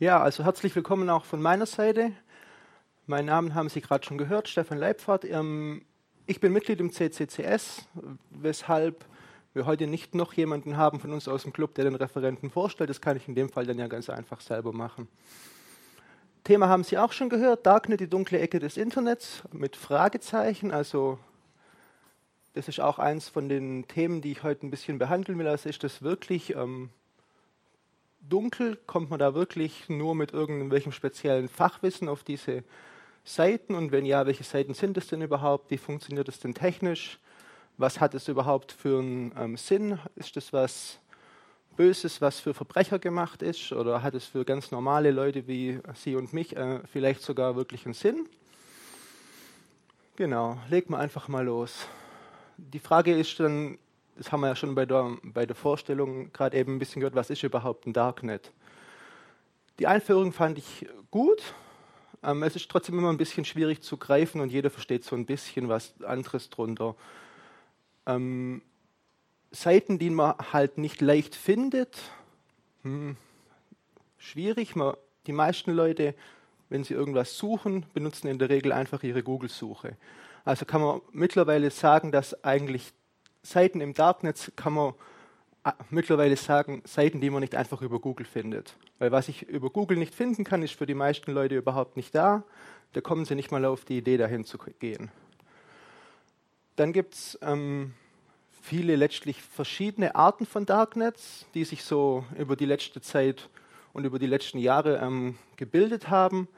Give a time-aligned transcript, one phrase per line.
[0.00, 2.12] Ja, also herzlich willkommen auch von meiner Seite.
[3.06, 5.24] Meinen Namen haben Sie gerade schon gehört, Stefan Leibfahrt.
[5.24, 5.82] Ähm,
[6.24, 7.88] ich bin Mitglied im CCCS,
[8.30, 9.04] weshalb
[9.54, 12.90] wir heute nicht noch jemanden haben von uns aus dem Club, der den Referenten vorstellt.
[12.90, 15.08] Das kann ich in dem Fall dann ja ganz einfach selber machen.
[16.44, 20.70] Thema haben Sie auch schon gehört, Darknet, die dunkle Ecke des Internets mit Fragezeichen.
[20.70, 21.18] Also
[22.52, 25.48] das ist auch eins von den Themen, die ich heute ein bisschen behandeln will.
[25.48, 26.90] Also ist das wirklich ähm,
[28.20, 28.76] dunkel?
[28.86, 32.64] Kommt man da wirklich nur mit irgendwelchem speziellen Fachwissen auf diese
[33.24, 33.74] Seiten?
[33.74, 35.70] Und wenn ja, welche Seiten sind es denn überhaupt?
[35.70, 37.18] Wie funktioniert es denn technisch?
[37.76, 39.98] Was hat es überhaupt für einen ähm, Sinn?
[40.16, 40.98] Ist das was
[41.76, 43.72] Böses, was für Verbrecher gemacht ist?
[43.72, 47.84] Oder hat es für ganz normale Leute wie Sie und mich äh, vielleicht sogar wirklich
[47.84, 48.28] einen Sinn?
[50.16, 51.86] Genau, legt man einfach mal los.
[52.56, 53.78] Die Frage ist dann,
[54.18, 57.14] das haben wir ja schon bei der, bei der Vorstellung gerade eben ein bisschen gehört,
[57.14, 58.52] was ist überhaupt ein Darknet?
[59.78, 61.40] Die Einführung fand ich gut.
[62.24, 65.24] Ähm, es ist trotzdem immer ein bisschen schwierig zu greifen und jeder versteht so ein
[65.24, 66.96] bisschen was anderes drunter.
[68.06, 68.60] Ähm,
[69.52, 71.96] Seiten, die man halt nicht leicht findet,
[72.82, 73.16] hm,
[74.18, 74.74] schwierig.
[74.74, 74.96] Man,
[75.28, 76.16] die meisten Leute,
[76.70, 79.96] wenn sie irgendwas suchen, benutzen in der Regel einfach ihre Google-Suche.
[80.44, 82.92] Also kann man mittlerweile sagen, dass eigentlich
[83.48, 84.94] Seiten im Darknet kann man
[85.64, 88.76] äh, mittlerweile sagen, Seiten, die man nicht einfach über Google findet.
[88.98, 92.14] Weil was ich über Google nicht finden kann, ist für die meisten Leute überhaupt nicht
[92.14, 92.44] da.
[92.92, 95.10] Da kommen sie nicht mal auf die Idee, dahin zu gehen.
[96.76, 97.94] Dann gibt es ähm,
[98.62, 103.48] viele letztlich verschiedene Arten von Darknets, die sich so über die letzte Zeit
[103.94, 106.48] und über die letzten Jahre ähm, gebildet haben.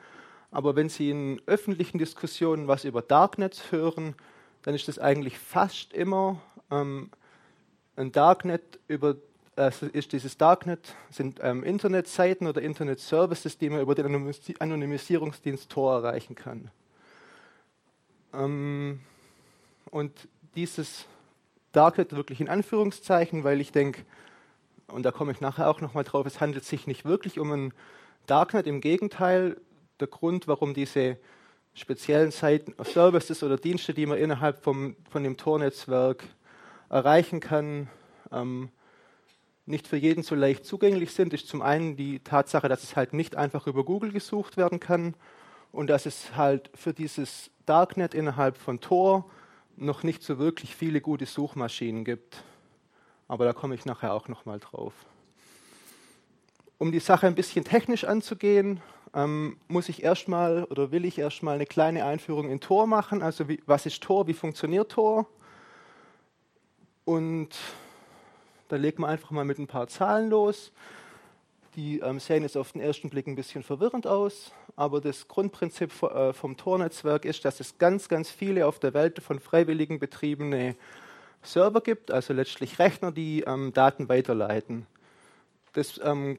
[0.51, 4.17] Aber wenn Sie in öffentlichen Diskussionen was über Darknets hören,
[4.63, 6.41] dann ist das eigentlich fast immer
[6.71, 7.11] ähm,
[7.97, 9.17] ein Darknet über
[9.57, 15.95] äh, ist dieses Darknet sind ähm, Internetseiten oder Internet-Services, die man über den Anonymisierungsdienst Tor
[15.95, 16.71] erreichen kann.
[18.33, 19.01] Ähm,
[19.91, 21.07] und dieses
[21.73, 24.03] Darknet wirklich in Anführungszeichen, weil ich denke,
[24.87, 27.75] und da komme ich nachher auch nochmal drauf, es handelt sich nicht wirklich um ein
[28.27, 29.61] Darknet, im Gegenteil,
[29.99, 31.19] der Grund, warum diese
[31.75, 36.25] speziellen Seiten, Services oder Dienste, die man innerhalb vom, von dem Tor-Netzwerk
[36.91, 37.89] erreichen kann,
[38.33, 38.69] ähm,
[39.65, 43.13] nicht für jeden so leicht zugänglich sind, ist zum einen die Tatsache, dass es halt
[43.13, 45.15] nicht einfach über Google gesucht werden kann
[45.73, 49.31] und dass es halt für dieses Darknet innerhalb von Tor
[49.77, 52.43] noch nicht so wirklich viele gute Suchmaschinen gibt.
[53.29, 54.93] Aber da komme ich nachher auch nochmal drauf.
[56.79, 58.81] Um die Sache ein bisschen technisch anzugehen,
[59.15, 63.23] ähm, muss ich erstmal oder will ich erstmal eine kleine Einführung in Tor machen.
[63.23, 65.29] Also wie, was ist Tor, wie funktioniert Tor?
[67.05, 67.51] Und
[68.69, 70.73] da legen wir einfach mal mit ein paar Zahlen los.
[71.77, 76.03] Die ähm, sehen jetzt auf den ersten Blick ein bisschen verwirrend aus, aber das Grundprinzip
[76.03, 80.75] äh, vom Tor-Netzwerk ist, dass es ganz, ganz viele auf der Welt von Freiwilligen betriebene
[81.43, 84.87] Server gibt, also letztlich Rechner, die ähm, Daten weiterleiten.
[85.73, 86.39] Das ähm,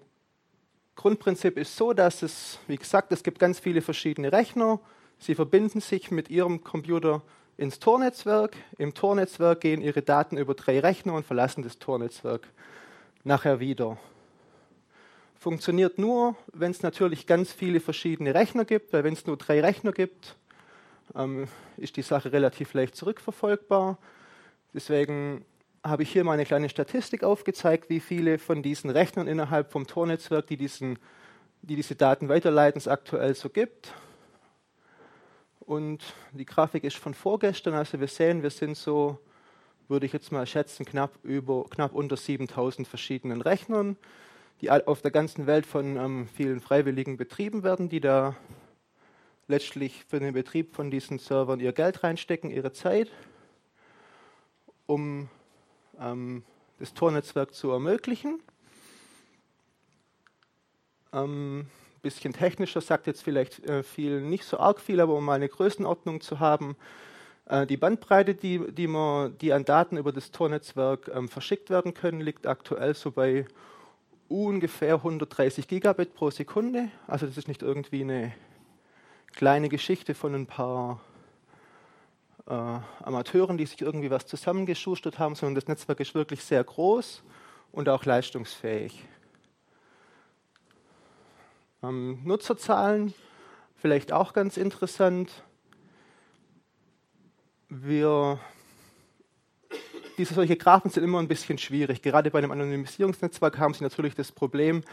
[0.95, 4.79] Grundprinzip ist so, dass es, wie gesagt, es gibt ganz viele verschiedene Rechner.
[5.17, 7.21] Sie verbinden sich mit ihrem Computer
[7.61, 8.57] ins Tornetzwerk.
[8.79, 12.47] Im Tornetzwerk gehen Ihre Daten über drei Rechner und verlassen das Tornetzwerk
[13.23, 13.97] nachher wieder.
[15.39, 19.61] Funktioniert nur, wenn es natürlich ganz viele verschiedene Rechner gibt, weil wenn es nur drei
[19.61, 20.35] Rechner gibt,
[21.15, 23.99] ähm, ist die Sache relativ leicht zurückverfolgbar.
[24.73, 25.45] Deswegen
[25.83, 29.85] habe ich hier mal eine kleine Statistik aufgezeigt, wie viele von diesen Rechnern innerhalb vom
[29.85, 30.97] Tornetzwerk, die, diesen,
[31.61, 33.93] die diese Daten weiterleiten, es aktuell so gibt.
[35.65, 39.19] Und die Grafik ist von vorgestern, also wir sehen, wir sind so,
[39.87, 43.95] würde ich jetzt mal schätzen, knapp, über, knapp unter 7000 verschiedenen Rechnern,
[44.59, 48.35] die auf der ganzen Welt von ähm, vielen Freiwilligen betrieben werden, die da
[49.47, 53.11] letztlich für den Betrieb von diesen Servern ihr Geld reinstecken, ihre Zeit,
[54.87, 55.29] um
[55.99, 56.43] ähm,
[56.79, 58.41] das Tornetzwerk zu ermöglichen.
[61.13, 61.67] Ähm,
[62.01, 65.49] bisschen technischer, sagt jetzt vielleicht äh, viel, nicht so arg viel, aber um mal eine
[65.49, 66.75] Größenordnung zu haben.
[67.45, 71.93] Äh, die Bandbreite, die, die, man, die an Daten über das Tornetzwerk ähm, verschickt werden
[71.93, 73.45] können, liegt aktuell so bei
[74.29, 76.89] ungefähr 130 Gigabit pro Sekunde.
[77.07, 78.33] Also das ist nicht irgendwie eine
[79.33, 81.01] kleine Geschichte von ein paar
[82.47, 87.23] äh, Amateuren, die sich irgendwie was zusammengeschustert haben, sondern das Netzwerk ist wirklich sehr groß
[87.71, 89.03] und auch leistungsfähig.
[91.83, 93.13] Ähm, Nutzerzahlen,
[93.75, 95.31] vielleicht auch ganz interessant.
[97.69, 98.39] Wir,
[100.17, 102.03] diese solche Graphen sind immer ein bisschen schwierig.
[102.03, 104.83] Gerade bei einem Anonymisierungsnetzwerk haben Sie natürlich das Problem,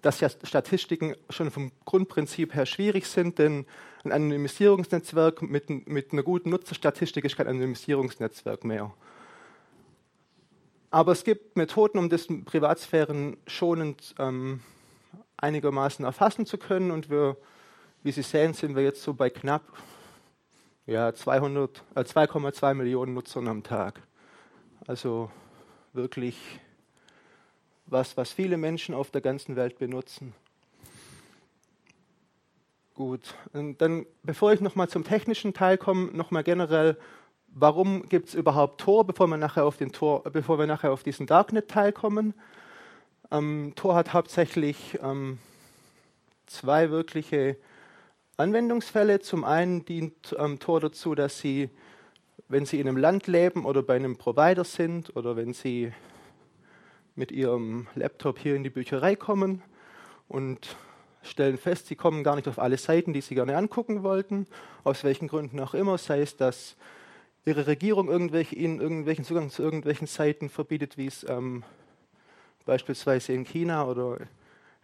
[0.00, 3.66] dass ja Statistiken schon vom Grundprinzip her schwierig sind, denn
[4.04, 8.94] ein Anonymisierungsnetzwerk mit, mit einer guten Nutzerstatistik ist kein Anonymisierungsnetzwerk mehr.
[10.90, 14.60] Aber es gibt Methoden, um das Privatsphären schonend ähm,
[15.40, 16.90] einigermaßen erfassen zu können.
[16.90, 17.36] Und wir,
[18.02, 19.62] wie Sie sehen, sind wir jetzt so bei knapp
[20.86, 24.00] ja, 2,2 äh, Millionen Nutzern am Tag.
[24.86, 25.30] Also
[25.92, 26.36] wirklich
[27.86, 30.34] was, was viele Menschen auf der ganzen Welt benutzen.
[32.94, 36.98] Gut, und dann, bevor ich nochmal zum technischen Teil komme, nochmal generell,
[37.48, 41.02] warum gibt es überhaupt Tor, bevor wir nachher auf, den Tor, bevor wir nachher auf
[41.02, 42.34] diesen Darknet-Teil kommen.
[43.32, 45.38] Ähm, Tor hat hauptsächlich ähm,
[46.46, 47.56] zwei wirkliche
[48.36, 49.20] Anwendungsfälle.
[49.20, 51.70] Zum einen dient ähm, Tor dazu, dass Sie,
[52.48, 55.92] wenn Sie in einem Land leben oder bei einem Provider sind oder wenn Sie
[57.14, 59.62] mit Ihrem Laptop hier in die Bücherei kommen
[60.26, 60.76] und
[61.22, 64.48] stellen fest, Sie kommen gar nicht auf alle Seiten, die Sie gerne angucken wollten,
[64.82, 66.76] aus welchen Gründen auch immer, sei es, dass
[67.44, 71.62] Ihre Regierung irgendwelche, Ihnen irgendwelchen Zugang zu irgendwelchen Seiten verbietet, wie es ähm,
[72.64, 74.18] beispielsweise in China oder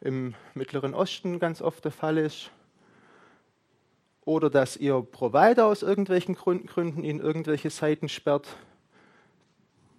[0.01, 2.51] im Mittleren Osten ganz oft der Fall ist.
[4.25, 8.57] Oder dass Ihr Provider aus irgendwelchen Gründen Ihnen irgendwelche Seiten sperrt.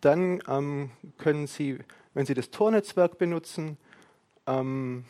[0.01, 1.79] Dann ähm, können Sie,
[2.13, 3.77] wenn Sie das Tor-Netzwerk benutzen,
[4.45, 5.05] ähm,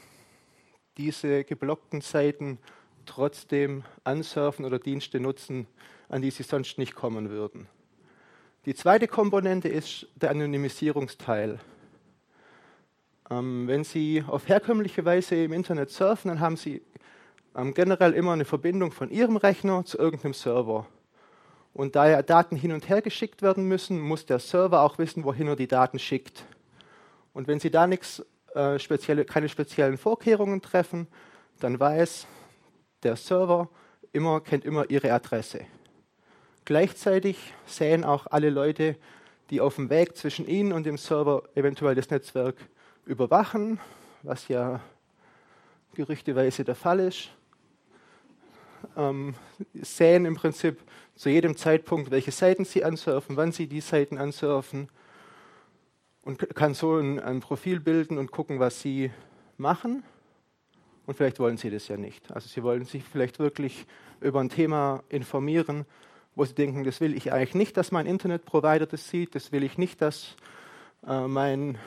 [0.98, 2.60] diese geblockten Seiten
[3.06, 5.68] trotzdem ansurfen oder Dienste nutzen,
[6.10, 7.68] an die Sie sonst nicht kommen würden.
[8.66, 11.60] Die zweite Komponente ist der Anonymisierungsteil.
[13.30, 16.82] Ähm, wenn Sie auf herkömmliche Weise im Internet surfen, dann haben Sie
[17.56, 20.86] ähm, generell immer eine Verbindung von Ihrem Rechner zu irgendeinem Server.
[21.74, 25.24] Und da ja Daten hin und her geschickt werden müssen, muss der Server auch wissen,
[25.26, 26.46] wohin er die Daten schickt.
[27.34, 28.26] Und wenn Sie da nichts,
[28.56, 31.08] äh, spezielle, keine speziellen Vorkehrungen treffen,
[31.60, 32.26] dann weiß
[33.04, 33.70] der Server
[34.12, 35.62] immer, kennt immer Ihre Adresse.
[36.66, 38.96] Gleichzeitig sehen auch alle Leute,
[39.50, 42.56] die auf dem Weg zwischen Ihnen und dem Server eventuell das Netzwerk
[43.08, 43.80] überwachen,
[44.24, 44.82] was ja
[45.96, 47.30] gerüchteweise der Fall ist,
[48.96, 49.34] ähm,
[49.74, 50.80] sehen im Prinzip
[51.16, 54.90] zu jedem Zeitpunkt, welche Seiten sie ansurfen, wann sie die Seiten ansurfen
[56.22, 59.12] und kann so ein, ein Profil bilden und gucken, was sie
[59.58, 60.04] machen.
[61.06, 62.32] Und vielleicht wollen sie das ja nicht.
[62.34, 63.88] Also sie wollen sich vielleicht wirklich
[64.20, 65.86] über ein Thema informieren,
[66.36, 69.64] wo sie denken, das will ich eigentlich nicht, dass mein Internetprovider das sieht, das will
[69.64, 70.36] ich nicht, dass
[71.08, 71.78] äh, mein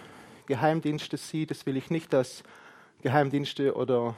[0.51, 1.53] Geheimdienste sieht.
[1.53, 2.43] Das will ich nicht, dass
[3.03, 4.17] Geheimdienste oder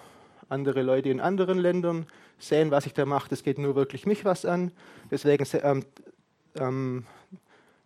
[0.49, 2.07] andere Leute in anderen Ländern
[2.39, 3.29] sehen, was ich da mache.
[3.29, 4.73] Das geht nur wirklich mich was an.
[5.11, 5.85] Deswegen ähm,
[6.55, 7.05] ähm,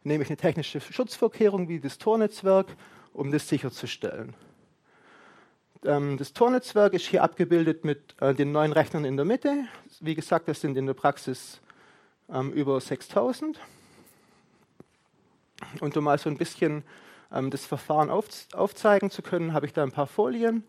[0.04, 2.68] nehme ich eine technische Schutzvorkehrung wie das Tornetzwerk,
[3.12, 4.34] um das sicherzustellen.
[5.84, 9.64] Ähm, das Tornetzwerk ist hier abgebildet mit äh, den neuen Rechnern in der Mitte.
[9.98, 11.60] Wie gesagt, das sind in der Praxis
[12.32, 13.58] ähm, über 6000.
[15.80, 16.84] Und um mal so ein bisschen
[17.32, 20.64] ähm, das Verfahren auf, aufzeigen zu können, habe ich da ein paar Folien.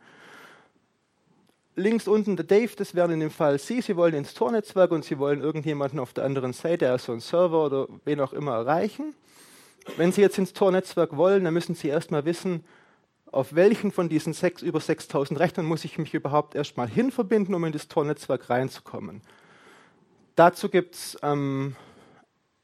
[1.75, 3.81] Links unten der Dave, das wären in dem Fall Sie.
[3.81, 7.65] Sie wollen ins Tor-Netzwerk und Sie wollen irgendjemanden auf der anderen Seite, also einen Server
[7.65, 9.13] oder wen auch immer, erreichen.
[9.95, 12.65] Wenn Sie jetzt ins Tor-Netzwerk wollen, dann müssen Sie erstmal wissen,
[13.31, 17.63] auf welchen von diesen sechs, über 6000 Rechnern muss ich mich überhaupt erstmal hinverbinden, um
[17.65, 19.21] in das Tor-Netzwerk reinzukommen.
[20.35, 21.75] Dazu gibt es ähm,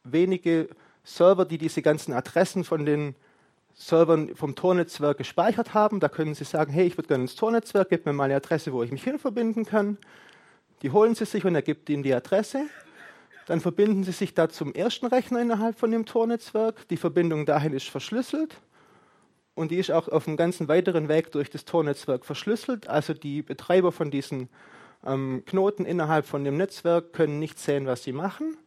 [0.04, 0.70] wenige
[1.04, 3.16] Server, die diese ganzen Adressen von den
[3.74, 6.00] Servern vom Tornetzwerk gespeichert haben.
[6.00, 8.72] Da können Sie sagen, hey, ich würde gerne ins Tornetzwerk, gib mir mal eine Adresse,
[8.74, 9.98] wo ich mich hin verbinden kann.
[10.82, 12.65] Die holen Sie sich und er gibt Ihnen die Adresse.
[13.48, 16.88] Dann verbinden Sie sich da zum ersten Rechner innerhalb von dem Tornetzwerk.
[16.89, 18.58] Die Verbindung dahin ist verschlüsselt
[19.56, 22.88] und die ist auch auf dem ganzen weiteren Weg durch das Tornetzwerk verschlüsselt.
[22.88, 24.50] Also die Betreiber von diesen
[25.06, 28.58] ähm, Knoten innerhalb von dem Netzwerk können nicht sehen, was sie machen.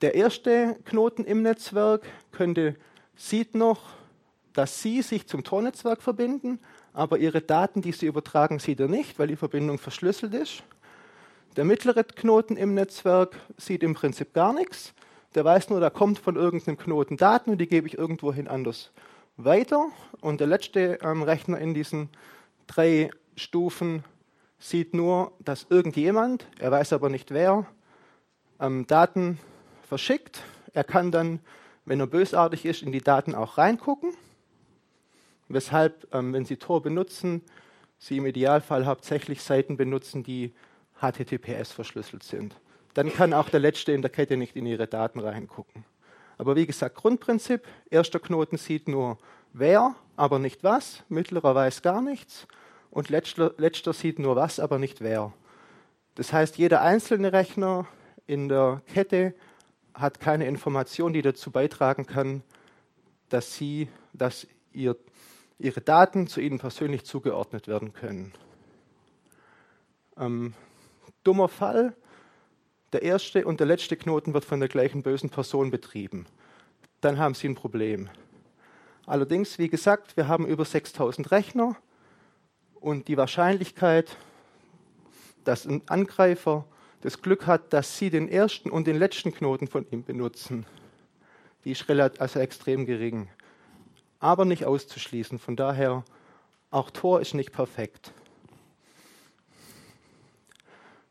[0.00, 2.76] Der erste Knoten im Netzwerk könnte
[3.16, 3.80] sieht noch,
[4.52, 6.58] dass Sie sich zum Tornetzwerk verbinden,
[6.92, 10.62] aber Ihre Daten, die Sie übertragen, sieht er nicht, weil die Verbindung verschlüsselt ist.
[11.56, 14.94] Der mittlere Knoten im Netzwerk sieht im Prinzip gar nichts.
[15.34, 18.90] Der weiß nur, da kommt von irgendeinem Knoten Daten und die gebe ich irgendwohin anders
[19.36, 19.88] weiter.
[20.20, 22.10] Und der letzte ähm, Rechner in diesen
[22.66, 24.04] drei Stufen
[24.58, 27.66] sieht nur, dass irgendjemand, er weiß aber nicht wer,
[28.60, 29.38] ähm, Daten
[29.88, 30.42] verschickt.
[30.72, 31.40] Er kann dann
[31.84, 34.14] wenn er bösartig ist, in die Daten auch reingucken.
[35.48, 37.42] Weshalb, ähm, wenn Sie Tor benutzen,
[37.98, 40.52] Sie im Idealfall hauptsächlich Seiten benutzen, die
[41.00, 42.56] HTTPS verschlüsselt sind.
[42.94, 45.84] Dann kann auch der Letzte in der Kette nicht in Ihre Daten reingucken.
[46.38, 49.18] Aber wie gesagt, Grundprinzip, erster Knoten sieht nur,
[49.52, 52.46] wer aber nicht was, mittlerer weiß gar nichts
[52.90, 55.32] und letzter, letzter sieht nur was, aber nicht wer.
[56.14, 57.86] Das heißt, jeder einzelne Rechner
[58.26, 59.34] in der Kette
[59.94, 62.42] hat keine Information, die dazu beitragen kann,
[63.28, 64.96] dass sie, dass ihr,
[65.58, 68.32] ihre Daten zu ihnen persönlich zugeordnet werden können.
[70.16, 70.54] Ähm,
[71.24, 71.94] dummer Fall,
[72.92, 76.26] der erste und der letzte Knoten wird von der gleichen bösen Person betrieben.
[77.00, 78.10] Dann haben Sie ein Problem.
[79.06, 81.76] Allerdings, wie gesagt, wir haben über 6000 Rechner
[82.74, 84.16] und die Wahrscheinlichkeit,
[85.44, 86.66] dass ein Angreifer
[87.02, 90.64] das Glück hat, dass Sie den ersten und den letzten Knoten von ihm benutzen,
[91.64, 93.28] die ist also extrem gering.
[94.20, 95.38] Aber nicht auszuschließen.
[95.38, 96.04] Von daher,
[96.70, 98.12] auch Tor ist nicht perfekt.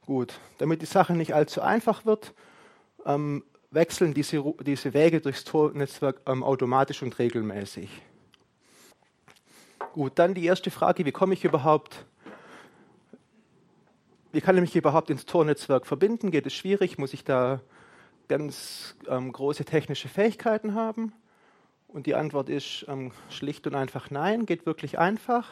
[0.06, 2.34] Gut, damit die Sache nicht allzu einfach wird,
[3.06, 7.90] ähm, wechseln diese, diese Wege durchs Tornetzwerk ähm, automatisch und regelmäßig.
[9.94, 12.06] Gut, dann die erste Frage, wie komme ich überhaupt,
[14.32, 16.32] wie kann ich mich überhaupt ins Tornetzwerk verbinden?
[16.32, 16.98] Geht es schwierig?
[16.98, 17.62] Muss ich da
[18.28, 21.14] ganz ähm, große technische Fähigkeiten haben?
[21.88, 25.50] Und die Antwort ist ähm, schlicht und einfach nein, geht wirklich einfach.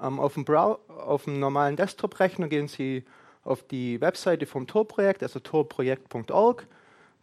[0.00, 3.04] Ähm, auf, dem auf, dem normalen Desktop-Rechner gehen Sie
[3.42, 6.66] auf die Webseite vom Tor-Projekt, also torprojekt.org.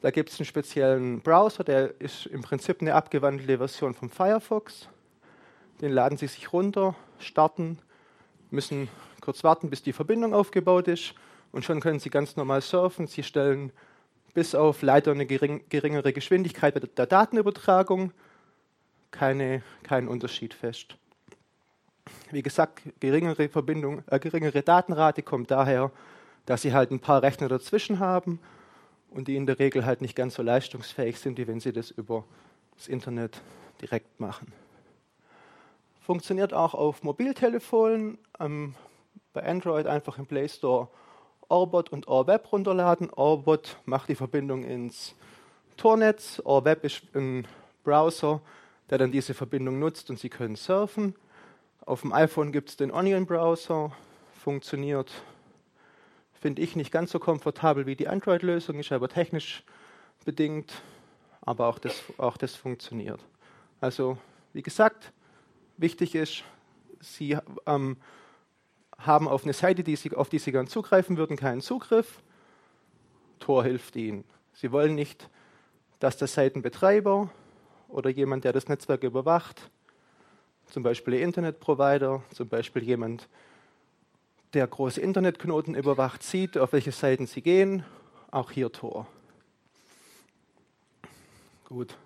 [0.02, 4.90] Da gibt es einen speziellen Browser, der ist im Prinzip eine abgewandelte Version vom Firefox.
[5.82, 7.78] Den laden Sie sich runter, starten,
[8.50, 8.90] müssen
[9.26, 11.16] kurz warten, bis die Verbindung aufgebaut ist
[11.52, 13.08] und schon können Sie ganz normal surfen.
[13.08, 13.72] Sie stellen
[14.34, 18.12] bis auf leider eine gering, geringere Geschwindigkeit bei der Datenübertragung
[19.12, 20.96] keine, keinen Unterschied fest.
[22.32, 25.92] Wie gesagt, geringere Verbindung, äh, geringere Datenrate kommt daher,
[26.46, 28.40] dass Sie halt ein paar Rechner dazwischen haben
[29.10, 31.90] und die in der Regel halt nicht ganz so leistungsfähig sind, wie wenn Sie das
[31.90, 32.26] über
[32.76, 33.42] das Internet
[33.82, 34.52] direkt machen.
[36.02, 38.20] Funktioniert auch auf Mobiltelefonen.
[38.40, 38.76] Ähm,
[39.36, 40.88] bei Android einfach im Play Store
[41.48, 43.12] Orbot und OrWeb runterladen.
[43.12, 45.14] Orbot macht die Verbindung ins
[45.78, 46.42] Tornetz.
[46.44, 47.48] OrWeb ist ein
[47.84, 48.42] Browser,
[48.90, 51.14] der dann diese Verbindung nutzt und Sie können surfen.
[51.82, 53.92] Auf dem iPhone gibt es den Onion Browser,
[54.44, 55.12] funktioniert,
[56.34, 59.64] finde ich, nicht ganz so komfortabel wie die Android-Lösung, ist aber technisch
[60.26, 60.74] bedingt,
[61.42, 63.20] aber auch das, auch das funktioniert.
[63.82, 64.18] Also,
[64.54, 65.12] wie gesagt,
[65.78, 66.44] Wichtig ist,
[67.02, 67.98] Sie ähm,
[68.98, 72.22] haben auf eine Seite, die Sie, auf die Sie gern zugreifen würden, keinen Zugriff.
[73.40, 74.24] Tor hilft Ihnen.
[74.54, 75.30] Sie wollen nicht,
[76.00, 77.30] dass der Seitenbetreiber
[77.90, 79.70] oder jemand, der das Netzwerk überwacht,
[80.68, 83.28] zum Beispiel Ihr Internetprovider, zum Beispiel jemand,
[84.54, 87.84] der große Internetknoten überwacht, sieht, auf welche Seiten Sie gehen.
[88.32, 89.08] Auch hier Tor.
[91.66, 91.98] Gut.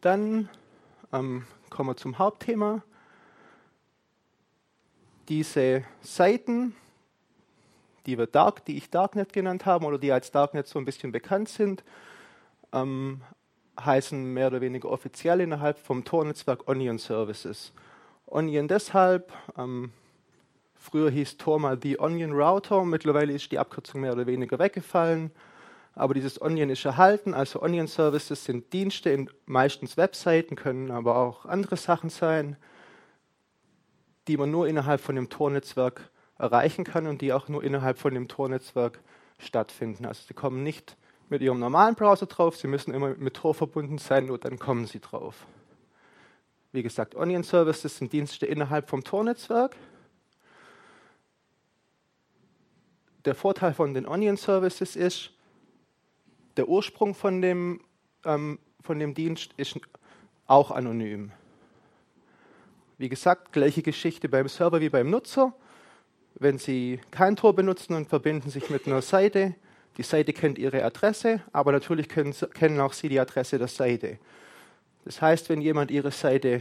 [0.00, 0.48] Dann
[1.12, 2.82] ähm, kommen wir zum Hauptthema.
[5.30, 6.76] Diese Seiten,
[8.04, 11.12] die, wir Dark, die ich Darknet genannt habe oder die als Darknet so ein bisschen
[11.12, 11.82] bekannt sind,
[12.72, 13.22] ähm,
[13.82, 17.72] heißen mehr oder weniger offiziell innerhalb vom Tor-Netzwerk Onion Services.
[18.26, 19.92] Onion deshalb, ähm,
[20.74, 25.30] früher hieß Tor mal The Onion Router, mittlerweile ist die Abkürzung mehr oder weniger weggefallen
[25.94, 27.34] aber dieses Onion ist erhalten.
[27.34, 32.56] Also Onion Services sind Dienste, in meistens Webseiten, können aber auch andere Sachen sein,
[34.28, 38.14] die man nur innerhalb von dem Tor-Netzwerk erreichen kann und die auch nur innerhalb von
[38.14, 39.00] dem Tor-Netzwerk
[39.38, 40.06] stattfinden.
[40.06, 40.96] Also sie kommen nicht
[41.28, 44.86] mit ihrem normalen Browser drauf, sie müssen immer mit Tor verbunden sein, nur dann kommen
[44.86, 45.46] sie drauf.
[46.72, 49.76] Wie gesagt, Onion Services sind Dienste innerhalb vom Tor-Netzwerk.
[53.24, 55.32] Der Vorteil von den Onion Services ist,
[56.56, 57.80] der Ursprung von dem,
[58.24, 59.78] ähm, von dem Dienst ist
[60.46, 61.32] auch anonym.
[63.00, 65.54] Wie gesagt, gleiche Geschichte beim Server wie beim Nutzer.
[66.34, 69.54] Wenn Sie kein Tor benutzen und verbinden sich mit einer Seite,
[69.96, 74.18] die Seite kennt Ihre Adresse, aber natürlich können, kennen auch Sie die Adresse der Seite.
[75.06, 76.60] Das heißt, wenn jemand Ihre Seite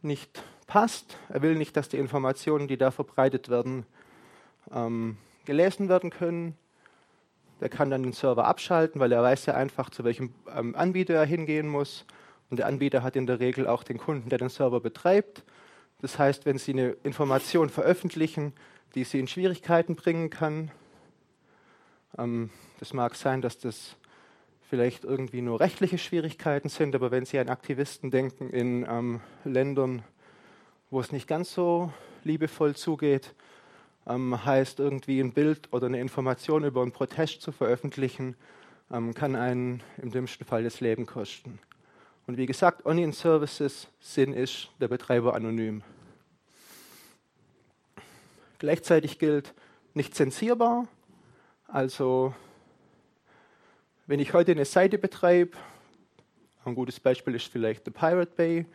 [0.00, 3.84] nicht passt, er will nicht, dass die Informationen, die da verbreitet werden,
[4.72, 6.56] ähm, gelesen werden können,
[7.60, 11.12] der kann dann den Server abschalten, weil er weiß ja einfach, zu welchem ähm, Anbieter
[11.12, 12.06] er hingehen muss.
[12.50, 15.44] Und der Anbieter hat in der Regel auch den Kunden, der den Server betreibt.
[16.00, 18.52] Das heißt, wenn Sie eine Information veröffentlichen,
[18.94, 20.70] die Sie in Schwierigkeiten bringen kann,
[22.16, 23.96] ähm, das mag sein, dass das
[24.68, 30.02] vielleicht irgendwie nur rechtliche Schwierigkeiten sind, aber wenn Sie an Aktivisten denken in ähm, Ländern,
[30.90, 31.92] wo es nicht ganz so
[32.24, 33.34] liebevoll zugeht,
[34.06, 38.36] ähm, heißt irgendwie ein Bild oder eine Information über einen Protest zu veröffentlichen,
[38.90, 41.58] ähm, kann einen im dümmsten Fall das Leben kosten.
[42.28, 45.82] Und wie gesagt, Onion Services Sinn ist der Betreiber anonym.
[48.58, 49.54] Gleichzeitig gilt
[49.94, 50.86] nicht zensierbar.
[51.68, 52.34] Also
[54.06, 55.56] wenn ich heute eine Seite betreibe,
[56.66, 58.66] ein gutes Beispiel ist vielleicht The Pirate Bay,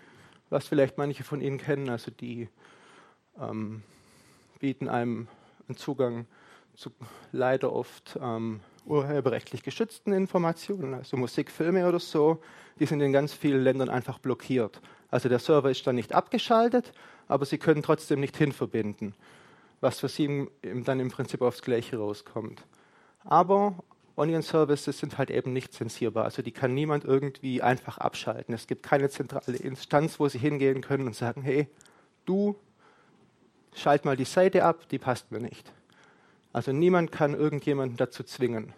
[0.50, 1.90] was vielleicht manche von Ihnen kennen.
[1.90, 2.50] Also die
[3.40, 3.84] ähm,
[4.58, 5.28] bieten einem
[5.68, 6.26] einen Zugang
[6.74, 6.90] zu
[7.32, 12.42] leider oft ähm, urheberrechtlich geschützten Informationen, also Musik, Filme oder so,
[12.80, 14.82] die sind in ganz vielen Ländern einfach blockiert.
[15.10, 16.92] Also der Server ist dann nicht abgeschaltet,
[17.28, 19.14] aber Sie können trotzdem nicht hinverbinden,
[19.80, 22.66] was für Sie dann im Prinzip aufs Gleiche rauskommt.
[23.24, 23.76] Aber
[24.16, 28.54] Onion Services sind halt eben nicht zensierbar, also die kann niemand irgendwie einfach abschalten.
[28.54, 31.68] Es gibt keine zentrale Instanz, wo Sie hingehen können und sagen, hey,
[32.26, 32.56] du
[33.74, 35.72] schalt mal die Seite ab, die passt mir nicht.
[36.54, 38.74] Also niemand kann irgendjemanden dazu zwingen.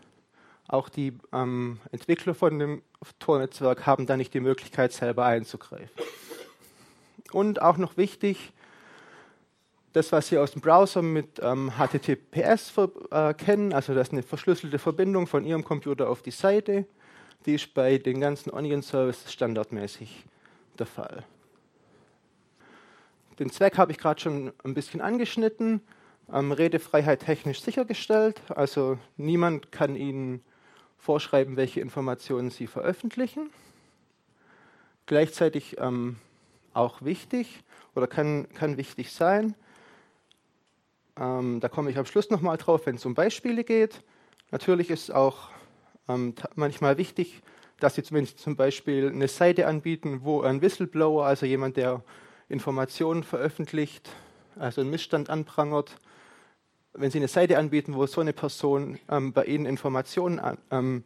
[0.67, 2.81] Auch die ähm, Entwickler von dem
[3.19, 5.89] Tor-Netzwerk haben da nicht die Möglichkeit, selber einzugreifen.
[7.31, 8.53] Und auch noch wichtig,
[9.93, 12.73] das, was Sie aus dem Browser mit ähm, HTTPS
[13.11, 16.85] äh, kennen, also das ist eine verschlüsselte Verbindung von Ihrem Computer auf die Seite,
[17.45, 20.25] die ist bei den ganzen Onion Services standardmäßig
[20.79, 21.23] der Fall.
[23.37, 25.81] Den Zweck habe ich gerade schon ein bisschen angeschnitten
[26.31, 28.41] ähm, Redefreiheit technisch sichergestellt.
[28.49, 30.43] Also niemand kann Ihnen
[30.97, 33.49] vorschreiben, welche Informationen Sie veröffentlichen.
[35.05, 36.17] Gleichzeitig ähm,
[36.73, 37.63] auch wichtig
[37.95, 39.55] oder kann, kann wichtig sein,
[41.17, 44.01] ähm, da komme ich am Schluss nochmal drauf, wenn es um Beispiele geht.
[44.51, 45.49] Natürlich ist auch
[46.07, 47.41] ähm, manchmal wichtig,
[47.79, 52.03] dass Sie zumindest zum Beispiel eine Seite anbieten, wo ein Whistleblower, also jemand, der
[52.49, 54.09] Informationen veröffentlicht,
[54.57, 55.99] also einen Missstand anprangert,
[56.97, 61.03] wenn Sie eine Seite anbieten, wo so eine Person ähm, bei Ihnen Informationen ähm,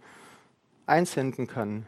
[0.86, 1.86] einsenden kann,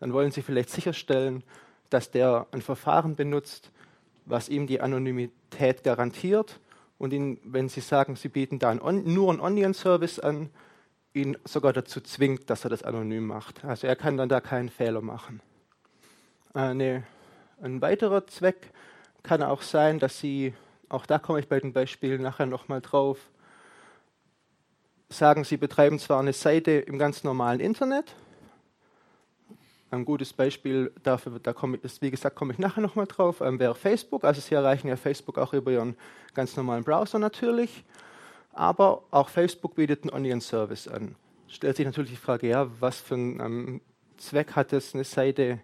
[0.00, 1.42] dann wollen Sie vielleicht sicherstellen,
[1.90, 3.70] dass der ein Verfahren benutzt,
[4.24, 6.60] was ihm die Anonymität garantiert
[6.98, 10.50] und ihn, wenn Sie sagen, Sie bieten da einen nur einen Onion-Service an,
[11.14, 13.64] ihn sogar dazu zwingt, dass er das anonym macht.
[13.64, 15.40] Also er kann dann da keinen Fehler machen.
[16.54, 17.02] Eine,
[17.60, 18.70] ein weiterer Zweck
[19.22, 20.54] kann auch sein, dass Sie,
[20.88, 23.18] auch da komme ich bei den Beispielen nachher nochmal drauf,
[25.12, 28.14] sagen, sie betreiben zwar eine Seite im ganz normalen Internet.
[29.90, 33.58] Ein gutes Beispiel dafür, da komme ich, wie gesagt, komme ich nachher nochmal drauf, ähm,
[33.58, 34.24] wäre Facebook.
[34.24, 35.96] Also Sie erreichen ja Facebook auch über Ihren
[36.34, 37.84] ganz normalen Browser natürlich.
[38.54, 41.14] Aber auch Facebook bietet einen Onion-Service an.
[41.46, 43.80] Stellt sich natürlich die Frage, ja, was für einen ähm,
[44.16, 45.60] Zweck hat es, eine Seite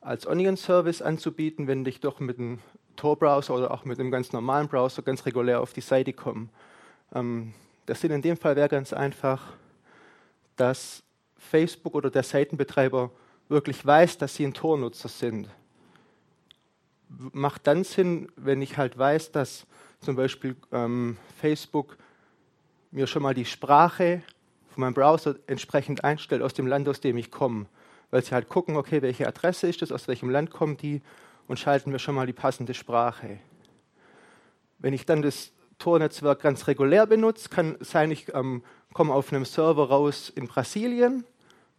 [0.00, 2.58] als Onion-Service anzubieten, wenn ich doch mit einem
[2.96, 6.48] Tor-Browser oder auch mit einem ganz normalen Browser ganz regulär auf die Seite komme.
[7.14, 7.52] Ähm,
[7.92, 9.52] der Sinn in dem Fall wäre ganz einfach,
[10.56, 11.02] dass
[11.36, 13.10] Facebook oder der Seitenbetreiber
[13.50, 15.46] wirklich weiß, dass sie ein Tornutzer sind.
[17.10, 19.66] Macht dann Sinn, wenn ich halt weiß, dass
[20.00, 21.98] zum Beispiel ähm, Facebook
[22.92, 24.22] mir schon mal die Sprache
[24.70, 27.66] von meinem Browser entsprechend einstellt aus dem Land, aus dem ich komme.
[28.10, 31.02] Weil sie halt gucken, okay, welche Adresse ist das, aus welchem Land kommt die
[31.46, 33.38] und schalten mir schon mal die passende Sprache.
[34.78, 35.52] Wenn ich dann das
[35.82, 41.24] Tor-Netzwerk ganz regulär benutzt, kann sein, ich ähm, komme auf einem Server raus in Brasilien,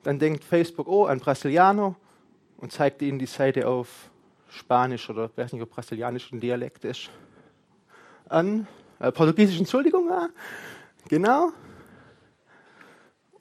[0.04, 1.96] dann denkt Facebook, oh, ein Brasilianer
[2.58, 4.10] und zeigt ihnen die Seite auf
[4.50, 7.10] Spanisch oder weiß nicht, ob brasilianisch ein Dialekt ist.
[8.28, 8.68] An,
[9.00, 10.28] äh, Portugiesisch, Entschuldigung, ja,
[11.08, 11.54] genau.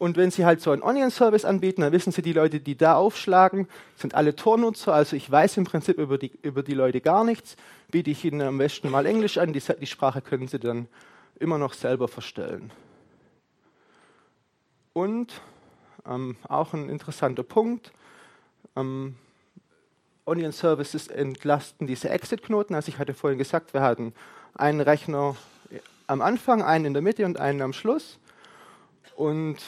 [0.03, 2.97] Und wenn Sie halt so einen Onion-Service anbieten, dann wissen Sie, die Leute, die da
[2.97, 4.93] aufschlagen, sind alle Tornutzer.
[4.93, 7.55] Also ich weiß im Prinzip über die, über die Leute gar nichts.
[7.89, 9.53] Biete ich Ihnen am besten mal Englisch an.
[9.53, 10.89] Die, die Sprache können Sie dann
[11.39, 12.73] immer noch selber verstellen.
[14.93, 15.41] Und
[16.05, 17.93] ähm, auch ein interessanter Punkt.
[18.75, 19.15] Ähm,
[20.25, 22.75] Onion Services entlasten diese Exit-Knoten.
[22.75, 24.15] Also ich hatte vorhin gesagt, wir hatten
[24.55, 25.37] einen Rechner
[26.09, 28.19] am Anfang, einen in der Mitte und einen am Schluss.
[29.15, 29.59] Und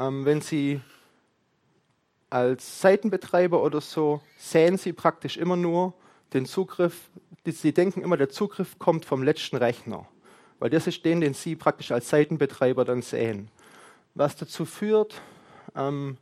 [0.00, 0.80] ähm, wenn Sie
[2.30, 5.94] als Seitenbetreiber oder so sehen Sie praktisch immer nur
[6.32, 7.10] den Zugriff,
[7.44, 10.06] Sie denken immer, der Zugriff kommt vom letzten Rechner,
[10.58, 13.48] weil das ist den, den Sie praktisch als Seitenbetreiber dann sehen.
[14.14, 15.20] Was dazu führt,
[15.76, 16.16] ähm,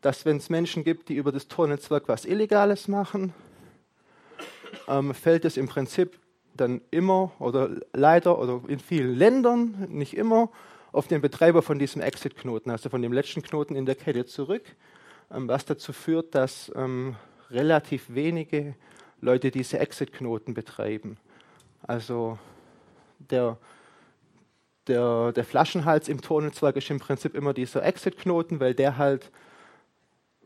[0.00, 3.34] dass wenn es Menschen gibt, die über das Tornetzwerk was Illegales machen,
[4.88, 6.18] ähm, fällt es im Prinzip
[6.54, 10.50] dann immer oder leider oder in vielen Ländern, nicht immer,
[10.94, 14.62] auf den Betreiber von diesem Exit-Knoten, also von dem letzten Knoten in der Kette zurück,
[15.30, 17.16] ähm, was dazu führt, dass ähm,
[17.50, 18.76] relativ wenige
[19.20, 21.16] Leute diese Exit-Knoten betreiben.
[21.82, 22.38] Also
[23.18, 23.58] der,
[24.86, 29.32] der, der Flaschenhals im Tonnetzwerk ist im Prinzip immer dieser Exit-Knoten, weil der halt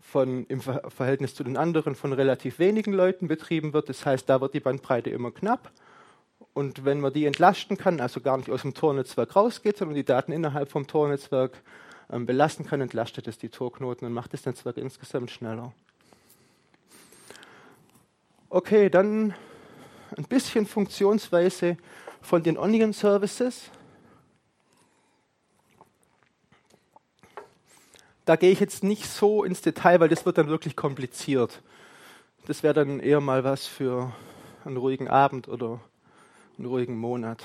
[0.00, 3.90] von, im Verhältnis zu den anderen von relativ wenigen Leuten betrieben wird.
[3.90, 5.70] Das heißt, da wird die Bandbreite immer knapp.
[6.54, 10.04] Und wenn man die entlasten kann, also gar nicht aus dem Tornetzwerk rausgeht, sondern die
[10.04, 11.62] Daten innerhalb vom Tornetzwerk
[12.10, 15.72] ähm, belasten kann, entlastet es die Torknoten und macht das Netzwerk insgesamt schneller.
[18.50, 19.34] Okay, dann
[20.16, 21.76] ein bisschen Funktionsweise
[22.22, 23.70] von den Onion Services.
[28.24, 31.62] Da gehe ich jetzt nicht so ins Detail, weil das wird dann wirklich kompliziert.
[32.46, 34.12] Das wäre dann eher mal was für
[34.64, 35.80] einen ruhigen Abend oder
[36.58, 37.44] einen ruhigen Monat,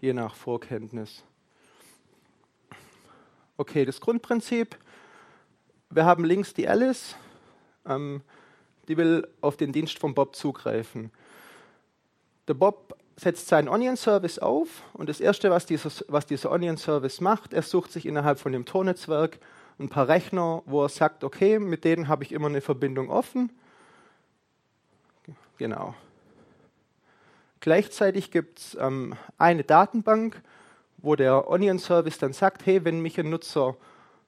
[0.00, 1.24] je nach Vorkenntnis.
[3.56, 4.76] Okay, das Grundprinzip.
[5.90, 7.16] Wir haben links die Alice,
[7.84, 8.22] ähm,
[8.86, 11.10] die will auf den Dienst von Bob zugreifen.
[12.46, 17.52] Der Bob setzt seinen Onion-Service auf und das Erste, was dieser, was dieser Onion-Service macht,
[17.52, 19.40] er sucht sich innerhalb von dem Tornetzwerk
[19.80, 23.50] ein paar Rechner, wo er sagt, okay, mit denen habe ich immer eine Verbindung offen.
[25.58, 25.94] Genau.
[27.64, 30.42] Gleichzeitig gibt es ähm, eine Datenbank,
[30.98, 33.74] wo der Onion-Service dann sagt, hey, wenn mich ein Nutzer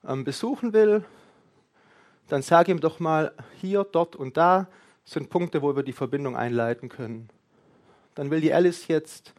[0.07, 1.05] ähm, besuchen will,
[2.29, 4.65] dann sage ihm doch mal, hier, dort und da
[5.05, 7.29] sind Punkte, wo wir die Verbindung einleiten können.
[8.15, 9.35] Dann will die Alice jetzt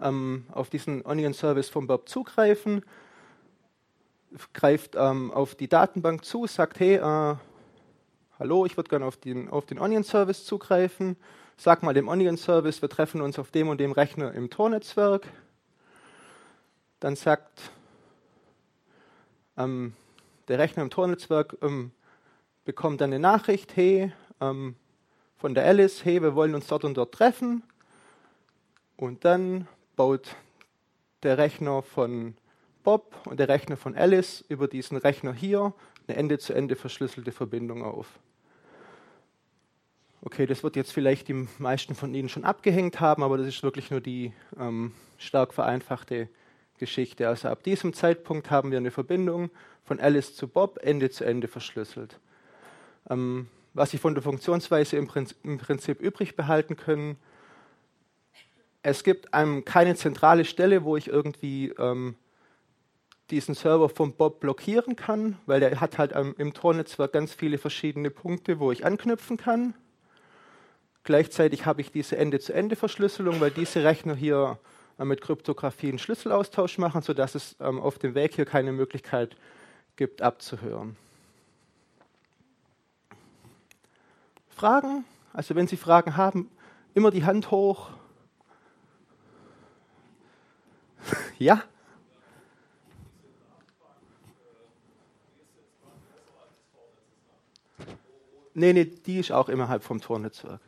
[0.00, 2.86] ähm, auf diesen Onion-Service vom Bob zugreifen,
[4.54, 7.36] greift ähm, auf die Datenbank zu, sagt, hey, äh,
[8.38, 11.18] hallo, ich würde gerne auf den, auf den Onion-Service zugreifen.
[11.58, 15.26] Sag mal dem Onion-Service, wir treffen uns auf dem und dem Rechner im Tor-Netzwerk.
[17.00, 17.70] Dann sagt
[19.56, 19.94] ähm,
[20.48, 21.92] der Rechner im Tor-Netzwerk, ähm,
[22.66, 24.76] bekommt dann eine Nachricht, hey, ähm,
[25.38, 27.62] von der Alice, hey, wir wollen uns dort und dort treffen.
[28.96, 29.66] Und dann
[29.96, 30.36] baut
[31.22, 32.36] der Rechner von
[32.82, 35.72] Bob und der Rechner von Alice über diesen Rechner hier
[36.06, 38.18] eine Ende-zu-Ende -Ende verschlüsselte Verbindung auf.
[40.22, 43.62] Okay, das wird jetzt vielleicht die meisten von Ihnen schon abgehängt haben, aber das ist
[43.62, 46.28] wirklich nur die ähm, stark vereinfachte
[46.78, 47.28] Geschichte.
[47.28, 49.50] Also ab diesem Zeitpunkt haben wir eine Verbindung
[49.84, 52.18] von Alice zu Bob Ende zu Ende verschlüsselt.
[53.08, 57.16] Ähm, was Sie von der Funktionsweise im Prinzip, im Prinzip übrig behalten können,
[58.82, 62.14] es gibt einem keine zentrale Stelle, wo ich irgendwie ähm,
[63.30, 67.58] diesen Server vom Bob blockieren kann, weil der hat halt ähm, im Tor-Netzwerk ganz viele
[67.58, 69.74] verschiedene Punkte, wo ich anknüpfen kann.
[71.06, 74.58] Gleichzeitig habe ich diese Ende-zu-Ende-Verschlüsselung, weil diese Rechner hier
[74.98, 79.36] äh, mit Kryptographie einen Schlüsselaustausch machen, sodass es ähm, auf dem Weg hier keine Möglichkeit
[79.94, 80.96] gibt, abzuhören.
[84.48, 85.04] Fragen?
[85.32, 86.50] Also wenn Sie Fragen haben,
[86.92, 87.90] immer die Hand hoch.
[91.38, 91.62] ja?
[98.54, 100.65] Nee, nee, die ist auch innerhalb vom Tornetzwerk.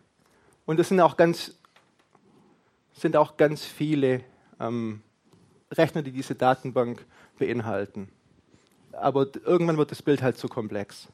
[0.69, 1.59] Und es sind auch ganz,
[2.93, 4.21] sind auch ganz viele
[4.61, 5.01] ähm,
[5.73, 7.07] Rechner, die diese Datenbank
[7.39, 8.11] beinhalten.
[8.93, 11.09] Aber irgendwann wird das Bild halt zu komplex.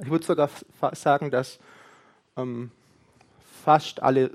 [0.00, 0.48] Ich würde sogar
[0.92, 1.58] sagen, dass
[2.38, 2.70] ähm,
[3.62, 4.30] fast alle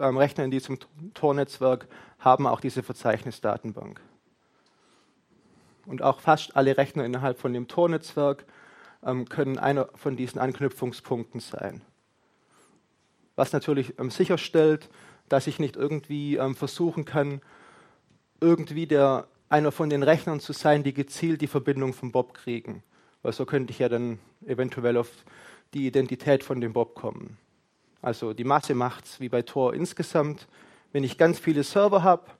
[0.00, 0.78] ähm, Rechner in diesem
[1.12, 1.86] Tor-Netzwerk
[2.20, 4.00] haben auch diese Verzeichnisdatenbank.
[5.84, 8.46] Und auch fast alle Rechner innerhalb von dem Tor-Netzwerk
[9.04, 11.82] ähm, können einer von diesen Anknüpfungspunkten sein.
[13.36, 14.88] Was natürlich ähm, sicherstellt,
[15.28, 17.40] dass ich nicht irgendwie ähm, versuchen kann,
[18.40, 22.82] irgendwie der, einer von den Rechnern zu sein, die gezielt die Verbindung von Bob kriegen.
[23.22, 25.10] Weil so könnte ich ja dann eventuell auf
[25.72, 27.38] die Identität von dem Bob kommen.
[28.02, 30.46] Also die Masse macht es wie bei Tor insgesamt.
[30.92, 32.30] Wenn ich ganz viele Server habe,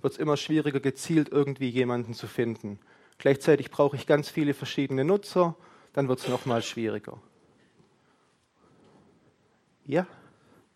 [0.00, 2.78] wird es immer schwieriger, gezielt irgendwie jemanden zu finden.
[3.18, 5.56] Gleichzeitig brauche ich ganz viele verschiedene Nutzer,
[5.92, 7.18] dann wird es nochmal schwieriger.
[9.84, 10.06] Ja?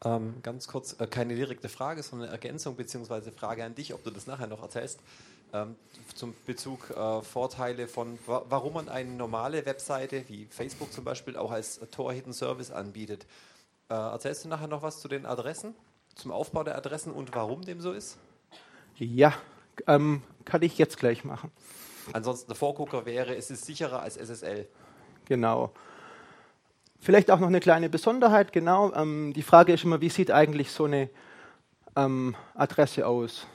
[0.05, 3.31] Ähm, ganz kurz, äh, keine direkte Frage, sondern eine Ergänzung bzw.
[3.31, 5.01] Frage an dich, ob du das nachher noch erzählst.
[5.53, 5.77] Ähm,
[6.15, 11.37] zum Bezug äh, Vorteile von, wa warum man eine normale Webseite wie Facebook zum Beispiel
[11.37, 13.27] auch als Tor Hidden Service anbietet.
[13.91, 15.75] Äh, erzählst du nachher noch was zu den Adressen,
[16.15, 18.17] zum Aufbau der Adressen und warum dem so ist?
[18.97, 19.35] Ja,
[19.87, 21.53] ähm, kann ich jetzt gleich machen.
[22.13, 24.67] Ansonsten der Vorgucker wäre, es ist sicherer als SSL.
[25.27, 25.73] Genau.
[27.05, 28.95] Vielleicht auch noch eine kleine Besonderheit, genau.
[28.95, 31.11] Ähm, die Frage ist immer, wie sieht eigentlich so eine
[31.97, 33.49] ähm, Adresse aus?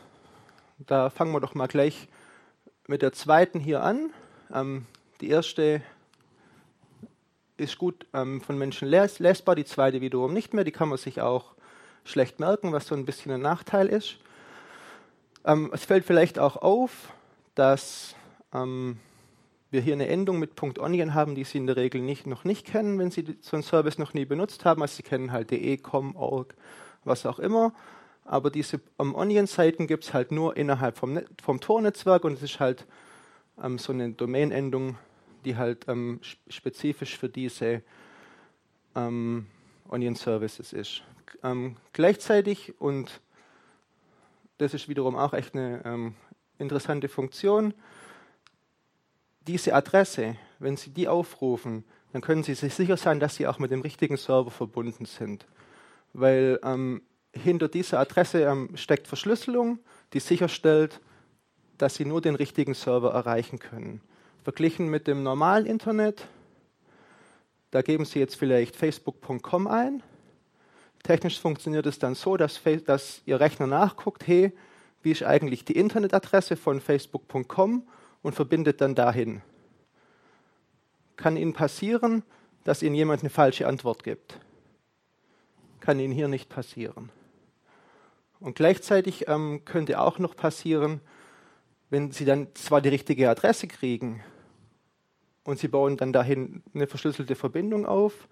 [0.79, 2.09] Da fangen wir doch mal gleich
[2.87, 4.09] mit der zweiten hier an.
[4.53, 4.85] Ähm,
[5.21, 5.81] die erste
[7.55, 10.65] ist gut ähm, von Menschen les lesbar, die zweite wiederum nicht mehr.
[10.65, 11.55] Die kann man sich auch
[12.03, 14.17] schlecht merken, was so ein bisschen ein Nachteil ist.
[15.45, 17.13] Ähm, es fällt vielleicht auch auf,
[17.55, 18.13] dass
[18.53, 18.99] ähm,
[19.69, 22.65] wir hier eine Endung mit .onion haben, die Sie in der Regel nicht, noch nicht
[22.65, 24.81] kennen, wenn Sie so einen Service noch nie benutzt haben.
[24.81, 26.55] Also Sie kennen halt de, com, org,
[27.03, 27.73] was auch immer.
[28.23, 32.59] Aber diese um, Onion-Seiten gibt es halt nur innerhalb vom, vom Tor-Netzwerk und es ist
[32.59, 32.85] halt
[33.61, 34.97] ähm, so eine Domain-Endung,
[35.45, 37.81] die halt ähm, spezifisch für diese
[38.95, 39.47] ähm,
[39.89, 41.03] Onion Services ist.
[41.43, 43.21] Ähm, gleichzeitig, und
[44.57, 46.15] das ist wiederum auch echt eine ähm,
[46.57, 47.73] interessante Funktion,
[49.47, 51.83] diese Adresse, wenn Sie die aufrufen,
[52.13, 55.45] dann können Sie sich sicher sein, dass Sie auch mit dem richtigen Server verbunden sind.
[56.13, 57.01] Weil ähm,
[57.33, 59.79] hinter dieser Adresse ähm, steckt Verschlüsselung,
[60.13, 60.99] die sicherstellt,
[61.77, 64.01] dass Sie nur den richtigen Server erreichen können.
[64.43, 66.27] Verglichen mit dem normalen Internet,
[67.71, 70.01] da geben Sie jetzt vielleicht facebook.com ein.
[71.03, 74.53] Technisch funktioniert es dann so, dass, dass Ihr Rechner nachguckt, hey,
[75.03, 77.83] wie ist eigentlich die Internetadresse von facebook.com
[78.21, 79.41] und verbindet dann dahin.
[81.15, 82.23] Kann Ihnen passieren,
[82.63, 84.39] dass Ihnen jemand eine falsche Antwort gibt.
[85.79, 87.09] Kann Ihnen hier nicht passieren.
[88.39, 91.01] Und gleichzeitig ähm, könnte auch noch passieren,
[91.89, 94.23] wenn Sie dann zwar die richtige Adresse kriegen
[95.43, 98.27] und Sie bauen dann dahin eine verschlüsselte Verbindung auf,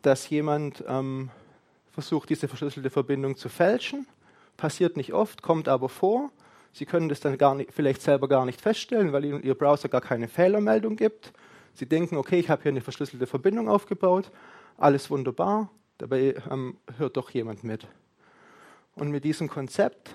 [0.00, 1.30] dass jemand ähm,
[1.92, 4.06] versucht, diese verschlüsselte Verbindung zu fälschen.
[4.56, 6.30] Passiert nicht oft, kommt aber vor.
[6.72, 9.88] Sie können das dann gar nicht, vielleicht selber gar nicht feststellen, weil Ihnen Ihr Browser
[9.88, 11.32] gar keine Fehlermeldung gibt.
[11.74, 14.30] Sie denken, okay, ich habe hier eine verschlüsselte Verbindung aufgebaut,
[14.78, 17.86] alles wunderbar, dabei ähm, hört doch jemand mit.
[18.94, 20.14] Und mit diesem Konzept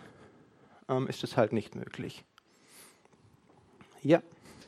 [0.89, 2.23] ähm, ist es halt nicht möglich.
[4.03, 4.21] Ja.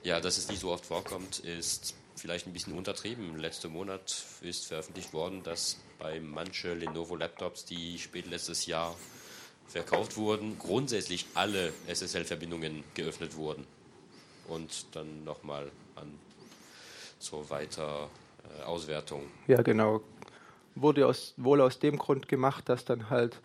[0.04, 3.38] Ja, dass es nicht so oft vorkommt, ist vielleicht ein bisschen untertrieben.
[3.38, 8.95] Letzten Monat ist veröffentlicht worden, dass bei manchen Lenovo Laptops, die spät letztes Jahr
[9.70, 13.66] verkauft wurden, grundsätzlich alle SSL-Verbindungen geöffnet wurden.
[14.48, 16.12] Und dann nochmal an
[17.20, 18.10] zur weiter
[18.60, 19.24] äh, Auswertung.
[19.48, 20.02] Ja, genau.
[20.76, 23.40] Wurde aus, wohl aus dem Grund gemacht, dass dann halt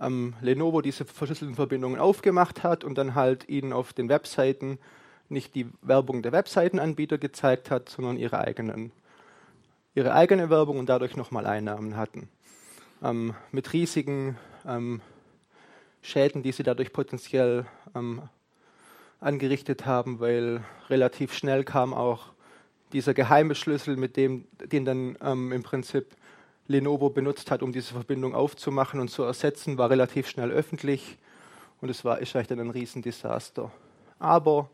[0.00, 4.78] ähm, Lenovo diese verschlüsselten Verbindungen aufgemacht hat und dann halt ihnen auf den Webseiten
[5.28, 8.92] nicht die Werbung der Webseitenanbieter gezeigt hat, sondern ihre eigenen
[9.96, 12.28] ihre eigene Werbung und dadurch nochmal Einnahmen hatten.
[13.02, 15.00] Ähm, mit riesigen ähm,
[16.06, 18.22] Schäden, die sie dadurch potenziell ähm,
[19.20, 22.32] angerichtet haben, weil relativ schnell kam auch
[22.92, 26.06] dieser geheime Schlüssel, mit dem, den dann ähm, im Prinzip
[26.68, 31.18] Lenovo benutzt hat, um diese Verbindung aufzumachen und zu ersetzen, war relativ schnell öffentlich
[31.80, 33.72] und es war ist dann ein Riesendesaster.
[34.20, 34.70] Aber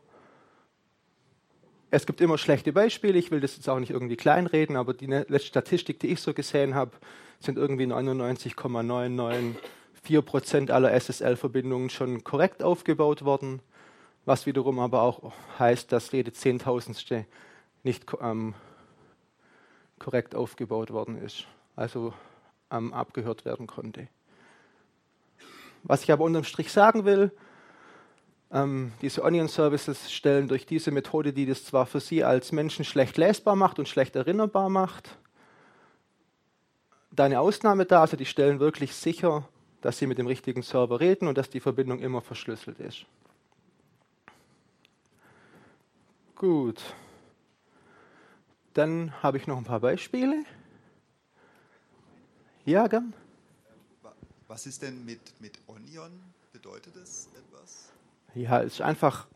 [1.89, 5.07] es gibt immer schlechte Beispiele, ich will das jetzt auch nicht irgendwie kleinreden, aber die
[5.07, 6.91] ne, letzte Statistik, die ich so gesehen habe,
[7.39, 9.55] sind irgendwie 99,99
[10.07, 13.61] 4% aller SSL-Verbindungen schon korrekt aufgebaut worden,
[14.25, 17.25] was wiederum aber auch heißt, dass jede Zehntausendste
[17.83, 18.53] nicht ähm,
[19.99, 22.13] korrekt aufgebaut worden ist, also
[22.71, 24.07] ähm, abgehört werden konnte.
[25.83, 27.31] Was ich aber unterm Strich sagen will,
[28.51, 32.85] ähm, diese Onion Services stellen durch diese Methode, die das zwar für Sie als Menschen
[32.85, 35.17] schlecht lesbar macht und schlecht erinnerbar macht,
[37.11, 39.47] da eine Ausnahme dar, also die stellen wirklich sicher,
[39.83, 43.05] dass Sie mit dem richtigen Server reden und dass die Verbindung immer verschlüsselt ist.
[46.35, 46.81] Gut.
[48.73, 50.45] Dann habe ich noch ein paar Beispiele.
[52.65, 53.13] Ja, gern.
[54.47, 56.11] Was ist denn mit, mit Onion?
[56.53, 57.91] Bedeutet das etwas?
[58.35, 59.27] Ja, es ist einfach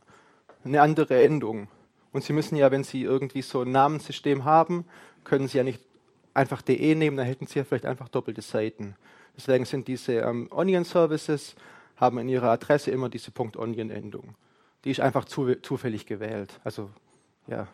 [0.63, 1.67] eine andere Endung.
[2.13, 4.85] Und Sie müssen ja, wenn Sie irgendwie so ein Namenssystem haben,
[5.25, 5.81] können Sie ja nicht
[6.33, 8.95] einfach de nehmen, dann hätten Sie ja vielleicht einfach doppelte Seiten.
[9.37, 11.55] Deswegen sind diese ähm, Onion Services,
[11.95, 14.35] haben in ihrer Adresse immer diese .onion-Endung.
[14.83, 16.59] Die ist einfach zu, zufällig gewählt.
[16.63, 16.89] Also,
[17.47, 17.67] ja.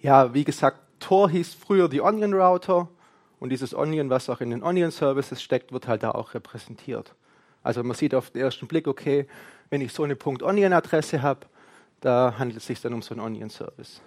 [0.00, 2.88] Ja, wie gesagt, Tor hieß früher die Onion Router
[3.40, 7.14] und dieses Onion, was auch in den Onion Services steckt, wird halt da auch repräsentiert.
[7.62, 9.26] Also man sieht auf den ersten Blick, okay,
[9.70, 11.46] wenn ich so eine .onion-Adresse habe,
[12.00, 14.00] da handelt es sich dann um so einen Onion-Service.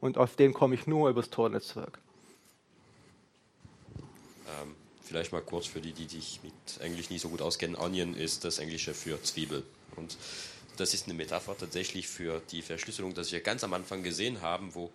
[0.00, 1.98] Und auf den komme ich nur über das Tor-Netzwerk.
[4.48, 7.76] Ähm, vielleicht mal kurz für die, die sich mit Englisch nicht so gut auskennen.
[7.76, 9.62] Onion ist das Englische für Zwiebel.
[9.96, 10.16] Und
[10.76, 14.74] das ist eine Metapher tatsächlich für die Verschlüsselung, das wir ganz am Anfang gesehen haben,
[14.74, 14.90] wo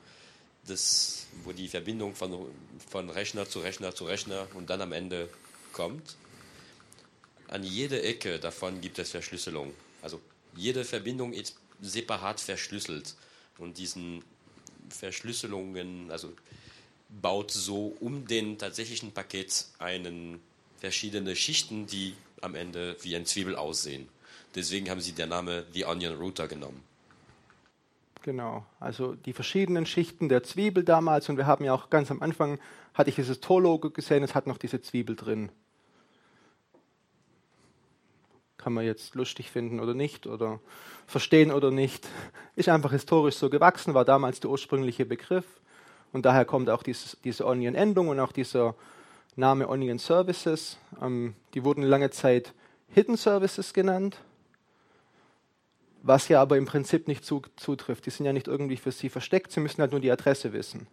[0.68, 2.48] das, wo die Verbindung von,
[2.90, 5.30] von Rechner zu Rechner zu Rechner und dann am Ende
[5.72, 6.18] kommt.
[7.48, 9.74] An jeder Ecke davon gibt es Verschlüsselung.
[10.02, 10.22] Also
[10.56, 13.16] jede Verbindung ist separat verschlüsselt.
[13.58, 14.24] Und diesen
[14.90, 16.34] Verschlüsselungen, also
[17.10, 20.40] baut so um den tatsächlichen Paket einen
[20.78, 24.08] verschiedene Schichten, die am Ende wie ein Zwiebel aussehen.
[24.56, 26.84] Deswegen haben sie den Namen The Onion Router genommen.
[28.22, 32.22] Genau, also die verschiedenen Schichten der Zwiebel damals und wir haben ja auch ganz am
[32.22, 32.60] Anfang,
[32.94, 35.52] hatte ich dieses Tor-Logo gesehen, es hat noch diese Zwiebel drin.
[38.58, 40.60] Kann man jetzt lustig finden oder nicht oder
[41.08, 42.10] verstehen oder nicht.
[42.58, 45.46] Ist einfach historisch so gewachsen, war damals der ursprüngliche Begriff
[46.14, 48.76] und daher kommt auch dieses, diese Onion-Endung und auch dieser
[49.36, 50.78] Name Onion Services.
[51.02, 52.54] Ähm, die wurden lange Zeit
[52.90, 54.20] Hidden Services genannt
[56.02, 58.06] was ja aber im Prinzip nicht zu, zutrifft.
[58.06, 60.88] Die sind ja nicht irgendwie für Sie versteckt, Sie müssen halt nur die Adresse wissen.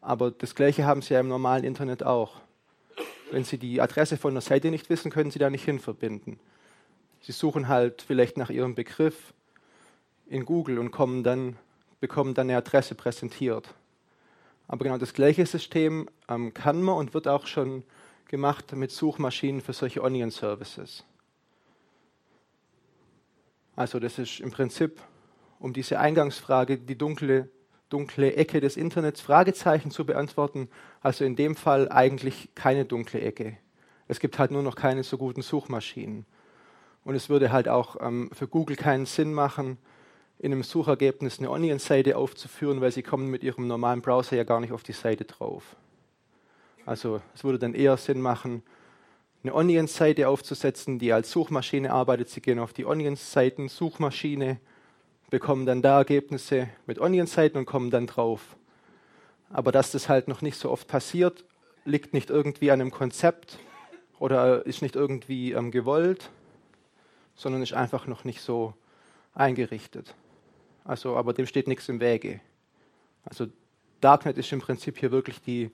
[0.00, 2.40] Aber das Gleiche haben Sie ja im normalen Internet auch.
[3.30, 6.38] Wenn Sie die Adresse von einer Seite nicht wissen, können Sie da nicht hin verbinden.
[7.22, 9.32] Sie suchen halt vielleicht nach Ihrem Begriff
[10.26, 11.56] in Google und kommen dann,
[12.00, 13.74] bekommen dann eine Adresse präsentiert.
[14.66, 17.84] Aber genau das gleiche System ähm, kann man und wird auch schon
[18.28, 21.04] gemacht mit Suchmaschinen für solche Onion-Services.
[23.76, 25.00] Also das ist im Prinzip
[25.58, 27.48] um diese Eingangsfrage, die dunkle,
[27.88, 30.68] dunkle Ecke des Internets, Fragezeichen zu beantworten.
[31.00, 33.56] Also in dem Fall eigentlich keine dunkle Ecke.
[34.06, 36.26] Es gibt halt nur noch keine so guten Suchmaschinen.
[37.04, 39.78] Und es würde halt auch ähm, für Google keinen Sinn machen,
[40.38, 44.60] in einem Suchergebnis eine Onion-Seite aufzuführen, weil sie kommen mit ihrem normalen Browser ja gar
[44.60, 45.76] nicht auf die Seite drauf.
[46.86, 48.62] Also es würde dann eher Sinn machen,
[49.42, 52.30] eine Onion-Seite aufzusetzen, die als Suchmaschine arbeitet.
[52.30, 54.58] Sie gehen auf die Onion-Seiten-Suchmaschine,
[55.30, 58.56] bekommen dann da Ergebnisse mit Onion-Seiten und kommen dann drauf.
[59.50, 61.44] Aber dass das halt noch nicht so oft passiert,
[61.84, 63.58] liegt nicht irgendwie an einem Konzept
[64.18, 66.30] oder ist nicht irgendwie ähm, gewollt,
[67.34, 68.74] sondern ist einfach noch nicht so
[69.34, 70.14] eingerichtet.
[70.84, 72.40] Also, aber dem steht nichts im Wege.
[73.24, 73.46] Also
[74.00, 75.70] Darknet ist im Prinzip hier wirklich die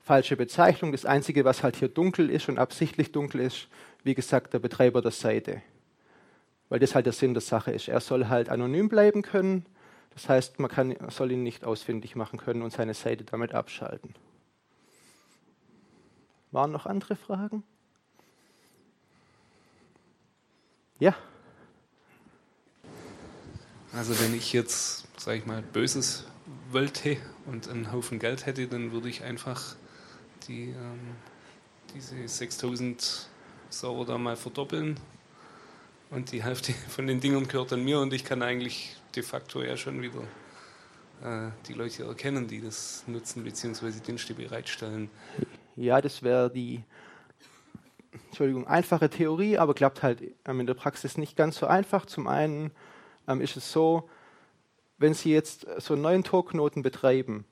[0.00, 0.90] falsche Bezeichnung.
[0.90, 3.68] Das Einzige, was halt hier dunkel ist und absichtlich dunkel ist,
[4.02, 5.62] wie gesagt, der Betreiber der Seite.
[6.68, 7.88] Weil das halt der Sinn der Sache ist.
[7.88, 9.64] Er soll halt anonym bleiben können.
[10.10, 14.14] Das heißt, man kann, soll ihn nicht ausfindig machen können und seine Seite damit abschalten.
[16.50, 17.62] Waren noch andere Fragen?
[20.98, 21.14] Ja.
[23.92, 26.24] Also wenn ich jetzt, sage ich mal, Böses
[26.70, 29.76] wollte und einen Haufen Geld hätte, dann würde ich einfach
[30.46, 31.16] die, ähm,
[31.94, 33.28] diese 6000
[33.70, 34.98] Server da mal verdoppeln
[36.10, 39.62] und die Hälfte von den Dingen gehört an mir und ich kann eigentlich de facto
[39.62, 40.22] ja schon wieder
[41.22, 43.90] äh, die Leute erkennen, die das nutzen bzw.
[44.06, 45.10] Dienste bereitstellen.
[45.76, 46.84] Ja, das wäre die
[48.26, 52.06] Entschuldigung, einfache Theorie, aber klappt halt ähm, in der Praxis nicht ganz so einfach.
[52.06, 52.70] Zum einen
[53.28, 54.08] ähm, ist es so,
[54.96, 57.44] wenn Sie jetzt so einen neuen Torknoten betreiben,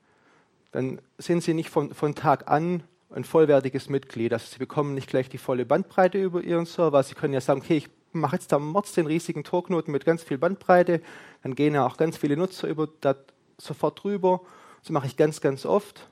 [0.71, 4.33] dann sind Sie nicht von, von Tag an ein vollwertiges Mitglied.
[4.33, 7.01] Also Sie bekommen nicht gleich die volle Bandbreite über Ihren Server.
[7.03, 10.23] Sie können ja sagen, okay, ich mache jetzt da Mords den riesigen Torknoten mit ganz
[10.23, 11.01] viel Bandbreite.
[11.43, 13.15] Dann gehen ja auch ganz viele Nutzer über da
[13.57, 14.41] sofort drüber.
[14.81, 16.09] Das mache ich ganz, ganz oft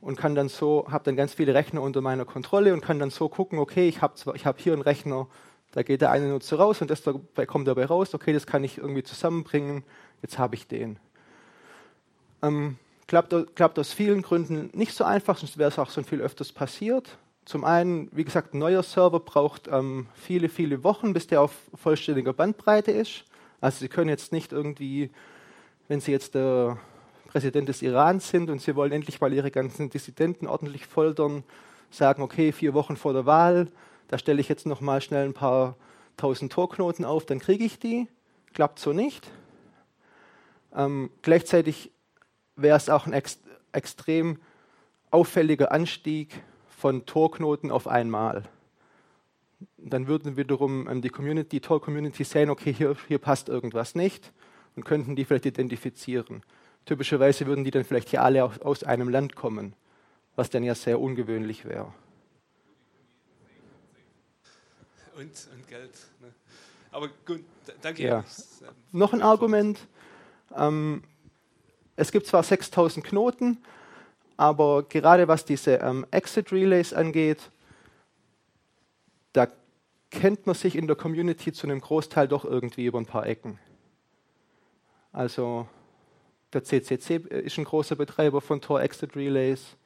[0.00, 3.10] und kann dann so, habe dann ganz viele Rechner unter meiner Kontrolle und kann dann
[3.10, 5.26] so gucken, okay, ich habe hab hier einen Rechner,
[5.72, 8.64] da geht der eine Nutzer raus und das dabei kommt dabei raus, okay, das kann
[8.64, 9.84] ich irgendwie zusammenbringen,
[10.22, 10.98] jetzt habe ich den.
[12.42, 12.76] Ähm,
[13.06, 16.52] klappt, klappt aus vielen Gründen nicht so einfach, sonst wäre es auch schon viel öfters
[16.52, 17.18] passiert.
[17.44, 21.52] Zum einen, wie gesagt, ein neuer Server braucht ähm, viele, viele Wochen, bis der auf
[21.74, 23.24] vollständiger Bandbreite ist.
[23.60, 25.10] Also Sie können jetzt nicht irgendwie,
[25.88, 26.78] wenn Sie jetzt der
[27.26, 31.42] Präsident des Irans sind und Sie wollen endlich mal Ihre ganzen Dissidenten ordentlich foltern,
[31.90, 33.68] sagen, okay, vier Wochen vor der Wahl,
[34.08, 35.76] da stelle ich jetzt noch mal schnell ein paar
[36.16, 38.08] tausend Torknoten auf, dann kriege ich die.
[38.54, 39.30] Klappt so nicht.
[40.74, 41.92] Ähm, gleichzeitig
[42.56, 43.38] wäre es auch ein ex
[43.72, 44.38] extrem
[45.10, 48.44] auffälliger Anstieg von Torknoten auf einmal.
[49.76, 54.32] Dann würden wiederum ähm, die Community, die Tor-Community sehen, okay, hier, hier passt irgendwas nicht
[54.74, 56.42] und könnten die vielleicht identifizieren.
[56.86, 59.74] Typischerweise würden die dann vielleicht hier alle aus, aus einem Land kommen,
[60.34, 61.92] was dann ja sehr ungewöhnlich wäre.
[65.18, 65.90] Und, und Geld.
[66.20, 66.32] Ne?
[66.92, 67.42] Aber gut,
[67.82, 68.04] danke.
[68.04, 68.24] Ja.
[68.92, 69.80] Noch ein Argument.
[70.54, 71.02] Ähm,
[71.96, 73.58] es gibt zwar 6000 Knoten,
[74.36, 77.50] aber gerade was diese ähm, Exit Relays angeht,
[79.32, 79.48] da
[80.10, 83.58] kennt man sich in der Community zu einem Großteil doch irgendwie über ein paar Ecken.
[85.12, 85.66] Also
[86.52, 89.76] der CCC ist ein großer Betreiber von Tor Exit Relays.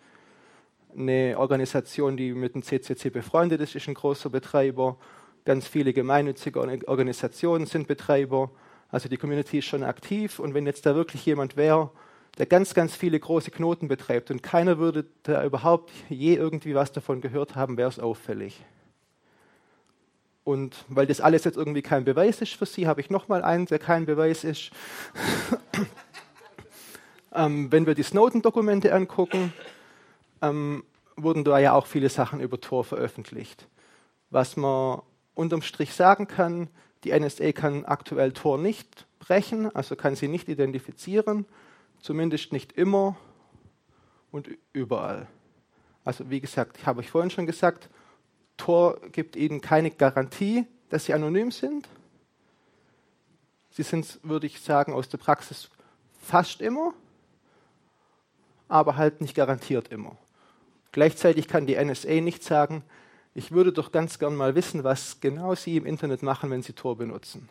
[0.94, 4.98] Eine Organisation, die mit dem CCC befreundet ist, ist ein großer Betreiber.
[5.44, 8.50] Ganz viele gemeinnützige Organisationen sind Betreiber.
[8.90, 11.90] Also die Community ist schon aktiv und wenn jetzt da wirklich jemand wäre,
[12.38, 16.92] der ganz, ganz viele große Knoten betreibt und keiner würde da überhaupt je irgendwie was
[16.92, 18.64] davon gehört haben, wäre es auffällig.
[20.44, 23.66] Und weil das alles jetzt irgendwie kein Beweis ist für Sie, habe ich nochmal einen,
[23.66, 24.70] der kein Beweis ist.
[27.34, 29.52] ähm, wenn wir die Snowden-Dokumente angucken,
[30.40, 30.84] ähm,
[31.16, 33.68] wurden da ja auch viele Sachen über Tor veröffentlicht.
[34.30, 35.02] Was man
[35.34, 36.68] unterm Strich sagen kann,
[37.04, 41.46] die NSA kann aktuell Tor nicht brechen, also kann sie nicht identifizieren,
[42.00, 43.16] zumindest nicht immer
[44.30, 45.26] und überall.
[46.04, 47.88] Also wie gesagt, ich habe euch vorhin schon gesagt,
[48.56, 51.88] Tor gibt ihnen keine Garantie, dass sie anonym sind.
[53.70, 55.70] Sie sind, würde ich sagen, aus der Praxis
[56.20, 56.92] fast immer,
[58.68, 60.16] aber halt nicht garantiert immer.
[60.92, 62.84] Gleichzeitig kann die NSA nicht sagen,
[63.34, 66.74] ich würde doch ganz gern mal wissen, was genau Sie im Internet machen, wenn Sie
[66.74, 67.48] Tor benutzen.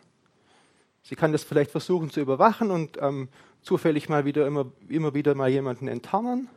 [1.02, 3.28] Sie kann das vielleicht versuchen zu überwachen und ähm,
[3.62, 6.48] zufällig mal wieder immer, immer wieder mal jemanden enttarnen,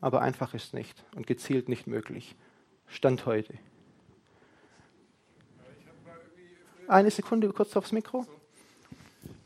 [0.00, 2.36] aber einfach ist nicht und gezielt nicht möglich.
[2.86, 3.54] Stand heute.
[6.86, 8.26] Eine Sekunde kurz aufs Mikro.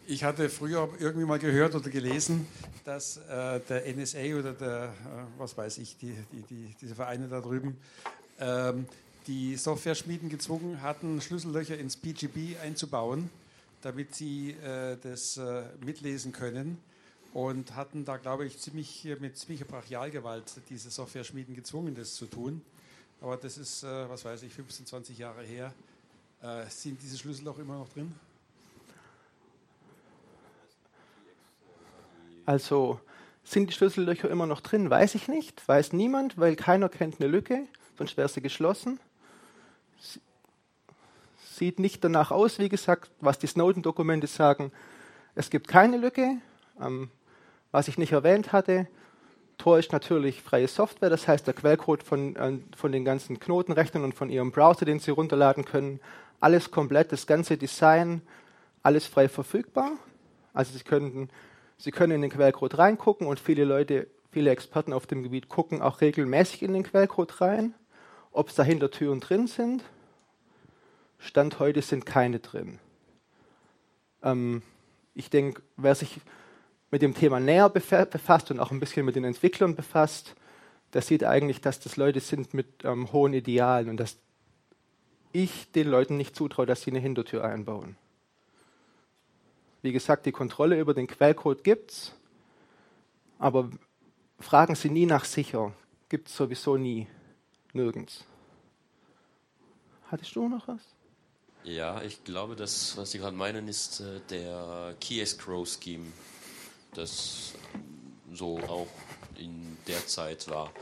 [0.06, 2.46] Ich hatte früher irgendwie mal gehört oder gelesen,
[2.84, 7.26] dass äh, der NSA oder der, äh, was weiß ich, die, die, die, diese Vereine
[7.28, 7.78] da drüben,
[8.40, 8.86] ähm,
[9.26, 13.30] die Software-Schmieden gezwungen hatten, Schlüssellöcher ins PGB einzubauen,
[13.82, 16.78] damit sie äh, das äh, mitlesen können
[17.32, 22.62] und hatten da, glaube ich, ziemlich mit ziemlicher Brachialgewalt diese Software-Schmieden gezwungen, das zu tun.
[23.20, 25.72] Aber das ist, äh, was weiß ich, 15, 20 Jahre her.
[26.42, 28.14] Äh, sind diese Schlüssel auch immer noch drin?
[32.46, 33.00] Also
[33.44, 34.90] sind die Schlüssellöcher immer noch drin?
[34.90, 35.66] Weiß ich nicht.
[35.66, 37.66] Weiß niemand, weil keiner kennt eine Lücke,
[37.96, 39.00] sonst wäre sie geschlossen.
[41.52, 44.72] Sieht nicht danach aus, wie gesagt, was die Snowden-Dokumente sagen.
[45.34, 46.38] Es gibt keine Lücke.
[46.80, 47.10] Ähm,
[47.70, 48.86] was ich nicht erwähnt hatte,
[49.58, 54.04] Tor ist natürlich freie Software, das heißt der Quellcode von, äh, von den ganzen Knotenrechnern
[54.04, 56.00] und von Ihrem Browser, den Sie runterladen können,
[56.40, 58.22] alles komplett, das ganze Design,
[58.82, 59.92] alles frei verfügbar.
[60.52, 61.30] Also Sie können
[61.76, 65.82] Sie können in den Quellcode reingucken und viele Leute, viele Experten auf dem Gebiet gucken
[65.82, 67.74] auch regelmäßig in den Quellcode rein,
[68.34, 69.82] ob es dahinter Türen drin sind.
[71.18, 72.78] Stand heute sind keine drin.
[74.22, 74.62] Ähm,
[75.14, 76.20] ich denke, wer sich
[76.90, 80.34] mit dem Thema näher befasst und auch ein bisschen mit den Entwicklern befasst,
[80.92, 84.16] der sieht eigentlich, dass das Leute sind mit ähm, hohen Idealen und dass
[85.32, 87.96] ich den Leuten nicht zutraue, dass sie eine Hintertür einbauen.
[89.82, 92.14] Wie gesagt, die Kontrolle über den Quellcode gibt es,
[93.38, 93.70] aber
[94.38, 95.72] fragen Sie nie nach sicher.
[96.08, 97.06] Gibt es sowieso nie.
[97.74, 98.24] Nirgends.
[100.10, 100.80] Hattest du noch was?
[101.64, 106.12] Ja, ich glaube, das, was Sie gerade meinen, ist äh, der Key Escrow Scheme,
[106.94, 107.54] das
[108.32, 108.88] so auch
[109.36, 110.72] in der Zeit war.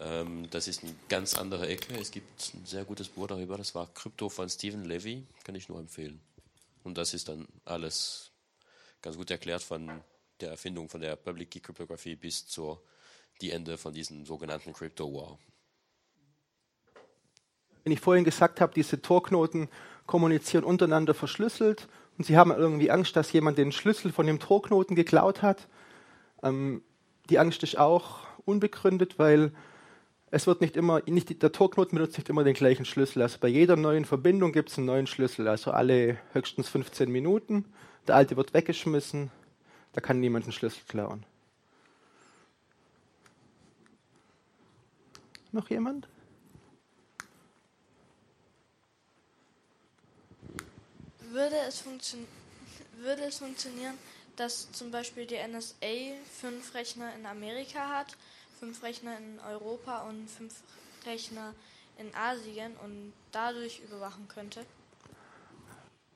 [0.00, 1.94] Ähm, das ist eine ganz andere Ecke.
[1.94, 5.68] Es gibt ein sehr gutes Buch darüber, das war Krypto von Stephen Levy, kann ich
[5.68, 6.20] nur empfehlen.
[6.84, 8.30] Und das ist dann alles
[9.02, 10.02] ganz gut erklärt von
[10.40, 12.82] der Erfindung von der Public Key Cryptography bis zur
[13.40, 15.38] die Ende von diesem sogenannten Crypto War.
[17.84, 19.68] Wenn ich vorhin gesagt habe, diese Torknoten
[20.06, 21.86] kommunizieren untereinander verschlüsselt
[22.18, 25.68] und Sie haben irgendwie Angst, dass jemand den Schlüssel von dem Torknoten geklaut hat.
[26.42, 26.82] Ähm,
[27.28, 29.52] die Angst ist auch unbegründet, weil
[30.30, 33.22] es wird nicht immer, nicht, der Torknoten benutzt nicht immer den gleichen Schlüssel.
[33.22, 37.66] Also bei jeder neuen Verbindung gibt es einen neuen Schlüssel, also alle höchstens 15 Minuten.
[38.06, 39.30] Der alte wird weggeschmissen,
[39.92, 41.24] da kann niemand einen Schlüssel klauen.
[45.52, 46.08] Noch jemand?
[51.34, 51.84] Würde es,
[53.02, 53.98] würde es funktionieren,
[54.36, 58.16] dass zum Beispiel die NSA fünf Rechner in Amerika hat
[58.60, 60.54] fünf Rechner in Europa und fünf
[61.04, 61.52] Rechner
[61.98, 64.64] in Asien und dadurch überwachen könnte?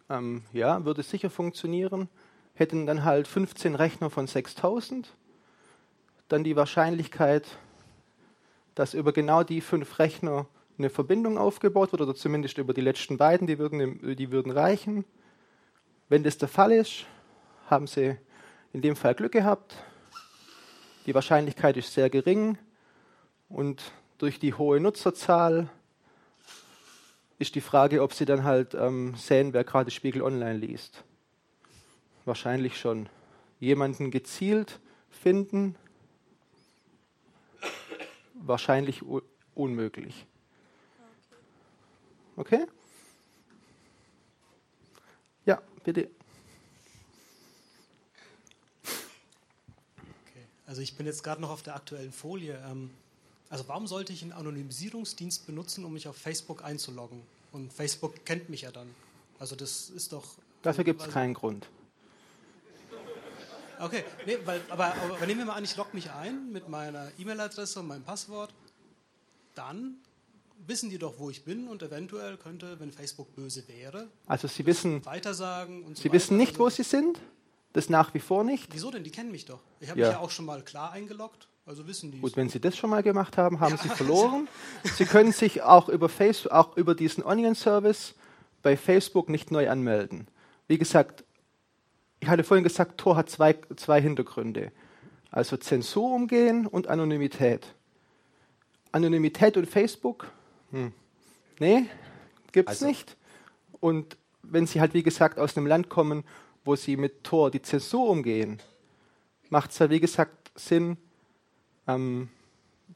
[0.09, 2.09] Ähm, ja, würde sicher funktionieren.
[2.55, 5.13] Hätten dann halt 15 Rechner von 6000.
[6.29, 7.45] Dann die Wahrscheinlichkeit,
[8.77, 10.47] dass über genau die fünf Rechner
[10.79, 15.05] eine Verbindung aufgebaut wird, oder zumindest über die letzten beiden, die würden, die würden reichen.
[16.09, 17.07] Wenn das der Fall ist,
[17.67, 18.17] haben sie
[18.73, 19.77] in dem Fall Glück gehabt,
[21.07, 22.59] die Wahrscheinlichkeit ist sehr gering
[23.49, 25.71] und durch die hohe Nutzerzahl
[27.39, 31.05] ist die Frage, ob Sie dann halt ähm, sehen, wer gerade Spiegel Online liest.
[32.25, 33.09] Wahrscheinlich schon.
[33.61, 35.77] Jemanden gezielt finden,
[38.35, 39.03] wahrscheinlich
[39.55, 40.27] unmöglich.
[42.39, 42.67] Okay?
[45.45, 46.09] Ja, bitte.
[50.65, 52.63] Also ich bin jetzt gerade noch auf der aktuellen Folie.
[52.71, 52.91] Ähm,
[53.51, 57.23] also warum sollte ich einen Anonymisierungsdienst benutzen, um mich auf Facebook einzuloggen?
[57.51, 58.89] Und Facebook kennt mich ja dann.
[59.41, 60.37] Also das ist doch.
[60.63, 61.67] Dafür gibt es keinen Grund.
[63.81, 67.11] Okay, nee, weil, aber, aber nehmen wir mal an, ich logge mich ein mit meiner
[67.19, 68.53] E-Mail-Adresse und meinem Passwort.
[69.55, 69.97] Dann
[70.67, 74.67] wissen die doch, wo ich bin und eventuell könnte, wenn Facebook böse wäre, Also Sie
[74.67, 76.15] wissen, weitersagen und so Sie weiter.
[76.15, 77.21] wissen nicht, Also- wo Sie sind.
[77.75, 78.73] Das nach wie vor nicht.
[78.73, 79.05] Wieso denn?
[79.05, 79.61] Die kennen mich doch.
[79.81, 80.07] Ich habe Ja.
[80.09, 82.19] mich ja auch schon mal klar eingeloggt, also wissen die.
[82.21, 84.49] Gut, wenn Sie das schon mal gemacht haben, haben Sie verloren.
[84.85, 88.15] Sie können sich auch über Facebook, auch über diesen Onion Service
[88.63, 90.29] bei Facebook nicht neu anmelden.
[90.67, 91.25] Wie gesagt,
[92.21, 94.73] ich hatte vorhin gesagt, Tor hat zwei, zwei Hintergründe.
[95.31, 97.75] Also Zensur umgehen und Anonymität.
[98.93, 100.27] Anonymität und Facebook?
[100.71, 100.93] Hm.
[101.59, 101.87] Nee,
[102.53, 103.17] gibt es Also- nicht.
[103.81, 106.25] Und wenn Sie halt, wie gesagt, aus einem Land kommen,
[106.65, 108.61] wo Sie mit Tor die Zensur umgehen,
[109.51, 110.97] macht es ja, wie gesagt, Sinn,
[111.87, 112.29] ähm,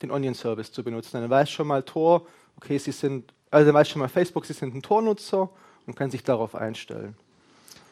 [0.03, 1.21] den Onion-Service zu benutzen.
[1.21, 4.53] Dann weiß schon mal Tor, okay, Sie sind, also dann weiß schon mal Facebook, Sie
[4.53, 5.49] sind ein Tor-Nutzer
[5.87, 7.17] und kann sich darauf einstellen.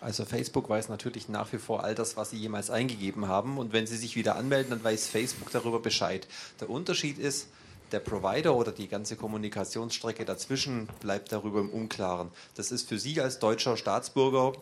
[0.00, 3.58] Also Facebook weiß natürlich nach wie vor all das, was Sie jemals eingegeben haben.
[3.58, 6.26] Und wenn Sie sich wieder anmelden, dann weiß Facebook darüber Bescheid.
[6.60, 7.48] Der Unterschied ist,
[7.92, 12.30] der Provider oder die ganze Kommunikationsstrecke dazwischen bleibt darüber im Unklaren.
[12.54, 14.52] Das ist für Sie als deutscher Staatsbürger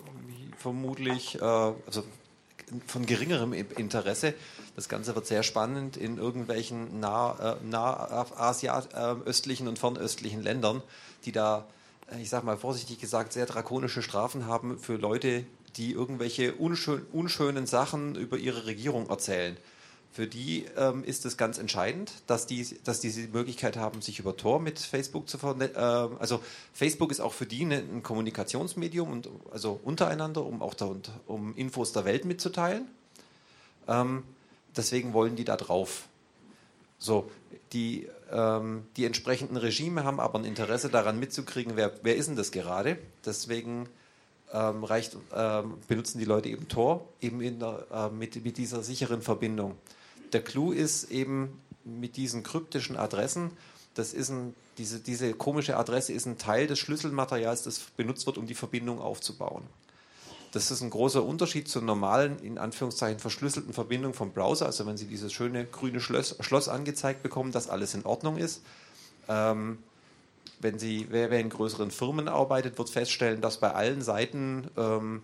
[0.59, 2.05] vermutlich äh, also
[2.87, 4.35] von geringerem Interesse.
[4.77, 10.43] Das Ganze wird sehr spannend in irgendwelchen nah, äh, nah Asia, äh, östlichen und fernöstlichen
[10.43, 10.83] Ländern,
[11.25, 11.67] die da,
[12.13, 15.45] äh, ich sage mal vorsichtig gesagt, sehr drakonische Strafen haben für Leute,
[15.77, 19.57] die irgendwelche unschön, unschönen Sachen über ihre Regierung erzählen.
[20.11, 24.19] Für die ähm, ist es ganz entscheidend, dass die, dass die die Möglichkeit haben, sich
[24.19, 25.77] über Tor mit Facebook zu vernetzen.
[25.77, 25.79] Äh,
[26.19, 26.41] also
[26.73, 30.93] Facebook ist auch für die eine, ein Kommunikationsmedium und also untereinander, um auch da,
[31.27, 32.89] um Infos der Welt mitzuteilen.
[33.87, 34.25] Ähm,
[34.77, 36.09] deswegen wollen die da drauf.
[36.99, 37.31] So,
[37.73, 42.37] die, ähm, die entsprechenden Regime haben aber ein Interesse daran mitzukriegen, wer, wer ist denn
[42.37, 42.99] das gerade.
[43.25, 43.89] Deswegen
[44.53, 49.23] ähm, reicht, ähm, benutzen die Leute eben Tor eben der, äh, mit, mit dieser sicheren
[49.23, 49.77] Verbindung.
[50.33, 53.53] Der Clou ist eben mit diesen kryptischen Adressen,
[53.95, 58.39] das ist ein, diese, diese komische Adresse ist ein Teil des Schlüsselmaterials, das benutzt wird,
[58.39, 59.65] um die Verbindung aufzubauen.
[60.53, 64.67] Das ist ein großer Unterschied zur normalen, in Anführungszeichen, verschlüsselten Verbindung vom Browser.
[64.67, 68.63] Also wenn Sie dieses schöne grüne Schloss, Schloss angezeigt bekommen, dass alles in Ordnung ist.
[69.29, 69.79] Ähm,
[70.61, 75.23] wenn Sie, wer, wer in größeren Firmen arbeitet, wird feststellen, dass bei allen Seiten, ähm,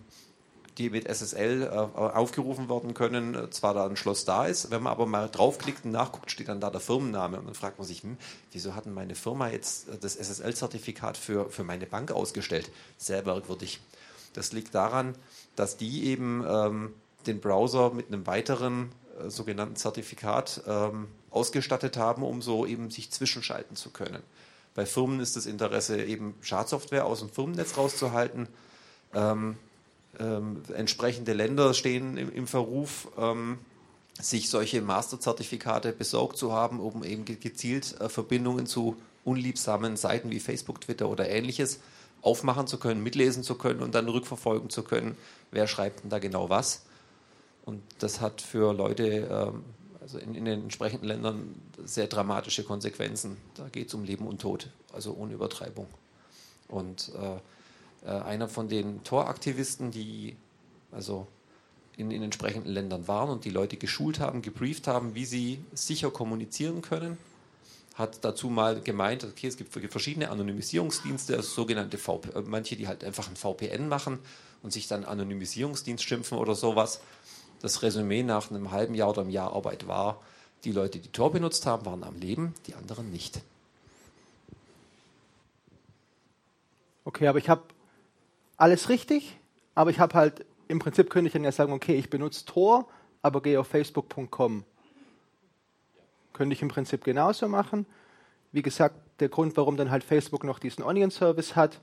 [0.77, 4.71] die mit SSL äh, aufgerufen werden können, äh, zwar da ein Schloss da ist.
[4.71, 7.39] Wenn man aber mal draufklickt und nachguckt, steht dann da der Firmenname.
[7.39, 8.17] Und dann fragt man sich, hm,
[8.51, 12.69] wieso hat denn meine Firma jetzt äh, das SSL-Zertifikat für, für meine Bank ausgestellt?
[12.97, 13.79] Sehr merkwürdig.
[14.33, 15.15] Das liegt daran,
[15.55, 16.93] dass die eben ähm,
[17.25, 23.11] den Browser mit einem weiteren äh, sogenannten Zertifikat ähm, ausgestattet haben, um so eben sich
[23.11, 24.21] zwischenschalten zu können.
[24.73, 28.49] Bei Firmen ist das Interesse eben Schadsoftware aus dem Firmennetz rauszuhalten.
[29.13, 29.55] Ähm,
[30.19, 33.57] ähm, entsprechende Länder stehen im, im Verruf, ähm,
[34.19, 40.39] sich solche Masterzertifikate besorgt zu haben, um eben gezielt äh, Verbindungen zu unliebsamen Seiten wie
[40.39, 41.79] Facebook, Twitter oder ähnliches
[42.21, 45.15] aufmachen zu können, mitlesen zu können und dann rückverfolgen zu können,
[45.51, 46.83] wer schreibt denn da genau was.
[47.65, 49.63] Und das hat für Leute, ähm,
[50.01, 53.37] also in, in, den entsprechenden Ländern, sehr dramatische Konsequenzen.
[53.55, 55.87] Da geht es um Leben und Tod, also ohne Übertreibung.
[56.67, 57.39] Und äh,
[58.05, 60.35] äh, einer von den Tor-Aktivisten, die
[60.91, 61.27] also
[61.97, 66.11] in, in entsprechenden Ländern waren und die Leute geschult haben, gebrieft haben, wie sie sicher
[66.11, 67.17] kommunizieren können,
[67.95, 73.03] hat dazu mal gemeint, okay, es gibt verschiedene Anonymisierungsdienste, also sogenannte VP, manche, die halt
[73.03, 74.19] einfach ein VPN machen
[74.61, 76.99] und sich dann Anonymisierungsdienst schimpfen oder sowas.
[77.61, 80.21] Das Resümee nach einem halben Jahr oder einem Jahr Arbeit war,
[80.65, 83.39] die Leute, die Tor benutzt haben, waren am Leben, die anderen nicht.
[87.05, 87.63] Okay, aber ich habe
[88.57, 89.37] alles richtig,
[89.73, 92.87] aber ich habe halt, im Prinzip könnte ich dann ja sagen, okay, ich benutze Tor,
[93.21, 94.63] aber gehe auf facebook.com.
[96.33, 97.85] Könnte ich im Prinzip genauso machen.
[98.51, 101.79] Wie gesagt, der Grund, warum dann halt Facebook noch diesen Onion-Service hat,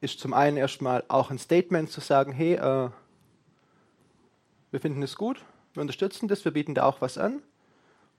[0.00, 2.90] ist zum einen erstmal auch ein Statement zu sagen, hey, äh,
[4.70, 7.42] wir finden es gut, wir unterstützen das, wir bieten da auch was an.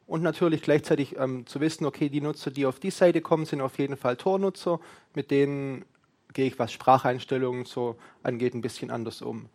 [0.08, 3.62] Und natürlich gleichzeitig ähm, zu wissen, okay, die Nutzer, die auf die Seite kommen, sind
[3.62, 4.80] auf jeden Fall Tor-Nutzer,
[5.16, 5.86] mit denen
[6.34, 9.50] gehe ich, was Spracheinstellungen so angeht, ein bisschen anders um.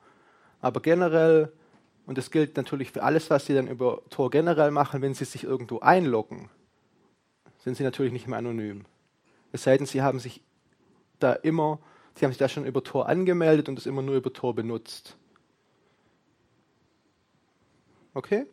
[0.61, 1.53] Aber generell
[2.11, 5.25] und das gilt natürlich für alles, was Sie dann über Tor generell machen, wenn Sie
[5.25, 6.51] sich irgendwo einloggen,
[7.59, 8.85] sind Sie natürlich nicht mehr anonym.
[9.53, 10.43] Es sei denn, Sie haben sich
[11.21, 11.79] da immer,
[12.17, 15.17] Sie haben sich da schon über Tor angemeldet und es immer nur über Tor benutzt.
[18.15, 18.45] Okay?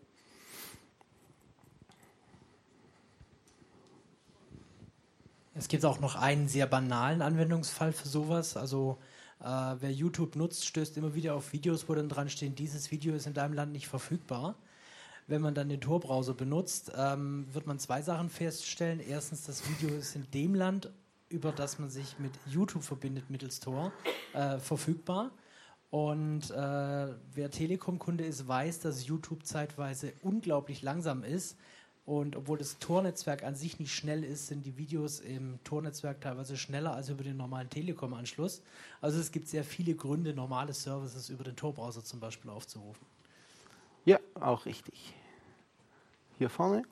[5.57, 8.55] Es gibt auch noch einen sehr banalen Anwendungsfall für sowas.
[8.55, 8.99] Also
[9.39, 9.45] äh,
[9.79, 13.25] wer YouTube nutzt, stößt immer wieder auf Videos, wo dann dran stehen, dieses Video ist
[13.25, 14.55] in deinem Land nicht verfügbar.
[15.25, 18.99] Wenn man dann den Tor-Browser benutzt, ähm, wird man zwei Sachen feststellen.
[18.99, 20.91] Erstens, das Video ist in dem Land,
[21.29, 23.91] über das man sich mit YouTube verbindet mittels Tor,
[24.33, 25.31] äh, verfügbar.
[25.89, 26.55] Und äh,
[27.33, 31.57] wer Telekom-Kunde ist, weiß, dass YouTube zeitweise unglaublich langsam ist.
[32.07, 36.55] Und obwohl das Tor-Netzwerk an sich nicht schnell ist, sind die Videos im Tor-Netzwerk teilweise
[36.55, 38.61] schneller als über den normalen Telekom-Anschluss.
[39.01, 43.05] Also es gibt sehr viele Gründe, normale Services über den Tor-Browser zum Beispiel aufzurufen.
[44.05, 45.13] Ja, auch richtig.
[46.37, 46.83] Hier vorne.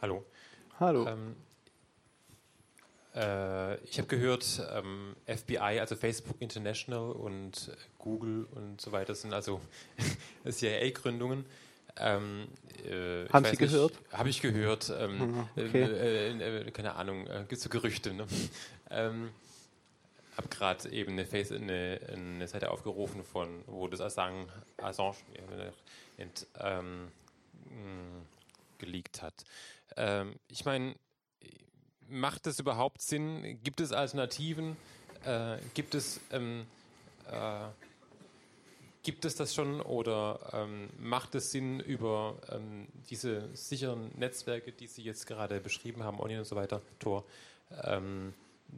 [0.00, 0.24] Hallo.
[0.80, 1.06] Hallo.
[1.06, 1.36] Ähm,
[3.14, 9.34] äh, ich habe gehört, ähm, FBI, also Facebook International und Google und so weiter sind
[9.34, 9.60] also
[10.48, 11.44] CIA-Gründungen.
[11.96, 12.48] Ähm,
[12.84, 13.92] äh, Haben Sie gehört?
[14.12, 14.92] Habe ich gehört.
[14.96, 15.82] Ähm, mhm, okay.
[15.82, 18.12] äh, äh, keine Ahnung, äh, gibt so Gerüchte.
[18.12, 18.26] Ne?
[18.90, 19.30] ähm,
[20.36, 24.46] habe gerade eben eine, Face, eine, eine, Seite aufgerufen, von, wo das Assange,
[24.78, 25.16] Assange
[26.16, 27.08] ent, ähm,
[28.78, 29.34] geleakt hat.
[29.96, 30.96] Ähm, ich meine,
[32.08, 33.60] macht das überhaupt Sinn?
[33.62, 34.76] Gibt es Alternativen?
[35.24, 36.66] Äh, gibt es ähm,
[37.30, 37.66] äh,
[39.04, 44.86] Gibt es das schon oder ähm, macht es Sinn, über ähm, diese sicheren Netzwerke, die
[44.86, 47.22] Sie jetzt gerade beschrieben haben, Onion und so weiter, Tor,
[47.82, 48.32] ähm,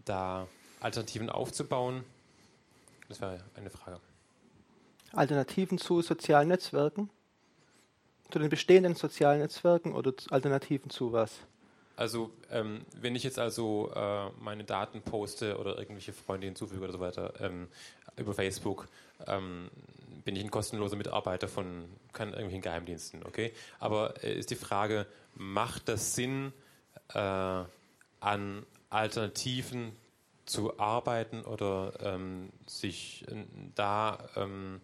[0.05, 0.49] da
[0.81, 2.03] Alternativen aufzubauen?
[3.09, 4.01] Das wäre eine Frage.
[5.13, 7.09] Alternativen zu sozialen Netzwerken?
[8.33, 11.39] Zu den bestehenden sozialen Netzwerken oder Alternativen zu was?
[11.95, 16.93] Also, ähm, wenn ich jetzt also äh, meine Daten poste oder irgendwelche Freunde hinzufüge oder
[16.93, 17.69] so weiter ähm,
[18.17, 18.89] über Facebook,
[19.29, 19.71] ähm,
[20.27, 23.53] bin ich ein kostenloser Mitarbeiter von kann, irgendwelchen Geheimdiensten, okay?
[23.79, 25.07] Aber äh, ist die Frage,
[25.37, 26.53] macht das Sinn,
[27.15, 29.93] äh, an Alternativen
[30.45, 33.45] zu arbeiten oder ähm, sich äh,
[33.77, 34.81] da ähm,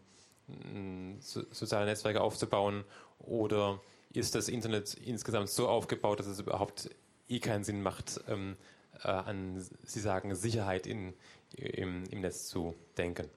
[1.18, 2.84] so, soziale Netzwerke aufzubauen
[3.18, 3.80] oder
[4.12, 6.88] ist das Internet insgesamt so aufgebaut, dass es überhaupt
[7.28, 8.57] eh keinen Sinn macht, ähm,
[9.03, 11.14] äh, an, Sie sagen, Sicherheit in,
[11.57, 13.28] im, im Netz zu denken?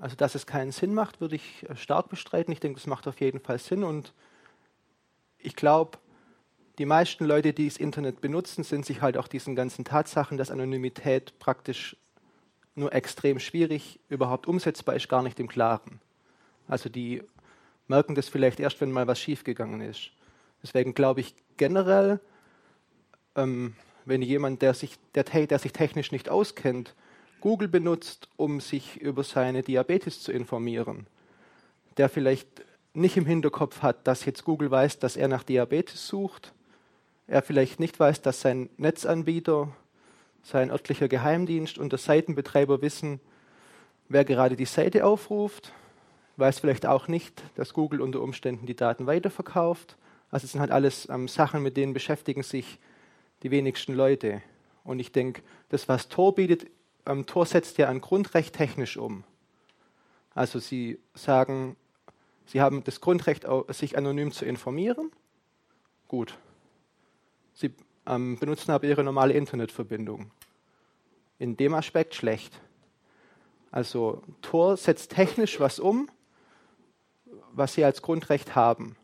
[0.00, 2.52] Also, dass es keinen Sinn macht, würde ich äh, stark bestreiten.
[2.52, 3.84] Ich denke, es macht auf jeden Fall Sinn.
[3.84, 4.12] Und
[5.38, 5.98] ich glaube,
[6.78, 10.50] die meisten Leute, die das Internet benutzen, sind sich halt auch diesen ganzen Tatsachen, dass
[10.50, 11.96] Anonymität praktisch
[12.76, 16.00] nur extrem schwierig überhaupt umsetzbar ist, gar nicht im Klaren.
[16.68, 17.22] Also die
[17.88, 20.10] merken das vielleicht erst, wenn mal was schiefgegangen ist.
[20.62, 22.20] Deswegen glaube ich generell,
[23.34, 23.74] ähm,
[24.04, 26.94] wenn jemand, der sich, der, der sich technisch nicht auskennt,
[27.40, 31.06] Google benutzt, um sich über seine Diabetes zu informieren,
[31.96, 32.48] der vielleicht
[32.94, 36.52] nicht im Hinterkopf hat, dass jetzt Google weiß, dass er nach Diabetes sucht,
[37.26, 39.68] er vielleicht nicht weiß, dass sein Netzanbieter,
[40.42, 43.20] sein örtlicher Geheimdienst und der Seitenbetreiber wissen,
[44.08, 45.72] wer gerade die Seite aufruft,
[46.38, 49.96] weiß vielleicht auch nicht, dass Google unter Umständen die Daten weiterverkauft.
[50.30, 52.78] Also es sind halt alles ähm, Sachen, mit denen beschäftigen sich
[53.42, 54.42] die wenigsten Leute.
[54.84, 56.66] Und ich denke, das, was Tor bietet,
[57.08, 59.24] ähm, Tor setzt ja ein Grundrecht technisch um.
[60.34, 61.76] Also Sie sagen,
[62.46, 65.10] Sie haben das Grundrecht, sich anonym zu informieren.
[66.06, 66.38] Gut.
[67.54, 67.74] Sie
[68.06, 70.30] ähm, benutzen aber Ihre normale Internetverbindung.
[71.38, 72.60] In dem Aspekt schlecht.
[73.70, 76.08] Also Tor setzt technisch was um,
[77.52, 78.96] was Sie als Grundrecht haben.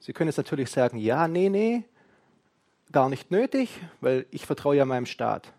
[0.00, 1.84] Sie können jetzt natürlich sagen, ja, nee, nee,
[2.90, 5.52] gar nicht nötig, weil ich vertraue ja meinem Staat.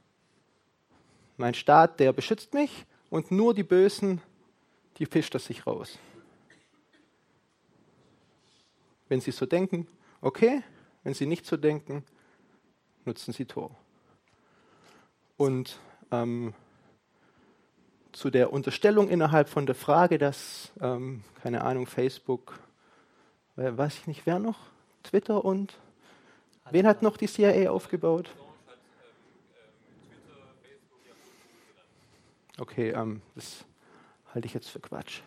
[1.37, 4.21] Mein Staat, der beschützt mich und nur die Bösen,
[4.97, 5.97] die fischt er sich raus.
[9.09, 9.87] Wenn Sie so denken,
[10.21, 10.63] okay.
[11.03, 12.05] Wenn Sie nicht so denken,
[13.03, 13.75] nutzen Sie Tor.
[15.35, 15.79] Und
[16.11, 16.53] ähm,
[18.13, 22.59] zu der Unterstellung innerhalb von der Frage, dass, ähm, keine Ahnung, Facebook,
[23.55, 24.57] weiß ich nicht, wer noch?
[25.03, 25.77] Twitter und
[26.71, 28.33] wen hat noch die CIA aufgebaut?
[32.57, 33.65] Okay, ähm, das
[34.33, 35.21] halte ich jetzt für Quatsch.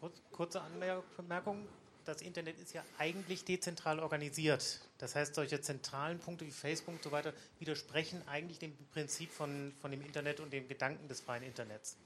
[0.00, 1.66] Kurz, kurze Anmerkung.
[2.04, 4.80] Das Internet ist ja eigentlich dezentral organisiert.
[4.98, 9.74] Das heißt, solche zentralen Punkte wie Facebook und so weiter widersprechen eigentlich dem Prinzip von,
[9.80, 11.96] von dem Internet und dem Gedanken des freien Internets.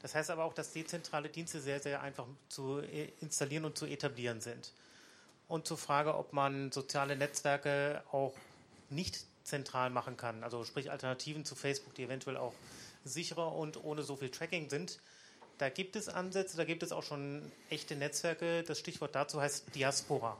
[0.00, 2.80] Das heißt aber auch, dass dezentrale Dienste sehr, sehr einfach zu
[3.20, 4.72] installieren und zu etablieren sind.
[5.46, 8.34] Und zur Frage, ob man soziale Netzwerke auch
[8.90, 10.42] nicht zentral machen kann.
[10.42, 12.54] Also sprich Alternativen zu Facebook, die eventuell auch
[13.04, 14.98] sicherer und ohne so viel Tracking sind.
[15.58, 18.64] Da gibt es Ansätze, da gibt es auch schon echte Netzwerke.
[18.64, 20.36] Das Stichwort dazu heißt Diaspora.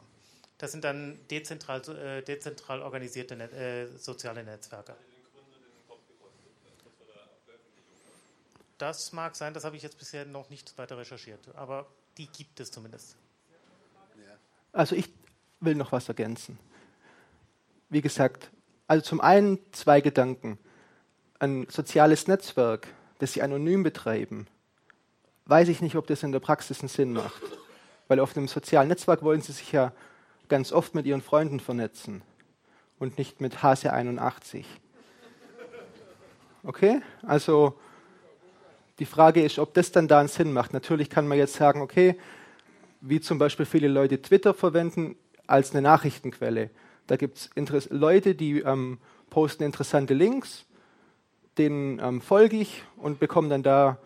[0.59, 4.95] Das sind dann dezentral, äh, dezentral organisierte Net äh, soziale Netzwerke.
[8.79, 11.87] Das mag sein, das habe ich jetzt bisher noch nicht weiter recherchiert, aber
[12.19, 13.17] die gibt es zumindest.
[14.73, 15.09] Also ich
[15.61, 16.59] will noch was ergänzen.
[17.89, 18.51] Wie gesagt,
[18.87, 20.59] also zum einen zwei Gedanken.
[21.39, 24.47] Ein soziales Netzwerk, das Sie anonym betreiben,
[25.47, 27.43] weiß ich nicht, ob das in der Praxis einen Sinn macht.
[28.09, 29.93] Weil auf einem sozialen Netzwerk wollen Sie sich ja
[30.49, 32.23] ganz oft mit Ihren Freunden vernetzen
[32.99, 34.67] und nicht mit Hase 81.
[36.63, 37.01] Okay?
[37.23, 37.79] Also
[38.99, 40.73] die Frage ist, ob das dann da einen Sinn macht.
[40.73, 42.19] Natürlich kann man jetzt sagen, okay,
[43.01, 45.17] wie zum Beispiel viele Leute Twitter verwenden
[45.47, 46.71] als eine Nachrichtenquelle.
[47.07, 48.99] Da gibt es Leute, die ähm,
[49.31, 50.65] posten interessante Links,
[51.59, 53.99] denen ähm, folge ich und bekomme dann da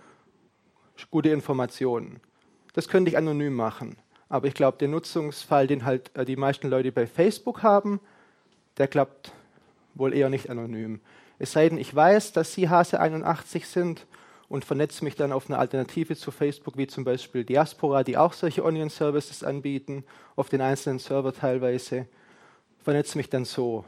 [1.11, 2.21] gute Informationen.
[2.75, 3.97] Das könnte ich anonym machen.
[4.29, 8.01] Aber ich glaube, der Nutzungsfall, den halt äh, die meisten Leute bei Facebook haben,
[8.77, 9.33] der klappt
[9.95, 11.01] wohl eher nicht anonym.
[11.39, 14.07] Es sei denn, ich weiß, dass Sie Hase 81 sind
[14.49, 18.33] und vernetze mich dann auf eine Alternative zu Facebook, wie zum Beispiel Diaspora, die auch
[18.33, 20.05] solche Onion-Services anbieten,
[20.37, 22.07] auf den einzelnen Server teilweise.
[22.83, 23.85] Vernetze mich dann so.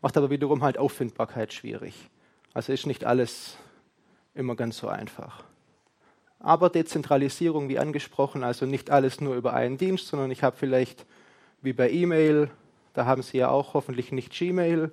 [0.00, 1.94] Macht aber wiederum halt Auffindbarkeit schwierig.
[2.52, 3.56] Also ist nicht alles
[4.34, 5.44] immer ganz so einfach.
[6.38, 11.06] Aber Dezentralisierung, wie angesprochen, also nicht alles nur über einen Dienst, sondern ich habe vielleicht
[11.62, 12.50] wie bei E-Mail,
[12.92, 14.92] da haben Sie ja auch hoffentlich nicht Gmail,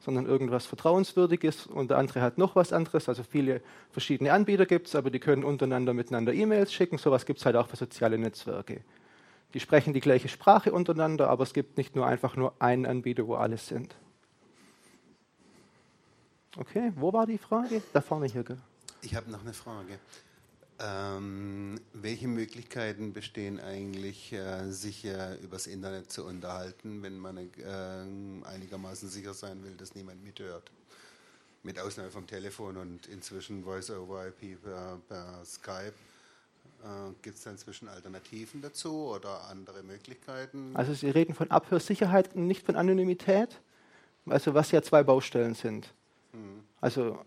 [0.00, 3.08] sondern irgendwas Vertrauenswürdiges und der andere hat noch was anderes.
[3.08, 6.98] Also viele verschiedene Anbieter gibt es, aber die können untereinander miteinander E-Mails schicken.
[6.98, 8.82] Sowas gibt es halt auch für soziale Netzwerke.
[9.54, 13.26] Die sprechen die gleiche Sprache untereinander, aber es gibt nicht nur einfach nur einen Anbieter,
[13.26, 13.94] wo alles sind.
[16.56, 17.82] Okay, wo war die Frage?
[17.92, 18.44] Da vorne hier.
[19.02, 19.98] Ich habe noch eine Frage.
[20.82, 28.46] Ähm, welche Möglichkeiten bestehen eigentlich, äh, sich äh, übers Internet zu unterhalten, wenn man äh,
[28.46, 30.70] einigermaßen sicher sein will, dass niemand mithört?
[31.62, 35.92] Mit Ausnahme vom Telefon und inzwischen Voice-over-IP per, per, Skype.
[36.82, 40.70] Äh, Gibt es da inzwischen Alternativen dazu oder andere Möglichkeiten?
[40.74, 43.60] Also Sie reden von Abhörsicherheit und nicht von Anonymität,
[44.26, 45.92] also was ja zwei Baustellen sind.
[46.32, 46.64] Mhm.
[46.80, 47.18] Also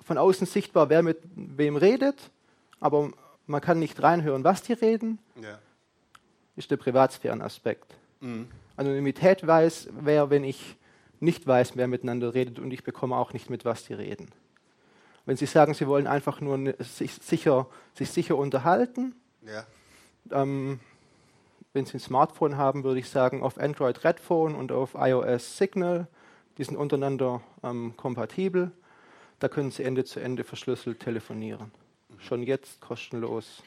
[0.00, 2.30] von außen sichtbar, wer mit wem redet
[2.82, 3.12] aber
[3.46, 5.58] man kann nicht reinhören, was die reden, ja.
[6.56, 7.94] ist der Privatsphärenaspekt.
[8.20, 8.48] Mhm.
[8.76, 10.76] Anonymität weiß, wer, wenn ich
[11.20, 14.28] nicht weiß, wer miteinander redet und ich bekomme auch nicht mit, was die reden.
[15.24, 19.64] Wenn Sie sagen, Sie wollen einfach nur sich sicher, sich sicher unterhalten, ja.
[20.30, 20.80] ähm,
[21.72, 26.08] wenn Sie ein Smartphone haben, würde ich sagen, auf Android Redphone und auf iOS Signal,
[26.58, 28.72] die sind untereinander ähm, kompatibel.
[29.38, 31.70] Da können Sie Ende zu Ende verschlüsselt telefonieren
[32.22, 33.62] schon jetzt kostenlos.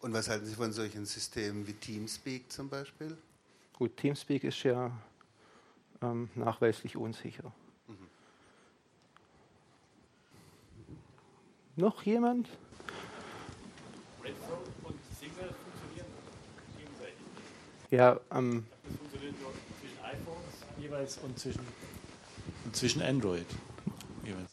[0.00, 3.16] Und was halten Sie von solchen Systemen wie Teamspeak zum Beispiel?
[3.72, 4.90] Gut, Teamspeak ist ja
[6.02, 7.52] ähm, nachweislich unsicher.
[11.76, 12.48] Noch jemand?
[14.22, 16.06] Redphone und Signal funktionieren
[16.78, 17.14] gegenseitig.
[17.90, 21.62] Ja, ähm, das funktioniert nur zwischen iPhones jeweils und zwischen,
[22.64, 23.46] und zwischen Android.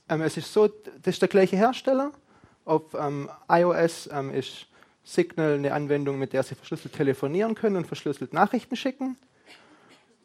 [0.09, 2.11] Ähm, es ist so, das ist der gleiche Hersteller.
[2.65, 4.67] Auf ähm, iOS ähm, ist
[5.03, 9.17] Signal eine Anwendung, mit der Sie verschlüsselt telefonieren können und verschlüsselt Nachrichten schicken.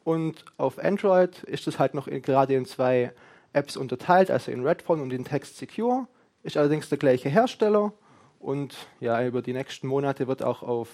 [0.02, 3.12] Und auf Android ist es halt noch in, gerade in zwei
[3.52, 6.08] Apps unterteilt, also in Redphone und in Text Secure.
[6.46, 7.92] Ist allerdings der gleiche Hersteller
[8.38, 10.88] und ja, über die nächsten Monate wird auch auf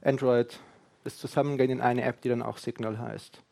[0.00, 0.58] Android
[1.04, 3.42] das zusammengehen in eine App, die dann auch Signal heißt.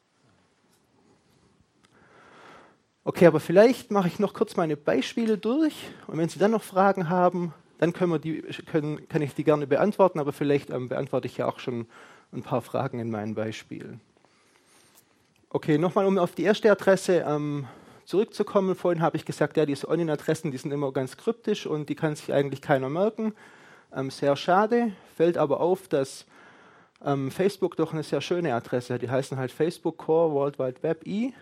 [3.04, 5.74] Okay, aber vielleicht mache ich noch kurz meine Beispiele durch
[6.06, 9.66] und wenn Sie dann noch Fragen haben, dann können die, können, kann ich die gerne
[9.66, 11.86] beantworten, aber vielleicht ähm, beantworte ich ja auch schon
[12.32, 14.00] ein paar Fragen in meinen Beispielen.
[15.50, 17.68] Okay, nochmal um auf die erste Adresse ähm,
[18.06, 18.74] zurückzukommen.
[18.74, 22.16] Vorhin habe ich gesagt, ja, diese Onion-Adressen, die sind immer ganz kryptisch und die kann
[22.16, 23.34] sich eigentlich keiner merken.
[23.94, 26.26] Ähm, sehr schade, fällt aber auf, dass
[27.04, 29.02] ähm, Facebook doch eine sehr schöne Adresse hat.
[29.02, 31.32] Die heißen halt Facebook Core World Wide Web E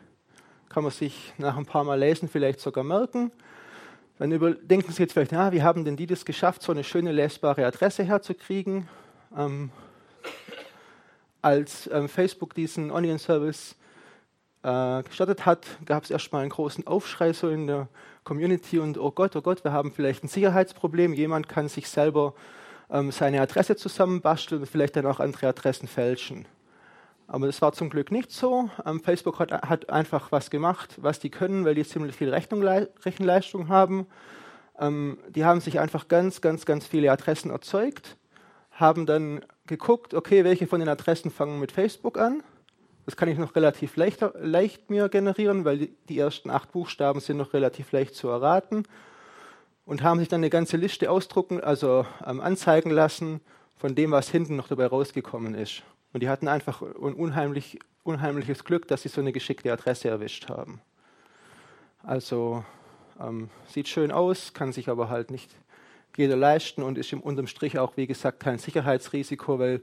[0.72, 3.30] kann man sich nach ein paar Mal lesen vielleicht sogar merken.
[4.18, 7.12] Dann denken Sie jetzt vielleicht, ja, wie haben denn die das geschafft, so eine schöne
[7.12, 8.88] lesbare Adresse herzukriegen?
[9.36, 9.70] Ähm,
[11.42, 13.76] als ähm, Facebook diesen Onion-Service
[14.62, 17.88] äh, gestartet hat, gab es erstmal einen großen Aufschrei so in der
[18.24, 21.12] Community und oh Gott, oh Gott, wir haben vielleicht ein Sicherheitsproblem.
[21.12, 22.34] Jemand kann sich selber
[22.90, 26.46] ähm, seine Adresse zusammenbasteln und vielleicht dann auch andere Adressen fälschen.
[27.26, 28.68] Aber das war zum Glück nicht so.
[28.84, 32.62] Ähm, Facebook hat, hat, einfach was gemacht, was die können, weil die ziemlich viel Rechnung,
[32.62, 34.06] Rechenleistung haben.
[34.78, 38.16] Ähm, die haben sich einfach ganz, ganz, ganz viele Adressen erzeugt,
[38.70, 42.42] haben dann geguckt, okay, welche von den Adressen fangen mit Facebook an,
[43.05, 47.36] Das kann ich noch relativ leicht, leicht mir generieren, weil die, ersten acht Buchstaben sind
[47.36, 48.84] noch relativ leicht zu erraten.
[49.84, 53.40] Und haben sich dann eine ganze Liste ausdrucken, also ähm, anzeigen lassen
[53.76, 55.82] von dem, was hinten noch dabei rausgekommen ist.
[56.12, 60.48] Und die hatten einfach ein unheimlich, unheimliches Glück, dass sie so eine geschickte Adresse erwischt
[60.48, 60.80] haben.
[62.05, 62.64] Also
[63.20, 65.50] ähm, sieht schön aus, kann sich aber halt nicht
[66.16, 69.82] jeder leisten und ist im unterm Strich auch, wie gesagt, kein Sicherheitsrisiko, weil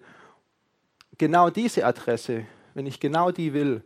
[1.18, 3.84] genau diese Adresse, wenn ich genau die will,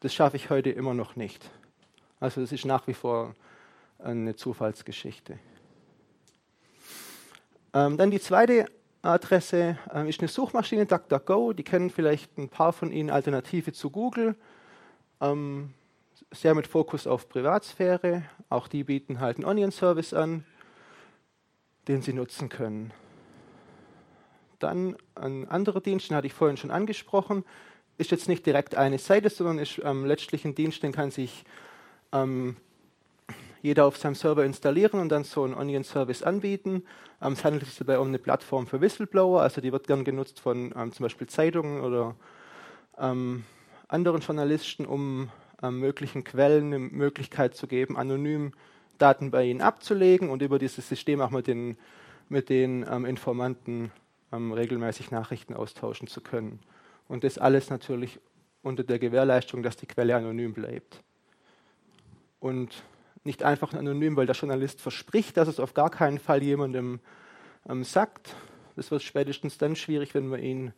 [0.00, 1.50] das schaffe ich heute immer noch nicht.
[2.20, 3.34] Also das ist nach wie vor
[3.98, 5.38] eine Zufallsgeschichte.
[7.72, 8.66] Ähm, dann die zweite
[9.02, 11.52] Adresse ähm, ist eine Suchmaschine, DuckDuckGo.
[11.52, 14.36] Die kennen vielleicht ein paar von Ihnen Alternative zu Google.
[15.20, 15.74] Ähm,
[16.30, 18.22] sehr mit Fokus auf Privatsphäre.
[18.48, 20.44] Auch die bieten halt einen Onion-Service an,
[21.88, 22.92] den Sie nutzen können.
[24.58, 27.44] Dann ein anderer Dienst, den hatte ich vorhin schon angesprochen,
[27.98, 31.44] ist jetzt nicht direkt eine Seite, sondern ist ähm, letztlich ein Dienst, den kann sich
[32.12, 32.56] ähm,
[33.62, 36.82] jeder auf seinem Server installieren und dann so einen Onion-Service anbieten.
[37.22, 40.40] Ähm, es handelt sich dabei um eine Plattform für Whistleblower, also die wird gern genutzt
[40.40, 42.14] von ähm, zum Beispiel Zeitungen oder
[42.98, 43.44] ähm,
[43.88, 45.30] anderen Journalisten, um
[45.62, 48.52] ähm, möglichen Quellen eine Möglichkeit zu geben, anonym
[48.98, 51.76] Daten bei ihnen abzulegen und über dieses System auch mit den,
[52.28, 53.90] mit den Informanten
[54.32, 56.60] regelmäßig Nachrichten austauschen zu können.
[57.08, 58.18] Und das alles natürlich
[58.62, 61.02] unter der Gewährleistung, dass die Quelle anonym bleibt.
[62.40, 62.82] Und
[63.24, 67.00] nicht einfach anonym, weil der Journalist verspricht, dass es auf gar keinen Fall jemandem
[67.68, 68.34] ähm, sagt.
[68.76, 70.72] Das wird spätestens dann schwierig, wenn man ihn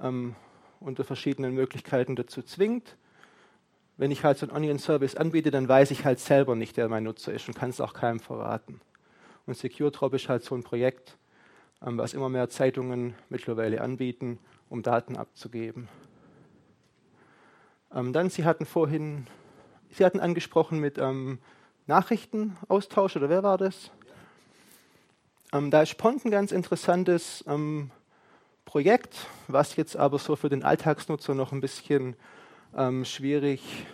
[0.00, 0.34] ähm,
[0.80, 2.96] unter verschiedenen Möglichkeiten dazu zwingt.
[3.96, 7.04] Wenn ich halt so einen Onion-Service anbiete, dann weiß ich halt selber nicht, wer mein
[7.04, 8.80] Nutzer ist und kann es auch keinem verraten.
[9.46, 11.18] Und SecureDrop ist halt so ein Projekt,
[11.80, 15.88] was immer mehr Zeitungen mittlerweile anbieten, um Daten abzugeben.
[17.94, 19.26] Ähm, dann, Sie hatten vorhin
[19.92, 21.38] Sie hatten angesprochen mit ähm,
[21.86, 23.90] Nachrichtenaustausch, oder wer war das?
[25.52, 27.90] Ähm, da ist Pont ein ganz interessantes ähm,
[28.64, 32.14] Projekt, was jetzt aber so für den Alltagsnutzer noch ein bisschen
[32.76, 33.84] ähm, schwierig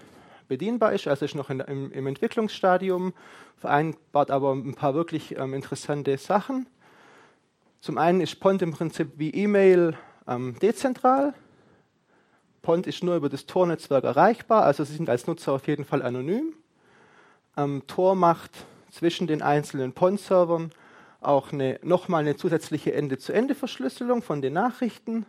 [0.49, 1.09] bedienbar ist.
[1.09, 3.15] Also ist noch in, im, im, Entwicklungsstadium,
[3.57, 6.67] vereinbart aber ein paar wirklich ähm, interessante Sachen.
[7.81, 9.97] Zum einen ist Pont im Prinzip wie E-Mail
[10.27, 11.35] ähm, dezentral.
[12.63, 16.03] Pont ist nur über das Tor-Netzwerk erreichbar, also Sie sind als Nutzer auf jeden Fall
[16.03, 16.55] anonym.
[17.57, 18.51] Ähm, Tor macht
[18.91, 20.73] zwischen den einzelnen Pont-Servern
[21.21, 25.27] auch eine, nochmal eine zusätzliche Ende-zu-Ende-Verschlüsselung von den Nachrichten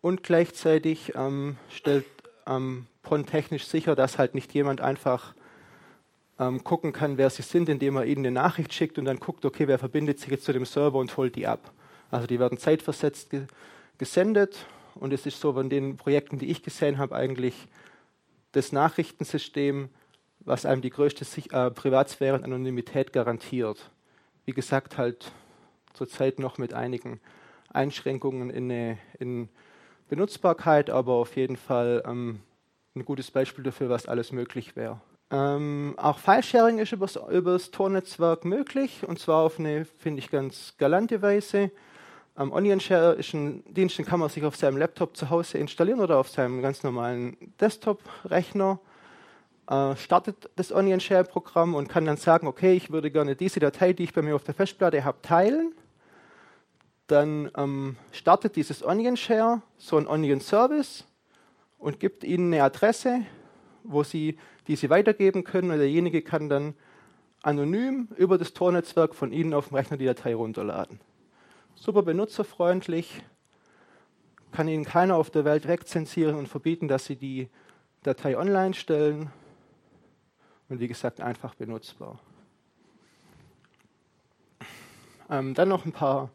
[0.00, 2.06] und gleichzeitig ähm, stellt
[2.46, 5.34] ähm, Pont technisch sicher, dass halt nicht jemand einfach
[6.38, 9.44] ähm, gucken kann, wer sie sind, indem er ihnen eine Nachricht schickt und dann guckt,
[9.44, 11.72] okay, wer verbindet sich jetzt zu dem Server und holt die ab.
[12.10, 13.46] Also die werden zeitversetzt ge
[13.98, 17.68] gesendet und es ist so von den Projekten, die ich gesehen habe, eigentlich
[18.52, 19.90] das Nachrichtensystem,
[20.40, 23.90] was einem die größte Sich äh, Privatsphäre und Anonymität garantiert.
[24.44, 25.30] Wie gesagt, halt
[25.92, 27.20] zurzeit noch mit einigen
[27.72, 29.48] Einschränkungen in, eine, in
[30.08, 32.40] Benutzbarkeit, aber auf jeden Fall ähm,
[32.94, 35.00] ein gutes Beispiel dafür, was alles möglich wäre.
[35.32, 40.74] Ähm, auch File-Sharing ist über das Tor-Netzwerk möglich und zwar auf eine, finde ich, ganz
[40.76, 41.70] galante Weise.
[42.34, 45.58] Um, Onion Share ist ein Dienst, den kann man sich auf seinem Laptop zu Hause
[45.58, 48.78] installieren oder auf seinem ganz normalen Desktop-Rechner.
[49.70, 53.94] Äh, startet das Onion Share-Programm und kann dann sagen, okay, ich würde gerne diese Datei,
[53.94, 55.72] die ich bei mir auf der Festplatte habe, teilen.
[57.06, 61.04] Dann ähm, startet dieses Onion Share so ein Onion Service
[61.78, 63.22] und gibt Ihnen eine Adresse,
[63.84, 66.74] wo Sie diese weitergeben können und derjenige kann dann
[67.42, 71.00] anonym über das Tor-Netzwerk von Ihnen auf dem Rechner die Datei runterladen
[71.82, 73.22] super benutzerfreundlich,
[74.52, 77.48] kann Ihnen keiner auf der Welt wegzensieren und verbieten, dass Sie die
[78.02, 79.30] Datei online stellen.
[80.68, 82.18] Und wie gesagt, einfach benutzbar.
[85.28, 86.30] Ähm, dann noch ein paar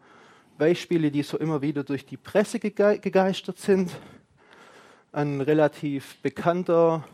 [0.57, 3.91] Beispiele, die so immer wieder durch die Presse gege gegeistert sind.
[5.11, 7.05] Ein relativ bekannter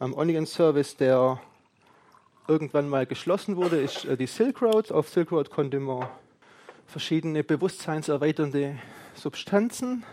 [0.00, 1.40] ähm, Onion-Service, der
[2.48, 4.92] irgendwann mal geschlossen wurde, ist äh, die Silk Road.
[4.92, 6.08] Auf Silk Road konnte man
[6.86, 8.78] verschiedene bewusstseinserweiternde
[9.14, 10.04] Substanzen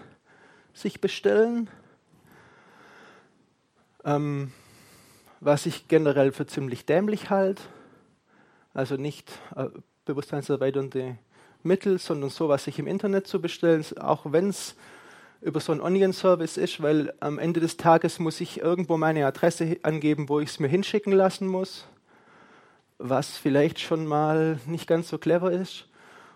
[0.73, 1.69] sich bestellen,
[4.05, 4.51] ähm,
[5.39, 7.63] was ich generell für ziemlich dämlich halte.
[8.73, 9.67] Also nicht äh,
[10.05, 11.17] bewusstseinserweiternde
[11.63, 14.75] Mittel, sondern sowas sich im Internet zu bestellen, auch wenn es
[15.41, 19.77] über so einen Onion-Service ist, weil am Ende des Tages muss ich irgendwo meine Adresse
[19.83, 21.87] angeben, wo ich es mir hinschicken lassen muss,
[22.99, 25.87] was vielleicht schon mal nicht ganz so clever ist.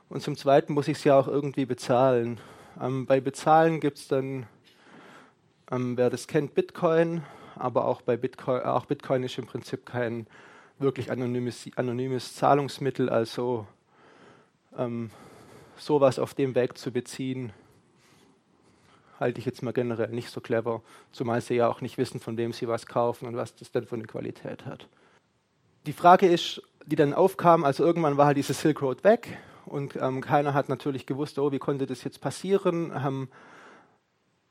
[0.09, 2.39] Und zum Zweiten muss ich es ja auch irgendwie bezahlen.
[2.81, 4.47] Ähm, bei Bezahlen gibt es dann
[5.71, 7.23] ähm, wer das kennt, Bitcoin,
[7.55, 10.27] aber auch bei Bitcoin, auch Bitcoin ist im Prinzip kein
[10.77, 13.65] wirklich anonymes, anonymes Zahlungsmittel, also
[14.77, 15.09] ähm,
[15.77, 17.51] sowas auf dem Weg zu beziehen,
[19.19, 22.37] halte ich jetzt mal generell nicht so clever, zumal sie ja auch nicht wissen, von
[22.37, 24.87] wem sie was kaufen und was das denn für eine Qualität hat.
[25.85, 29.95] Die Frage ist, die dann aufkam, also irgendwann war halt diese Silk Road weg und
[29.95, 32.91] ähm, keiner hat natürlich gewusst, oh, wie konnte das jetzt passieren.
[32.95, 33.27] Ähm,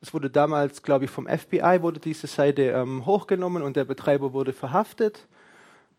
[0.00, 4.32] es wurde damals, glaube ich, vom FBI wurde diese Seite ähm, hochgenommen und der Betreiber
[4.32, 5.26] wurde verhaftet.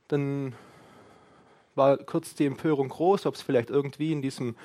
[0.09, 0.53] Dann
[1.73, 4.55] war kurz die Empörung groß, ob es vielleicht irgendwie in diesem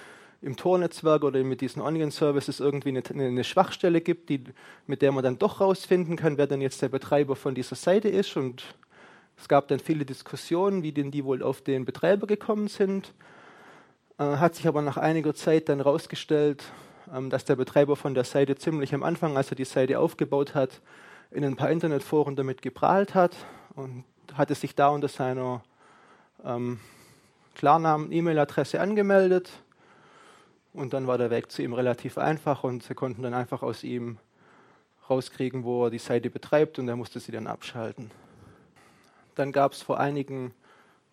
[0.42, 4.44] im Tor-Netzwerk oder mit diesen Onion-Services irgendwie eine, eine, Schwachstelle gibt, die,
[4.86, 8.08] mit der man dann doch rausfinden kann, wer denn jetzt der Betreiber von dieser Seite
[8.08, 8.36] ist.
[8.36, 8.64] Und
[9.36, 13.12] es gab dann viele Diskussionen, wie denn die wohl auf den Betreiber gekommen sind.
[14.18, 16.64] Äh, hat sich aber nach einiger Zeit dann herausgestellt,
[17.14, 20.54] ähm, dass der Betreiber von der Seite ziemlich am Anfang, als er die Seite aufgebaut
[20.54, 20.80] hat,
[21.30, 23.36] in ein paar Internetforen damit geprahlt hat
[23.74, 25.62] und hatte sich da unter seiner
[26.44, 26.80] ähm,
[27.54, 29.50] Klarnamen, E-Mail-Adresse angemeldet
[30.72, 33.82] und dann war der Weg zu ihm relativ einfach und sie konnten dann einfach aus
[33.82, 34.18] ihm
[35.08, 38.10] rauskriegen, wo er die Seite betreibt und er musste sie dann abschalten.
[39.34, 40.54] Dann gab es vor einigen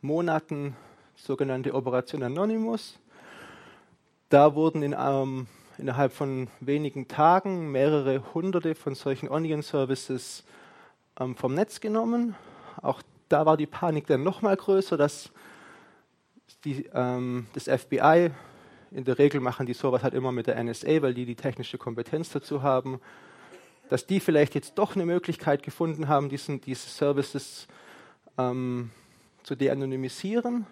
[0.01, 0.75] Monaten
[1.15, 2.99] sogenannte Operation Anonymous.
[4.29, 5.47] Da wurden in, ähm,
[5.77, 10.43] innerhalb von wenigen Tagen mehrere hunderte von solchen Onion-Services
[11.19, 12.35] ähm, vom Netz genommen.
[12.81, 15.31] Auch da war die Panik dann nochmal größer, dass
[16.63, 18.31] die, ähm, das FBI
[18.91, 21.77] in der Regel machen die sowas halt immer mit der NSA, weil die die technische
[21.77, 22.99] Kompetenz dazu haben,
[23.89, 27.67] dass die vielleicht jetzt doch eine Möglichkeit gefunden haben, diesen, diese Services
[28.37, 28.91] ähm,
[29.43, 30.65] zu de-anonymisieren.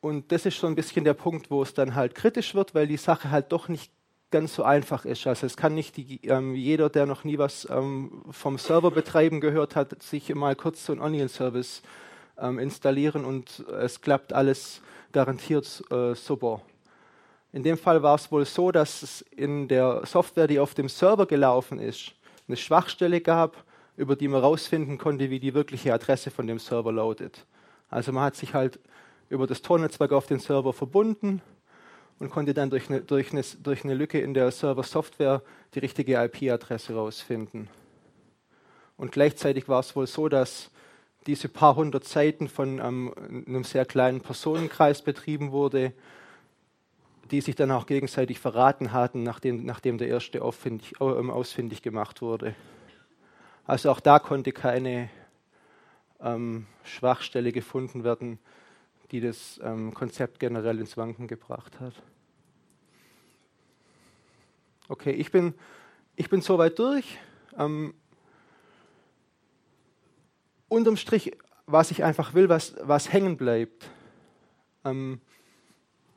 [0.00, 2.86] Und das ist schon ein bisschen der Punkt, wo es dann halt kritisch wird, weil
[2.86, 3.92] die Sache halt doch nicht
[4.30, 5.26] ganz so einfach ist.
[5.26, 9.76] Also es kann nicht die, ähm, jeder, der noch nie was ähm, vom Serverbetreiben gehört
[9.76, 11.82] hat, sich mal kurz so einen Onion-Service
[12.38, 14.80] ähm, installieren und es klappt alles
[15.12, 16.62] garantiert äh, super.
[17.52, 20.88] In dem Fall war es wohl so, dass es in der Software, die auf dem
[20.88, 22.12] Server gelaufen ist,
[22.46, 23.64] eine Schwachstelle gab,
[23.96, 27.44] über die man herausfinden konnte, wie die wirkliche Adresse von dem Server lautet.
[27.88, 28.78] Also man hat sich halt
[29.28, 31.42] über das Tor-Netzwerk auf den Server verbunden
[32.18, 35.42] und konnte dann durch eine, durch eine, durch eine Lücke in der Server-Software
[35.74, 37.68] die richtige IP-Adresse herausfinden.
[38.96, 40.70] Und gleichzeitig war es wohl so, dass
[41.26, 43.14] diese paar hundert Seiten von ähm,
[43.46, 45.92] einem sehr kleinen Personenkreis betrieben wurde,
[47.30, 52.22] die sich dann auch gegenseitig verraten hatten, nachdem, nachdem der erste auffindig, äh, ausfindig gemacht
[52.22, 52.54] wurde.
[53.66, 55.10] Also auch da konnte keine
[56.20, 58.38] ähm, Schwachstelle gefunden werden,
[59.12, 61.94] die das ähm, Konzept generell ins Wanken gebracht hat.
[64.88, 65.54] Okay, ich bin,
[66.16, 67.18] ich bin soweit durch.
[67.56, 67.94] Ähm,
[70.70, 73.90] unterm Strich, was ich einfach will, was, was hängen bleibt.
[74.84, 75.20] Ähm,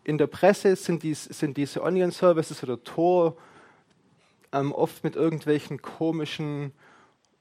[0.05, 3.35] in der Presse sind, dies, sind diese Onion-Services oder Tor
[4.53, 6.71] ähm, oft mit irgendwelchen komischen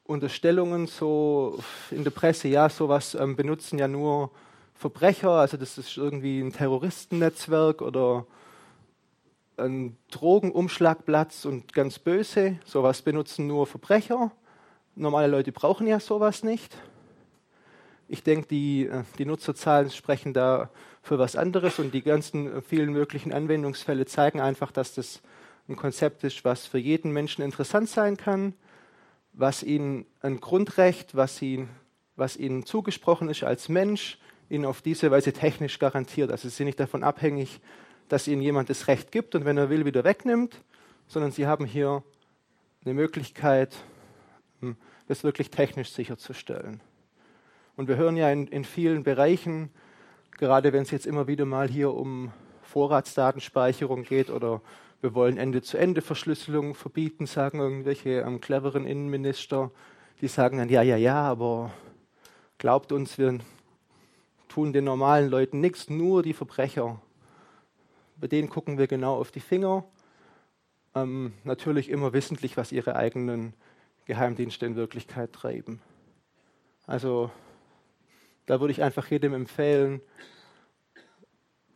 [0.04, 1.58] Unterstellungen so
[1.90, 4.30] in der Presse, ja, sowas ähm, benutzen ja nur
[4.74, 8.26] Verbrecher, also das ist irgendwie ein Terroristennetzwerk oder
[9.56, 14.32] ein Drogenumschlagplatz und ganz böse, sowas benutzen nur Verbrecher.
[14.94, 16.76] Normale Leute brauchen ja sowas nicht.
[18.12, 20.68] Ich denke, die, äh, die Nutzerzahlen sprechen da
[21.00, 25.22] für was anderes und die ganzen äh, vielen möglichen Anwendungsfälle zeigen einfach, dass das
[25.66, 28.52] ein Konzept ist, was für jeden Menschen interessant sein kann,
[29.32, 31.70] was ihnen ein Grundrecht, was ihnen,
[32.14, 34.18] was ihnen zugesprochen ist als Mensch,
[34.50, 36.30] ihnen auf diese Weise technisch garantiert.
[36.30, 37.60] Also sie sind nicht davon abhängig,
[38.10, 40.60] dass ihnen jemand das Recht gibt und wenn er will, wieder wegnimmt,
[41.06, 42.02] sondern sie haben hier
[42.84, 43.74] eine Möglichkeit,
[44.60, 44.76] hm,
[45.08, 46.82] das wirklich technisch sicherzustellen.
[47.76, 49.70] Und wir hören ja in, in vielen Bereichen,
[50.38, 54.60] gerade wenn es jetzt immer wieder mal hier um Vorratsdatenspeicherung geht oder
[55.00, 59.70] wir wollen Ende-zu-Ende-Verschlüsselung verbieten, sagen irgendwelche ähm, cleveren Innenminister.
[60.20, 61.72] Die sagen dann, ja, ja, ja, aber
[62.58, 63.38] glaubt uns, wir
[64.48, 67.00] tun den normalen Leuten nichts, nur die Verbrecher.
[68.16, 69.84] Bei denen gucken wir genau auf die Finger.
[70.94, 73.54] Ähm, natürlich immer wissentlich, was ihre eigenen
[74.04, 75.80] Geheimdienste in Wirklichkeit treiben.
[76.86, 77.30] Also
[78.46, 80.00] da würde ich einfach jedem empfehlen,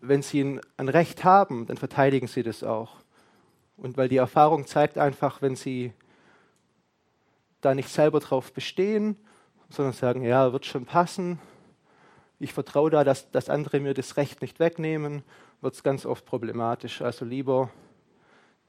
[0.00, 2.96] wenn Sie ein, Recht haben, dann verteidigen Sie das auch.
[3.76, 5.92] Und weil die Erfahrung zeigt einfach, wenn Sie
[7.60, 9.16] da nicht selber drauf bestehen,
[9.70, 11.40] sondern sagen, ja, wird schon passen,
[12.38, 15.22] ich vertraue da, dass, dass andere mir das Recht nicht wegnehmen,
[15.62, 17.00] wird es ganz oft problematisch.
[17.00, 17.70] Also lieber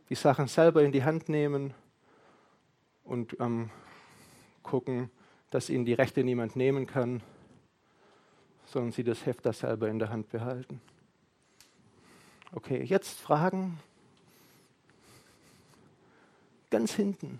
[0.10, 1.74] die Sachen selber in die Hand nehmen
[3.04, 3.70] und ähm,
[4.64, 5.10] gucken,
[5.50, 7.22] dass ihnen die Rechte niemand nehmen kann,
[8.68, 10.82] sondern sie das Heft da selber in der Hand behalten.
[12.51, 13.80] Okay, jetzt Fragen?
[16.70, 17.39] Ganz hinten.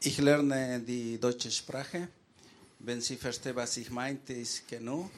[0.00, 2.08] Ich lerne die deutsche Sprache.
[2.78, 5.10] Wenn Sie verstehen, was ich meinte, ist genug.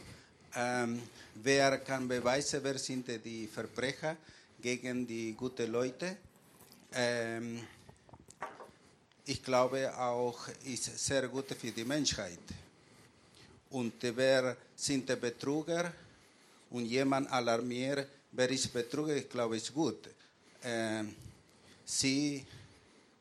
[0.55, 1.03] Ähm,
[1.35, 4.17] wer kann beweisen, wer sind die Verbrecher
[4.61, 6.17] gegen die guten Leute?
[6.93, 7.61] Ähm,
[9.31, 12.41] ich glaube auch, ist sehr gut für die Menschheit.
[13.71, 15.93] Und wer sind die Betrüger?
[16.71, 19.15] Und jemand alarmiert, wer ist Betrüger?
[19.15, 20.09] Ich glaube, ist gut.
[20.65, 21.15] Ähm,
[21.85, 22.45] Sie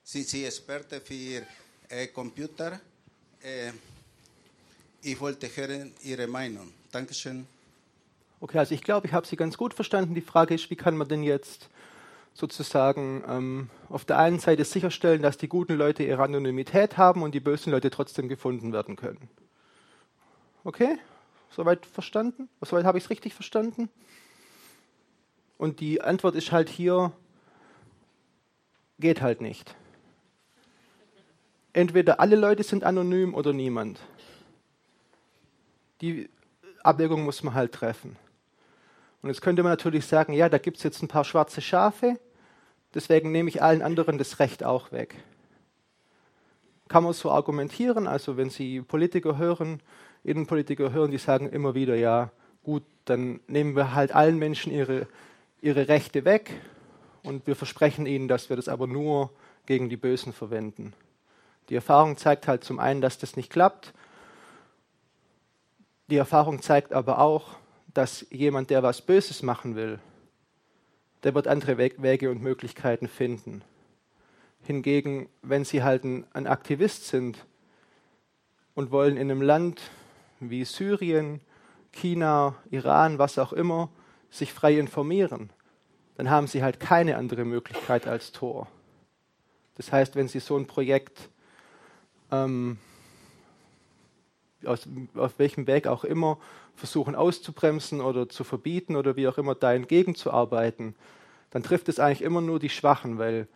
[0.03, 1.43] sind Sie Experte für
[1.87, 2.79] äh, Computer?
[3.41, 3.71] Äh,
[5.03, 6.73] ich wollte hören Ihre Meinung.
[6.91, 7.45] Dankeschön.
[8.39, 10.15] Okay, also ich glaube, ich habe Sie ganz gut verstanden.
[10.15, 11.69] Die Frage ist, wie kann man denn jetzt
[12.39, 17.35] sozusagen ähm, auf der einen Seite sicherstellen, dass die guten Leute ihre Anonymität haben und
[17.35, 19.29] die bösen Leute trotzdem gefunden werden können.
[20.63, 20.97] Okay?
[21.49, 22.47] Soweit verstanden?
[22.61, 23.89] Soweit habe ich es richtig verstanden?
[25.57, 27.11] Und die Antwort ist halt hier,
[28.99, 29.75] geht halt nicht.
[31.73, 33.99] Entweder alle Leute sind anonym oder niemand.
[35.99, 36.29] Die
[36.83, 38.15] Abwägung muss man halt treffen.
[39.21, 42.17] Und jetzt könnte man natürlich sagen, ja, da gibt es jetzt ein paar schwarze Schafe,
[42.93, 45.15] deswegen nehme ich allen anderen das Recht auch weg.
[46.87, 49.81] Kann man so argumentieren, also wenn Sie Politiker hören,
[50.23, 52.31] Innenpolitiker hören, die sagen immer wieder, ja,
[52.63, 55.07] gut, dann nehmen wir halt allen Menschen ihre,
[55.61, 56.51] ihre Rechte weg
[57.23, 59.31] und wir versprechen ihnen, dass wir das aber nur
[59.65, 60.93] gegen die Bösen verwenden.
[61.69, 63.93] Die Erfahrung zeigt halt zum einen, dass das nicht klappt.
[66.09, 67.55] Die Erfahrung zeigt aber auch,
[67.93, 69.99] dass jemand, der was Böses machen will,
[71.23, 73.63] der wird andere Wege und Möglichkeiten finden.
[74.63, 77.45] Hingegen, wenn Sie halt ein, Aktivist sind
[78.75, 79.81] und wollen in einem Land
[80.39, 81.41] wie Syrien,
[81.91, 83.89] China, Iran, was auch immer,
[84.29, 85.49] sich frei informieren,
[86.15, 88.67] dann haben Sie halt keine andere Möglichkeit als Tor.
[89.75, 91.29] Das heißt, wenn Sie so ein Projekt
[92.31, 92.77] ähm,
[94.65, 96.37] aus, auf welchem Weg auch immer
[96.75, 100.95] versuchen auszubremsen oder zu verbieten oder wie auch immer da entgegenzuarbeiten,
[101.51, 103.47] dann trifft es eigentlich immer nur die Schwachen, weil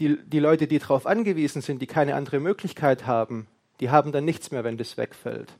[0.00, 3.46] die, die Leute, die darauf angewiesen sind, die keine andere Möglichkeit haben,
[3.80, 5.52] die haben dann nichts mehr, wenn das wegfällt.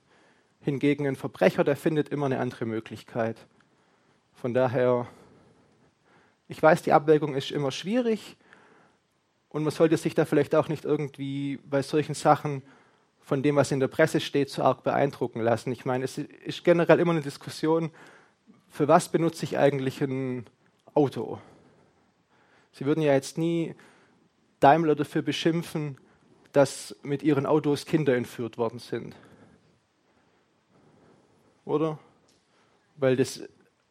[0.61, 3.37] Hingegen ein Verbrecher, der findet immer eine andere Möglichkeit.
[4.35, 5.07] Von daher,
[6.49, 8.37] ich weiß, die Abwägung ist immer schwierig
[9.49, 12.63] und man sollte sich da vielleicht auch nicht irgendwie bei solchen Sachen
[13.27, 15.73] von dem, was in der Presse steht, so arg beeindrucken lassen.
[15.73, 17.91] Ich meine, es ist generell immer eine Diskussion,
[18.69, 20.47] für was benutze ich eigentlich ein
[20.95, 21.41] Auto?
[22.71, 23.75] Sie würden ja jetzt nie
[24.61, 25.99] Daimler dafür beschimpfen,
[26.53, 29.17] dass mit ihren Autos Kinder entführt worden sind.
[31.65, 31.99] Oder?
[32.95, 33.43] Weil das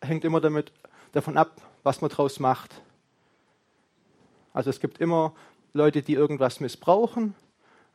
[0.02, 0.72] hängt immer damit,
[1.12, 2.82] davon ab, was man daraus macht.
[4.54, 5.36] Also es gibt immer
[5.74, 7.36] Leute, die irgendwas missbrauchen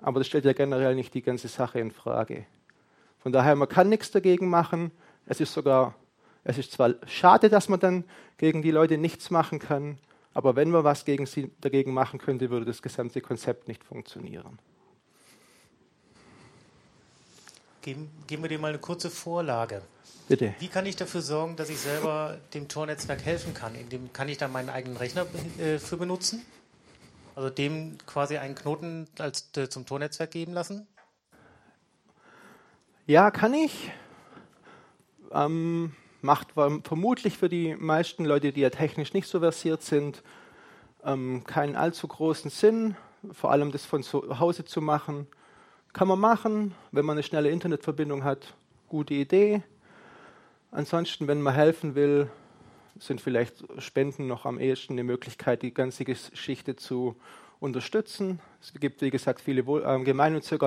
[0.01, 2.47] aber das stellt ja generell nicht die ganze Sache in Frage.
[3.19, 4.91] Von daher, man kann nichts dagegen machen.
[5.27, 5.95] Es ist sogar,
[6.45, 8.05] es ist zwar schade, dass man dann
[8.39, 9.99] gegen die Leute nichts machen kann,
[10.33, 14.59] aber wenn man was gegen sie, dagegen machen könnte, würde das gesamte Konzept nicht funktionieren.
[17.83, 19.83] Geben, geben wir dir mal eine kurze Vorlage.
[20.29, 20.55] Bitte.
[20.59, 23.75] Wie kann ich dafür sorgen, dass ich selber dem Tor-Netzwerk helfen kann?
[23.75, 25.27] Indem, kann ich da meinen eigenen Rechner
[25.59, 26.43] äh, für benutzen?
[27.35, 30.87] Also dem quasi einen Knoten als, äh, zum Tornetzwerk geben lassen?
[33.07, 33.91] Ja, kann ich.
[35.33, 40.23] Ähm, macht vermutlich für die meisten Leute, die ja technisch nicht so versiert sind,
[41.05, 42.97] ähm, keinen allzu großen Sinn,
[43.33, 45.27] vor allem das von zu Hause zu machen.
[45.93, 48.55] Kann man machen, wenn man eine schnelle Internetverbindung hat,
[48.89, 49.63] gute Idee.
[50.71, 52.31] Ansonsten, wenn man helfen will,
[53.01, 57.17] sind vielleicht Spenden noch am ehesten eine Möglichkeit, die ganze Geschichte zu
[57.59, 58.41] unterstützen.
[58.61, 60.65] Es gibt, wie gesagt, viele äh, gemeinnützige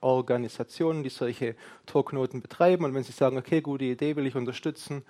[0.00, 1.54] Organisationen, die solche
[1.86, 2.84] Torknoten betreiben.
[2.84, 5.02] Und wenn Sie sagen, okay, gute Idee, will ich unterstützen,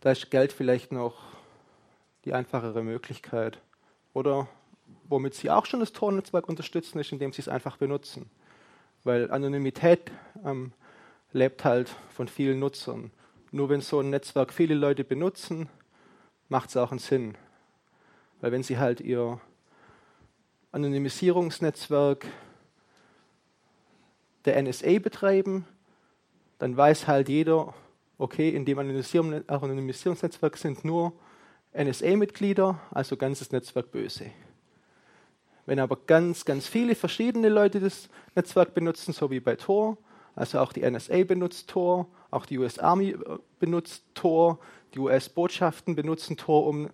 [0.00, 1.16] da ist Geld vielleicht noch
[2.24, 3.58] die einfachere Möglichkeit.
[4.12, 4.48] Oder
[5.08, 8.30] womit Sie auch schon das Tornetzwerk unterstützen, ist, indem Sie es einfach benutzen.
[9.04, 10.10] Weil Anonymität
[10.44, 10.72] ähm,
[11.32, 13.10] lebt halt von vielen Nutzern.
[13.54, 15.68] Nur wenn so ein Netzwerk viele Leute benutzen,
[16.48, 17.36] macht es auch einen Sinn.
[18.40, 19.40] Weil wenn sie halt ihr
[20.72, 22.26] Anonymisierungsnetzwerk
[24.44, 25.68] der NSA betreiben,
[26.58, 27.72] dann weiß halt jeder,
[28.18, 31.12] okay, in dem Anonymisierungsnetzwerk sind nur
[31.74, 34.32] NSA-Mitglieder, also ganzes Netzwerk böse.
[35.64, 39.96] Wenn aber ganz, ganz viele verschiedene Leute das Netzwerk benutzen, so wie bei Tor,
[40.36, 44.58] also auch die NSA benutzt Tor, auch die US Army äh, benutzt Tor,
[44.94, 46.90] die US-Botschaften benutzen Tor, um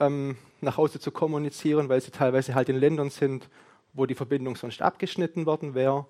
[0.00, 3.48] ähm, nach Hause zu kommunizieren, weil sie teilweise halt in Ländern sind,
[3.92, 6.06] wo die Verbindung sonst abgeschnitten worden wäre.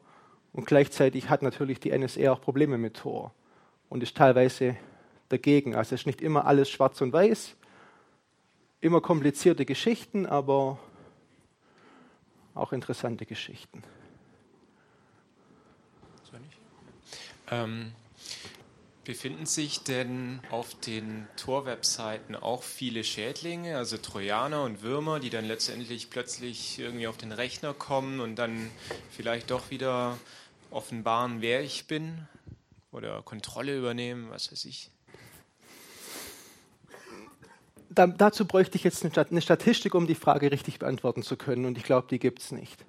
[0.53, 3.33] Und gleichzeitig hat natürlich die NSA auch Probleme mit Tor
[3.89, 4.77] und ist teilweise
[5.29, 5.75] dagegen.
[5.75, 7.57] Also es ist nicht immer alles schwarz und weiß,
[8.81, 10.79] immer komplizierte Geschichten, aber
[12.55, 13.83] auch interessante Geschichten.
[17.51, 17.93] Ähm,
[19.07, 25.45] befinden sich denn auf den Tor-Webseiten auch viele Schädlinge, also Trojaner und Würmer, die dann
[25.45, 28.69] letztendlich plötzlich irgendwie auf den Rechner kommen und dann
[29.11, 30.19] vielleicht doch wieder
[30.73, 32.27] offenbaren, wer ich bin
[32.91, 34.91] oder Kontrolle übernehmen, was weiß ich?
[37.89, 41.79] Da, dazu bräuchte ich jetzt eine Statistik, um die Frage richtig beantworten zu können, und
[41.79, 42.85] ich glaube, die gibt es nicht.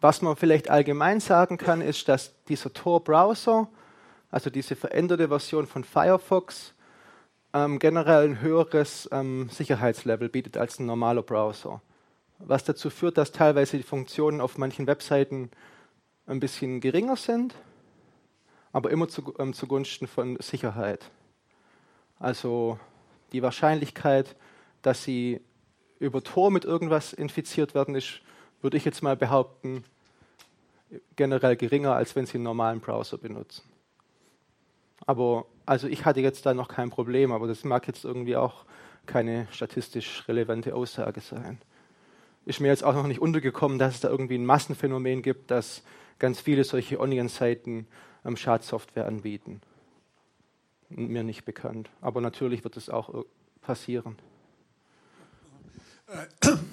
[0.00, 3.68] Was man vielleicht allgemein sagen kann, ist, dass dieser Tor-Browser,
[4.30, 6.74] also diese veränderte Version von Firefox,
[7.54, 11.80] ähm, generell ein höheres ähm, Sicherheitslevel bietet als ein normaler Browser.
[12.38, 15.50] Was dazu führt, dass teilweise die Funktionen auf manchen Webseiten
[16.26, 17.54] ein bisschen geringer sind,
[18.72, 21.10] aber immer zu, ähm, zugunsten von Sicherheit.
[22.18, 22.78] Also
[23.32, 24.36] die Wahrscheinlichkeit,
[24.82, 25.40] dass sie
[25.98, 28.20] über Tor mit irgendwas infiziert werden, ist
[28.62, 29.84] würde ich jetzt mal behaupten,
[31.16, 33.62] generell geringer, als wenn Sie einen normalen Browser benutzen.
[35.04, 38.64] Aber also ich hatte jetzt da noch kein Problem, aber das mag jetzt irgendwie auch
[39.06, 41.58] keine statistisch relevante Aussage sein.
[42.44, 45.82] Ist mir jetzt auch noch nicht untergekommen, dass es da irgendwie ein Massenphänomen gibt, dass
[46.18, 47.86] ganz viele solche Onion-Seiten
[48.24, 49.60] ähm, Schadsoftware anbieten.
[50.88, 51.90] Mir nicht bekannt.
[52.00, 53.24] Aber natürlich wird es auch
[53.60, 54.16] passieren.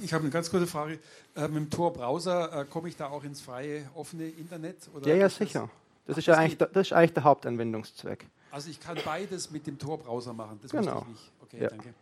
[0.01, 0.99] Ich habe eine ganz kurze Frage.
[1.35, 4.77] Äh, mit dem Tor-Browser äh, komme ich da auch ins freie, offene Internet?
[5.05, 5.69] ja, ja, sicher.
[6.05, 8.27] Das ist, ja eigentlich, das ist eigentlich der Hauptanwendungszweck.
[8.51, 10.59] Also ich kann beides mit dem Tor-Browser machen.
[10.61, 11.01] Das genau.
[11.01, 11.31] ich nicht.
[11.41, 11.69] Okay, ja.
[11.69, 11.93] danke.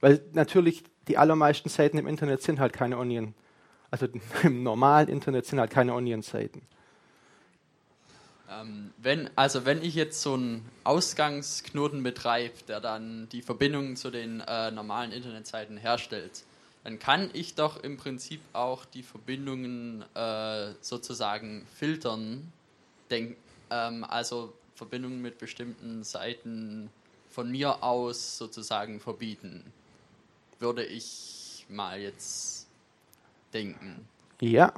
[0.00, 3.34] Weil natürlich die allermeisten Seiten im Internet sind halt keine Onion.
[3.90, 4.06] Also
[4.44, 6.62] im normalen Internet sind halt keine Onion-Seiten.
[8.50, 14.10] Ähm, wenn, also wenn ich jetzt so einen Ausgangsknoten betreibe, der dann die Verbindung zu
[14.10, 16.44] den äh, normalen Internetseiten herstellt,
[16.84, 22.50] dann kann ich doch im Prinzip auch die Verbindungen äh, sozusagen filtern.
[23.10, 23.36] Denk,
[23.70, 26.88] ähm, also Verbindungen mit bestimmten Seiten
[27.30, 29.72] von mir aus sozusagen verbieten.
[30.58, 32.66] Würde ich mal jetzt
[33.52, 34.08] denken.
[34.40, 34.72] Ja,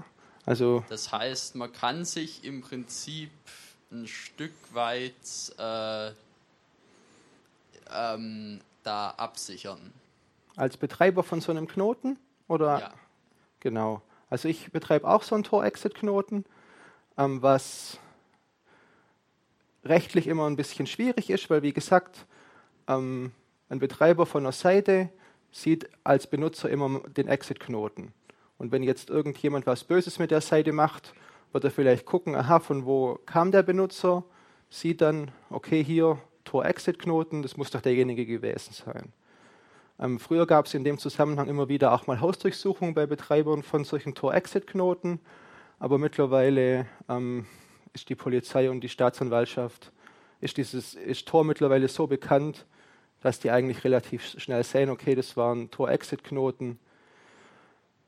[0.46, 0.84] also.
[0.88, 3.30] Das heißt, man kann sich im Prinzip
[3.90, 5.12] ein Stück weit
[5.58, 6.12] äh,
[7.92, 9.92] ähm, da absichern.
[10.56, 12.18] Als Betreiber von so einem Knoten?
[12.48, 12.80] Oder?
[12.80, 12.94] Ja.
[13.60, 14.02] Genau.
[14.28, 16.44] Also ich betreibe auch so einen Tor-Exit-Knoten,
[17.18, 17.98] ähm, was
[19.84, 22.26] rechtlich immer ein bisschen schwierig ist, weil wie gesagt,
[22.86, 23.32] ähm,
[23.68, 25.10] ein Betreiber von einer Seite
[25.52, 28.12] sieht als Benutzer immer den Exit-Knoten.
[28.60, 31.14] Und wenn jetzt irgendjemand was Böses mit der Seite macht,
[31.50, 34.22] wird er vielleicht gucken, aha, von wo kam der Benutzer,
[34.68, 39.14] sieht dann, okay, hier Tor-Exit-Knoten, das muss doch derjenige gewesen sein.
[39.98, 43.84] Ähm, früher gab es in dem Zusammenhang immer wieder auch mal Hausdurchsuchungen bei Betreibern von
[43.84, 45.20] solchen Tor-Exit-Knoten,
[45.78, 47.46] aber mittlerweile ähm,
[47.94, 49.90] ist die Polizei und die Staatsanwaltschaft,
[50.42, 52.66] ist dieses ist Tor mittlerweile so bekannt,
[53.22, 56.78] dass die eigentlich relativ schnell sehen, okay, das war ein Tor-Exit-Knoten.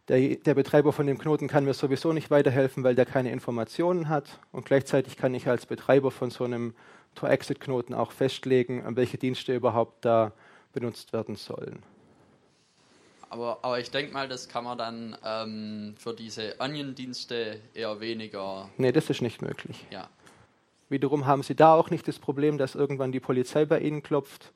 [0.09, 4.09] Der, der, Betreiber von dem Knoten kann mir sowieso nicht weiterhelfen, weil der keine Informationen
[4.09, 4.41] hat.
[4.51, 6.75] Und gleichzeitig kann ich als Betreiber von so einem
[7.15, 10.33] Tor-Exit-Knoten auch festlegen, welche Dienste überhaupt da
[10.73, 11.83] benutzt werden sollen.
[13.33, 18.69] Aber, aber ich denke mal, das kann man dann ähm, für diese Onion-Dienste eher weniger.
[18.77, 19.87] Nee, das ist nicht möglich.
[19.91, 20.09] Ja.
[20.91, 24.53] Wiederum haben Sie da auch nicht das Problem, dass irgendwann die Polizei bei Ihnen klopft,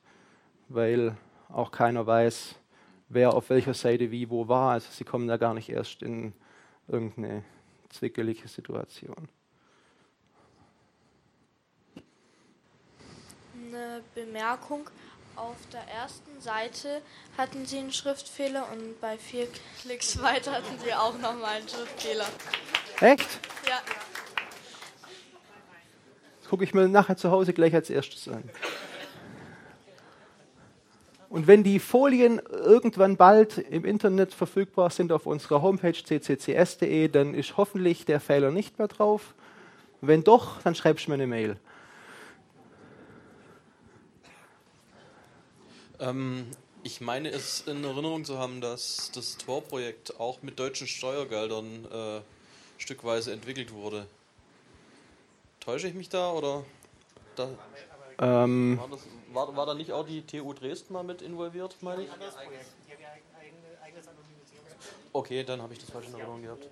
[0.67, 1.17] weil
[1.49, 2.55] auch keiner weiß,
[3.09, 4.73] wer auf welcher Seite wie wo war.
[4.73, 6.33] Also Sie kommen da gar nicht erst in
[6.87, 7.43] irgendeine
[7.89, 9.29] zwickelige Situation.
[13.55, 14.89] Eine Bemerkung
[15.35, 17.01] auf der ersten Seite
[17.37, 19.47] hatten Sie einen Schriftfehler und bei vier
[19.81, 22.25] Klicks weiter hatten Sie auch nochmal einen Schriftfehler.
[23.01, 23.39] Echt?
[23.67, 23.79] Ja.
[26.39, 28.49] Das gucke ich mir nachher zu Hause gleich als erstes an.
[31.29, 37.33] Und wenn die Folien irgendwann bald im Internet verfügbar sind auf unserer Homepage cccs.de, dann
[37.33, 39.33] ist hoffentlich der Fehler nicht mehr drauf.
[39.99, 41.57] Wenn doch, dann schreibst du mir eine Mail.
[45.99, 46.45] Ähm,
[46.83, 52.21] ich meine es in Erinnerung zu haben, dass das Tor-Projekt auch mit deutschen Steuergeldern äh,
[52.77, 54.05] stückweise entwickelt wurde.
[55.59, 56.63] Täusche ich mich da oder
[57.35, 57.49] da,
[58.19, 59.01] Ähm, war, das,
[59.37, 62.09] war, war da nicht auch die TU Dresden mal mit involviert, meine ich?
[65.13, 66.69] Okay, dann habe ich das falsch in Erinnerung gehabt.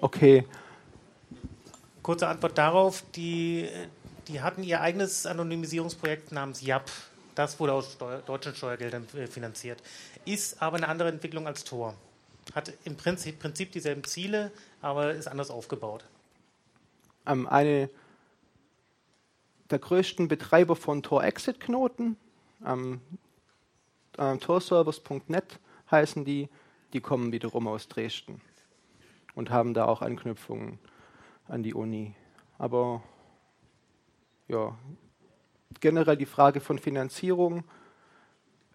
[0.00, 0.46] okay.
[2.02, 3.68] Kurze Antwort darauf, die,
[4.28, 6.90] die hatten ihr eigenes Anonymisierungsprojekt namens YAP.
[7.34, 9.82] Das wurde aus Steuer, deutschen Steuergeldern äh, finanziert.
[10.24, 11.94] Ist aber eine andere Entwicklung als Tor.
[12.54, 14.50] Hat im Prinzip, Prinzip dieselben Ziele,
[14.80, 16.04] aber ist anders aufgebaut.
[17.26, 17.90] ähm, eine
[19.70, 22.16] der größten Betreiber von Tor-Exit-Knoten,
[22.66, 23.00] ähm,
[24.18, 25.58] ähm, torservers.net
[25.90, 26.48] heißen die,
[26.92, 28.40] die kommen wiederum aus Dresden
[29.34, 30.78] und haben da auch Anknüpfungen
[31.46, 32.14] an die Uni.
[32.58, 33.02] Aber
[34.48, 34.76] ja,
[35.80, 37.64] generell die Frage von Finanzierung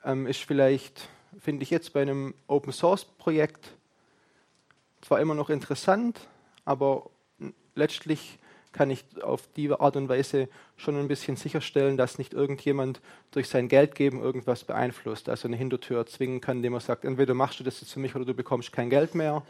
[0.04, 3.76] ähm, ist vielleicht, finde ich jetzt bei einem Open Source Projekt
[5.02, 6.28] zwar immer noch interessant,
[6.64, 7.10] aber
[7.76, 8.40] letztlich
[8.76, 13.00] kann ich auf die Art und Weise schon ein bisschen sicherstellen, dass nicht irgendjemand
[13.32, 17.60] durch sein Geldgeben irgendwas beeinflusst, also eine Hintertür erzwingen kann, indem er sagt, entweder machst
[17.60, 19.44] du das jetzt für mich oder du bekommst kein Geld mehr.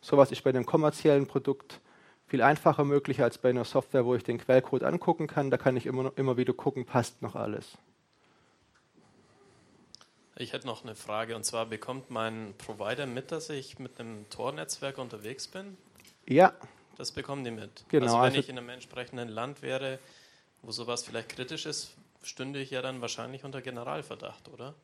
[0.00, 1.80] Sowas ist bei einem kommerziellen Produkt
[2.28, 5.50] viel einfacher möglich als bei einer Software, wo ich den Quellcode angucken kann.
[5.50, 7.76] Da kann ich immer, immer wieder gucken, passt noch alles.
[10.36, 14.30] Ich hätte noch eine Frage und zwar bekommt mein Provider mit, dass ich mit einem
[14.30, 15.76] Tor-Netzwerk unterwegs bin?
[16.28, 16.52] Ja.
[16.96, 17.84] Das bekommen die mit.
[17.88, 19.98] Genau, also wenn also- ich in einem entsprechenden Land wäre,
[20.62, 24.74] wo sowas vielleicht kritisch ist, stünde ich ja dann wahrscheinlich unter Generalverdacht, oder?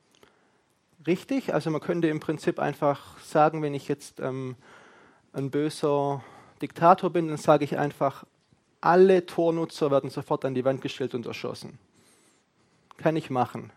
[1.06, 4.55] Richtig, also man könnte im Prinzip einfach sagen, wenn ich jetzt ähm,
[5.32, 6.22] ein böser
[6.60, 8.24] Diktator bin, dann sage ich einfach,
[8.80, 11.78] alle Tornutzer werden sofort an die Wand gestellt und erschossen.
[12.98, 13.72] Kann ich machen.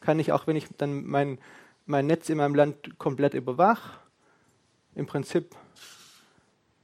[0.00, 1.38] Kann ich auch, wenn ich dann mein,
[1.86, 3.98] mein Netz in meinem Land komplett überwache,
[4.94, 5.56] im Prinzip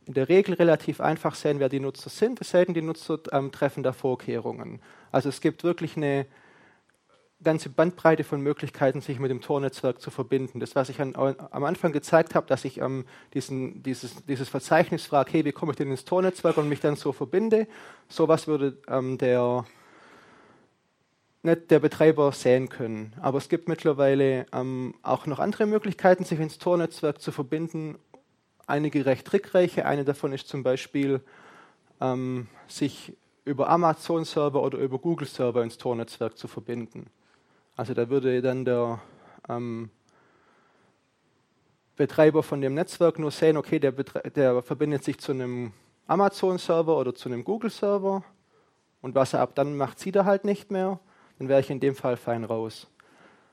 [0.06, 3.82] in der Regel relativ einfach sehen, wer die Nutzer sind, denn, die Nutzer ähm, treffen
[3.82, 4.80] da Vorkehrungen.
[5.10, 6.26] Also es gibt wirklich eine
[7.42, 10.60] ganze Bandbreite von Möglichkeiten, sich mit dem Tor-Netzwerk zu verbinden.
[10.60, 13.04] Das, was ich an, am Anfang gezeigt habe, dass ich ähm,
[13.34, 16.96] diesen, dieses, dieses Verzeichnis frage, hey, wie komme ich denn ins Tor-Netzwerk und mich dann
[16.96, 17.68] so verbinde,
[18.08, 19.64] sowas würde ähm, der,
[21.42, 23.12] nicht der Betreiber sehen können.
[23.20, 27.98] Aber es gibt mittlerweile ähm, auch noch andere Möglichkeiten, sich ins Tor-Netzwerk zu verbinden.
[28.66, 29.86] Einige recht trickreiche.
[29.86, 31.20] Eine davon ist zum Beispiel,
[32.00, 33.14] ähm, sich
[33.44, 37.06] über Amazon-Server oder über Google-Server ins Tor-Netzwerk zu verbinden.
[37.76, 39.00] Also da würde dann der
[39.48, 39.90] ähm,
[41.96, 45.72] Betreiber von dem Netzwerk nur sehen, okay, der, der verbindet sich zu einem
[46.06, 48.24] Amazon-Server oder zu einem Google-Server
[49.02, 50.98] und was er ab dann macht, sieht er halt nicht mehr.
[51.38, 52.88] Dann wäre ich in dem Fall fein raus.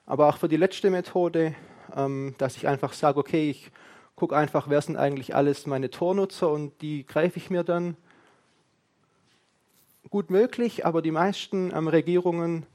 [0.06, 1.56] Aber auch für die letzte Methode,
[1.96, 3.72] ähm, dass ich einfach sage, okay, ich
[4.22, 7.98] gucke einfach, wer sind eigentlich alles meine Tornutzer und die greife ich mir dann.
[10.12, 12.68] Gut möglich, aber die meisten ähm, Regierungen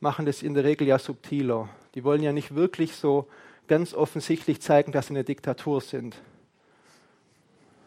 [0.00, 1.68] machen das in der Regel ja subtiler.
[1.94, 3.28] Die wollen ja nicht wirklich so
[3.66, 6.16] ganz offensichtlich zeigen, dass sie eine Diktatur sind.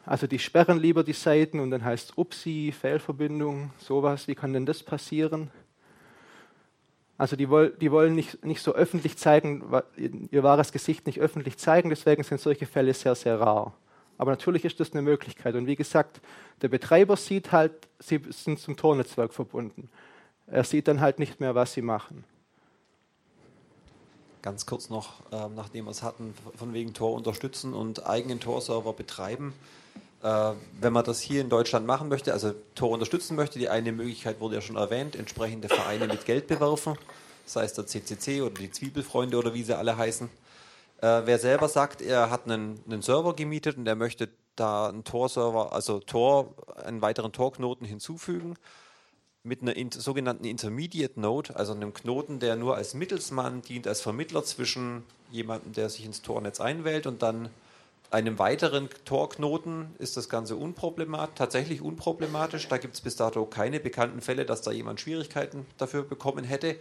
[0.06, 4.28] Also die sperren lieber die Seiten und dann heißt es Upsi, Fehlverbindung, sowas.
[4.28, 5.50] Wie kann denn das passieren?
[7.18, 9.64] Also die, woll, die wollen nicht, nicht so öffentlich zeigen,
[10.32, 13.74] ihr wahres Gesicht nicht öffentlich zeigen, deswegen sind solche Fälle sehr, sehr rar.
[14.20, 15.56] Aber natürlich ist das eine Möglichkeit.
[15.56, 16.22] Und wie gesagt,
[16.62, 19.90] der Betreiber sieht halt, sie sind zum Tornetzwerk verbunden.
[20.48, 22.24] Er sieht dann halt nicht mehr, was sie machen.
[24.42, 28.94] Ganz kurz noch, ähm, nachdem wir es hatten, von wegen Tor unterstützen und eigenen Tor-Server
[28.94, 29.54] betreiben.
[30.28, 33.94] Äh, wenn man das hier in Deutschland machen möchte, also Tor unterstützen möchte, die eine
[33.94, 36.98] Möglichkeit wurde ja schon erwähnt, entsprechende Vereine mit Geld bewerfen,
[37.46, 40.28] sei es der CCC oder die Zwiebelfreunde oder wie sie alle heißen.
[41.00, 44.28] Äh, wer selber sagt, er hat einen, einen Server gemietet und er möchte
[44.58, 48.56] da einen Tor-Server, also Tor, einen weiteren Tor-Knoten hinzufügen,
[49.44, 54.02] mit einer in, sogenannten Intermediate Node, also einem Knoten, der nur als Mittelsmann dient, als
[54.02, 57.48] Vermittler zwischen jemandem, der sich ins Tornetz einwählt und dann
[58.10, 62.68] einem weiteren Torknoten ist das Ganze unproblematisch, tatsächlich unproblematisch.
[62.68, 66.78] Da gibt es bis dato keine bekannten Fälle, dass da jemand Schwierigkeiten dafür bekommen hätte.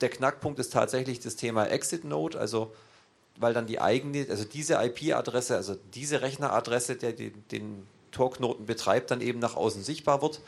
[0.00, 2.74] Der Knackpunkt ist tatsächlich das Thema Exit Node, also
[3.38, 9.10] weil dann die eigene, also diese IP-Adresse, also diese Rechneradresse, der den, den Torknoten betreibt,
[9.10, 10.40] dann eben nach außen sichtbar wird.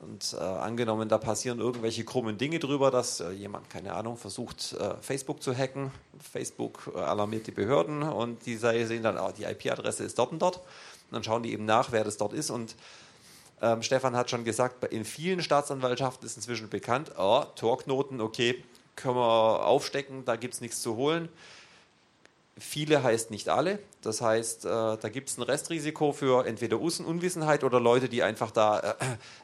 [0.00, 4.74] Und äh, angenommen, da passieren irgendwelche krummen Dinge drüber, dass äh, jemand, keine Ahnung, versucht,
[4.74, 5.90] äh, Facebook zu hacken.
[6.20, 10.40] Facebook äh, alarmiert die Behörden und die sehen dann, oh, die IP-Adresse ist dort und
[10.40, 10.58] dort.
[10.58, 10.64] Und
[11.12, 12.50] dann schauen die eben nach, wer das dort ist.
[12.50, 12.76] Und
[13.60, 18.62] ähm, Stefan hat schon gesagt, in vielen Staatsanwaltschaften ist inzwischen bekannt, oh, Torknoten, okay,
[18.94, 21.28] können wir aufstecken, da gibt es nichts zu holen.
[22.58, 23.78] Viele heißt nicht alle.
[24.02, 28.22] Das heißt, äh, da gibt es ein Restrisiko für entweder Us Unwissenheit oder Leute, die
[28.22, 28.94] einfach da äh,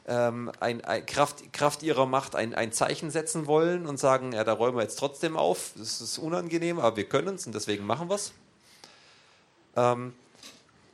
[0.07, 4.43] ähm, ein, ein Kraft, Kraft ihrer Macht ein, ein Zeichen setzen wollen und sagen, ja,
[4.43, 5.71] da räumen wir jetzt trotzdem auf.
[5.77, 8.33] Das ist unangenehm, aber wir können es und deswegen machen wir es.
[9.75, 10.13] Ähm,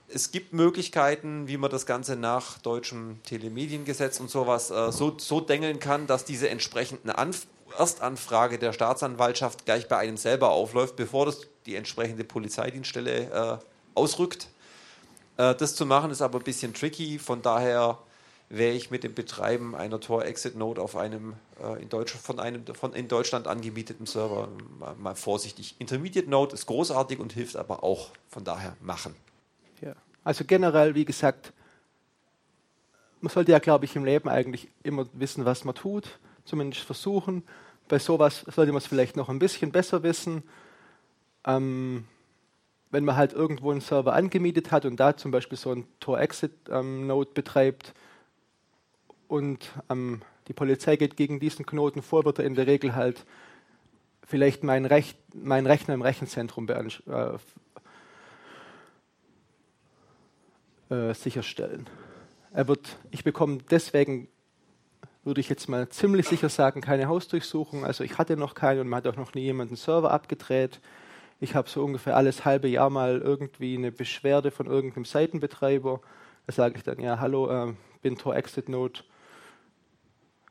[0.07, 5.39] es gibt Möglichkeiten, wie man das Ganze nach deutschem Telemediengesetz und sowas äh, so, so
[5.39, 11.25] dengeln kann, dass diese entsprechenden Anf Erstanfrage der Staatsanwaltschaft gleich bei einem selber aufläuft, bevor
[11.25, 13.57] das die entsprechende Polizeidienststelle äh,
[13.95, 14.49] ausrückt.
[15.37, 17.97] Äh, das zu machen ist aber ein bisschen tricky, von daher
[18.49, 22.91] wäre ich mit dem Betreiben einer Tor-Exit-Node auf einem, äh, in Deutsch, von einem von
[22.93, 25.75] in Deutschland angemieteten Server mal, mal vorsichtig.
[25.79, 29.15] Intermediate Node ist großartig und hilft aber auch, von daher machen.
[29.79, 29.93] Ja.
[30.25, 31.53] Also generell, wie gesagt,
[33.21, 37.43] man sollte ja, glaube ich, im Leben eigentlich immer wissen, was man tut, zumindest versuchen.
[37.87, 40.43] Bei sowas sollte man es vielleicht noch ein bisschen besser wissen.
[41.45, 42.05] Ähm,
[42.91, 47.29] wenn man halt irgendwo einen Server angemietet hat und da zum Beispiel so ein Tor-Exit-Node
[47.29, 47.93] ähm, betreibt
[49.27, 53.25] und ähm, die Polizei geht gegen diesen Knoten vor, wird er in der Regel halt
[54.23, 57.37] vielleicht meinen Rech mein Rechner im Rechenzentrum äh,
[60.93, 61.89] äh, sicherstellen.
[62.53, 64.27] Er wird, ich bekomme deswegen,
[65.23, 67.85] würde ich jetzt mal ziemlich sicher sagen, keine Hausdurchsuchung.
[67.85, 70.81] Also ich hatte noch keine und man hat auch noch nie jemanden Server abgedreht.
[71.43, 75.99] Ich habe so ungefähr alles halbe Jahr mal irgendwie eine Beschwerde von irgendeinem Seitenbetreiber.
[76.45, 77.73] Da sage ich dann, ja, hallo, äh,
[78.03, 78.99] bin Tor Exit Node,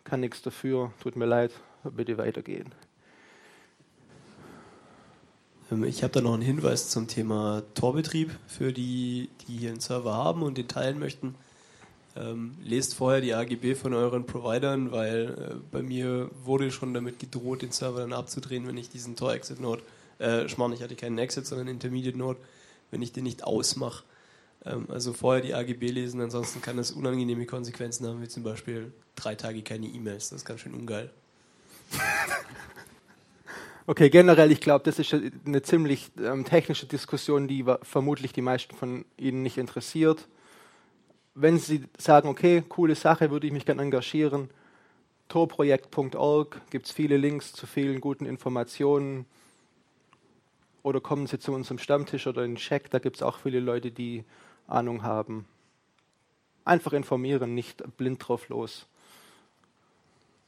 [0.03, 1.53] kann nichts dafür, tut mir leid,
[1.85, 2.75] bitte weitergehen.
[5.71, 9.79] Ähm, ich habe da noch einen Hinweis zum Thema Torbetrieb für die, die hier einen
[9.79, 11.37] Server haben und den teilen möchten.
[12.17, 17.21] Ähm, lest vorher die AGB von euren Providern, weil äh, bei mir wurde schon damit
[17.21, 19.83] gedroht, den Server dann abzudrehen, wenn ich diesen Tor-Exit-Node,
[20.21, 22.39] äh, Schmarrn, ich hatte keinen Exit, sondern Intermediate-Node,
[22.91, 24.05] wenn ich den nicht ausmache.
[24.65, 28.93] Ähm, also vorher die AGB lesen, ansonsten kann das unangenehme Konsequenzen haben, wie zum Beispiel
[29.17, 30.31] drei Tage keine E-Mails.
[30.31, 31.11] Das ist ganz schön ungeil.
[33.87, 35.13] Okay, generell, ich glaube, das ist
[35.45, 40.29] eine ziemlich ähm, technische Diskussion, die vermutlich die meisten von Ihnen nicht interessiert.
[41.35, 44.49] Wenn Sie sagen, okay, coole Sache, würde ich mich gerne engagieren,
[45.29, 49.27] torprojekt.org gibt es viele Links zu vielen guten Informationen.
[50.83, 53.61] Oder kommen Sie zu unserem Stammtisch oder in den Check, da gibt es auch viele
[53.61, 54.25] Leute, die
[54.67, 55.47] Ahnung haben.
[56.65, 58.87] Einfach informieren, nicht blind drauf los.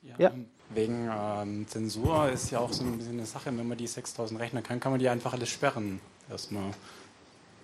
[0.02, 0.32] Ja, ja.
[0.70, 4.40] Wegen ähm, Zensur ist ja auch so ein bisschen eine Sache, wenn man die 6000
[4.40, 6.00] rechnen kann, kann man die einfach alles sperren.
[6.30, 6.72] Erstmal.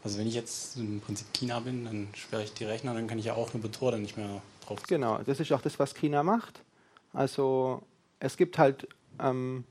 [0.04, 3.18] Also wenn ich jetzt im Prinzip China bin, dann sperre ich die Rechner, dann kann
[3.18, 4.82] ich ja auch nur Tor dann nicht mehr drauf.
[4.86, 6.62] Genau, das ist auch das, was China macht.
[7.12, 7.82] Also
[8.20, 8.88] es gibt halt,
[9.18, 9.64] ähm,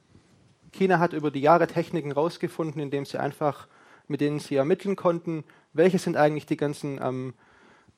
[0.71, 3.67] China hat über die Jahre Techniken rausgefunden, indem sie einfach,
[4.07, 7.33] mit denen sie ermitteln konnten, welche sind eigentlich die ganzen ähm,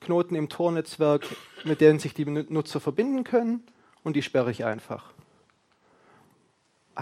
[0.02, 1.26] Knoten im Tor-Netzwerk,
[1.64, 3.64] mit denen sich die Nutzer verbinden können
[4.04, 5.14] und die sperre ich einfach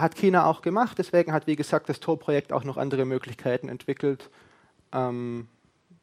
[0.00, 0.98] hat China auch gemacht.
[0.98, 4.30] Deswegen hat, wie gesagt, das Tor-Projekt auch noch andere Möglichkeiten entwickelt,
[4.92, 5.48] ähm,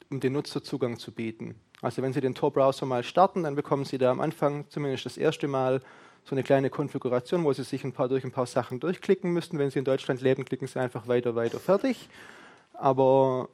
[0.10, 1.56] um den Nutzer Zugang zu bieten.
[1.82, 5.18] Also wenn Sie den Tor-Browser mal starten, dann bekommen Sie da am Anfang zumindest das
[5.18, 5.82] erste Mal
[6.26, 9.60] so eine kleine Konfiguration, wo Sie sich ein paar durch ein paar Sachen durchklicken müssten.
[9.60, 12.10] Wenn Sie in Deutschland leben, klicken Sie einfach weiter, weiter, fertig.
[12.74, 13.48] Aber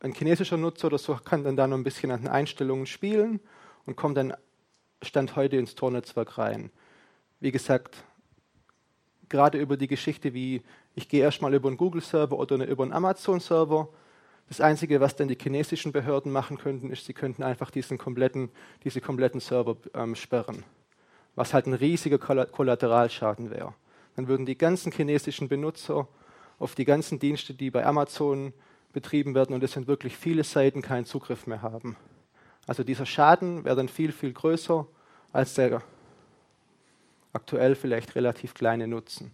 [0.00, 3.40] ein chinesischer Nutzer oder so kann dann da noch ein bisschen an den Einstellungen spielen
[3.86, 4.34] und kommt dann
[5.02, 6.70] Stand heute ins Tor-Netzwerk rein.
[7.40, 8.04] Wie gesagt,
[9.30, 10.62] gerade über die Geschichte wie,
[10.94, 13.88] ich gehe erstmal über einen Google-Server oder über einen Amazon-Server.
[14.48, 18.50] Das Einzige, was dann die chinesischen Behörden machen könnten, ist, sie könnten einfach diesen kompletten,
[18.84, 20.64] diese kompletten Server ähm, sperren.
[21.34, 23.74] Was halt ein riesiger Kollateralschaden wäre.
[24.16, 26.06] Dann würden die ganzen chinesischen Benutzer
[26.58, 28.52] auf die ganzen Dienste, die bei Amazon
[28.92, 31.96] betrieben werden, und es sind wirklich viele Seiten, keinen Zugriff mehr haben.
[32.66, 34.86] Also dieser Schaden wäre dann viel, viel größer
[35.32, 35.82] als der
[37.32, 39.32] aktuell vielleicht relativ kleine nutzen.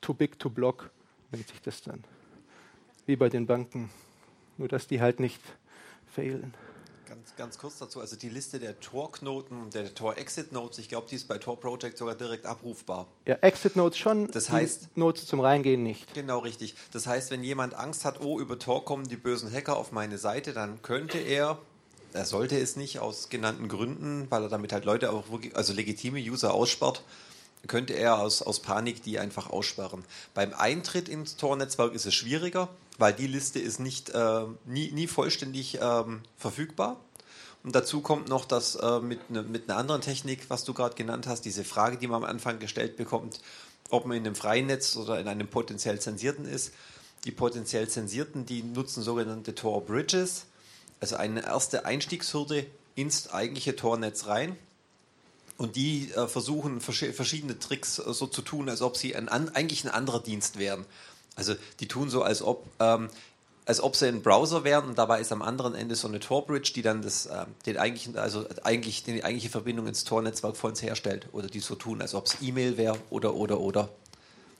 [0.00, 0.90] Too big to block
[1.32, 2.04] nennt sich das dann.
[3.06, 3.90] Wie bei den Banken.
[4.56, 5.40] Nur dass die halt nicht
[6.06, 6.54] fehlen.
[7.24, 11.26] Ganz, ganz kurz dazu, also die Liste der Tor-Knoten, der Tor-Exit-Nodes, ich glaube, die ist
[11.26, 13.06] bei Tor Project sogar direkt abrufbar.
[13.24, 16.12] Ja, Exit-Nodes schon, das heißt, Nodes zum Reingehen nicht.
[16.12, 16.74] Genau, richtig.
[16.92, 20.18] Das heißt, wenn jemand Angst hat, oh, über Tor kommen die bösen Hacker auf meine
[20.18, 21.58] Seite, dann könnte er
[22.12, 25.72] er sollte es nicht aus genannten Gründen, weil er damit halt Leute auch wirklich, also
[25.72, 27.02] legitime User aussperrt,
[27.66, 30.04] könnte er aus, aus Panik die einfach aussperren.
[30.34, 32.68] Beim Eintritt ins Tor-Netzwerk ist es schwieriger,
[32.98, 37.00] weil die Liste ist nicht, äh, nie, nie vollständig ähm, verfügbar.
[37.64, 40.94] Und dazu kommt noch, dass äh, mit, ne, mit einer anderen Technik, was du gerade
[40.94, 43.40] genannt hast, diese Frage, die man am Anfang gestellt bekommt,
[43.88, 46.72] ob man in einem freien Netz oder in einem potenziell zensierten ist.
[47.24, 50.44] Die potenziell zensierten, die nutzen sogenannte Tor Bridges,
[51.00, 52.66] also eine erste Einstiegshürde
[52.96, 54.56] ins eigentliche Tornetz rein.
[55.56, 59.30] Und die äh, versuchen vers verschiedene Tricks äh, so zu tun, als ob sie ein,
[59.30, 60.84] an, eigentlich ein anderer Dienst wären.
[61.34, 63.08] Also die tun so, als ob, ähm,
[63.66, 66.72] als ob sie ein Browser wären und dabei ist am anderen Ende so eine Tor-Bridge,
[66.74, 70.82] die dann das, äh, den eigentlichen, also eigentlich die eigentliche Verbindung ins Tor-Netzwerk vor uns
[70.82, 71.28] herstellt.
[71.32, 73.88] Oder die so tun, als ob es E-Mail wäre oder oder oder.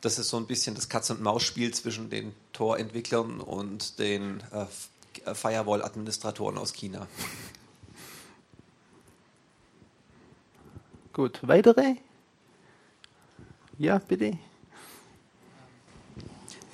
[0.01, 6.73] Das ist so ein bisschen das Katz-und-Maus-Spiel zwischen den Tor-Entwicklern und den äh, Firewall-Administratoren aus
[6.73, 7.07] China.
[11.13, 11.97] Gut, weitere?
[13.79, 14.39] Ja, bitte.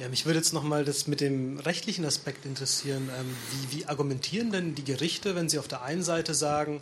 [0.00, 3.10] Ja, mich würde jetzt nochmal das mit dem rechtlichen Aspekt interessieren.
[3.20, 6.80] Ähm, wie, wie, argumentieren denn die Gerichte, wenn sie auf der einen Seite sagen,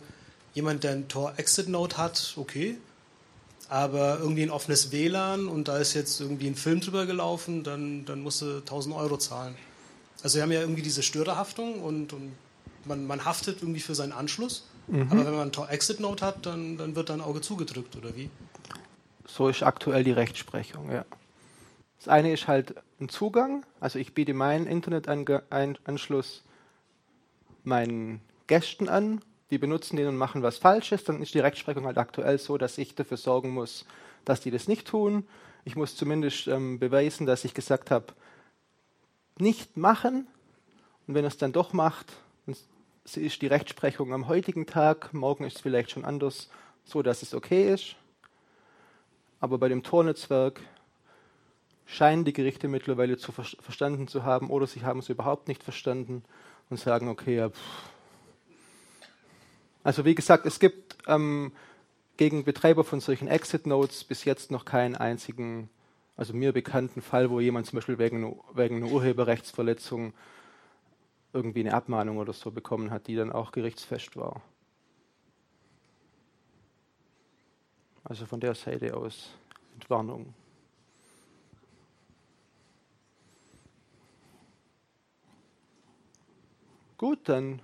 [0.53, 2.77] jemand, der ein Tor-Exit-Node hat, okay,
[3.67, 8.05] aber irgendwie ein offenes WLAN und da ist jetzt irgendwie ein Film drüber gelaufen, dann,
[8.05, 9.55] dann musst du 1000 Euro zahlen.
[10.23, 12.31] Also wir haben ja irgendwie diese Störerhaftung und, und
[12.85, 14.65] man, man haftet irgendwie für seinen Anschluss.
[14.87, 15.11] Mhm.
[15.11, 18.29] Aber wenn man ein Exit-Note hat, dann, dann wird dein Auge zugedrückt, oder wie?
[19.27, 21.03] So ist aktuell die Rechtsprechung, ja.
[21.99, 26.43] Das eine ist halt ein Zugang, also ich biete meinen Internetanschluss
[27.63, 29.21] meinen Gästen an,
[29.51, 32.77] die benutzen den und machen was Falsches, dann ist die Rechtsprechung halt aktuell so, dass
[32.77, 33.85] ich dafür sorgen muss,
[34.23, 35.27] dass die das nicht tun.
[35.65, 38.13] Ich muss zumindest ähm, beweisen, dass ich gesagt habe,
[39.37, 40.27] nicht machen.
[41.07, 42.13] Und wenn es dann doch macht,
[42.45, 46.49] ist die Rechtsprechung am heutigen Tag, morgen ist es vielleicht schon anders,
[46.85, 47.95] so dass es okay ist.
[49.39, 50.61] Aber bei dem Tornetzwerk
[51.89, 55.63] scheinen die Gerichte mittlerweile zu ver verstanden zu haben oder sie haben es überhaupt nicht
[55.63, 56.23] verstanden
[56.69, 57.51] und sagen, okay, ja,
[59.83, 61.51] also wie gesagt, es gibt ähm,
[62.17, 65.69] gegen Betreiber von solchen Exit-Nodes bis jetzt noch keinen einzigen,
[66.15, 70.13] also mir bekannten Fall, wo jemand zum Beispiel wegen, wegen einer Urheberrechtsverletzung
[71.33, 74.41] irgendwie eine Abmahnung oder so bekommen hat, die dann auch gerichtsfest war.
[78.03, 79.31] Also von der Seite aus
[79.75, 80.33] Entwarnung.
[86.99, 87.61] Gut, dann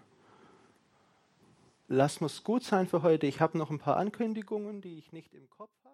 [1.89, 3.27] lassen wir es gut sein für heute.
[3.27, 5.84] Ich habe noch ein paar Ankündigungen, die ich nicht im Kopf habe.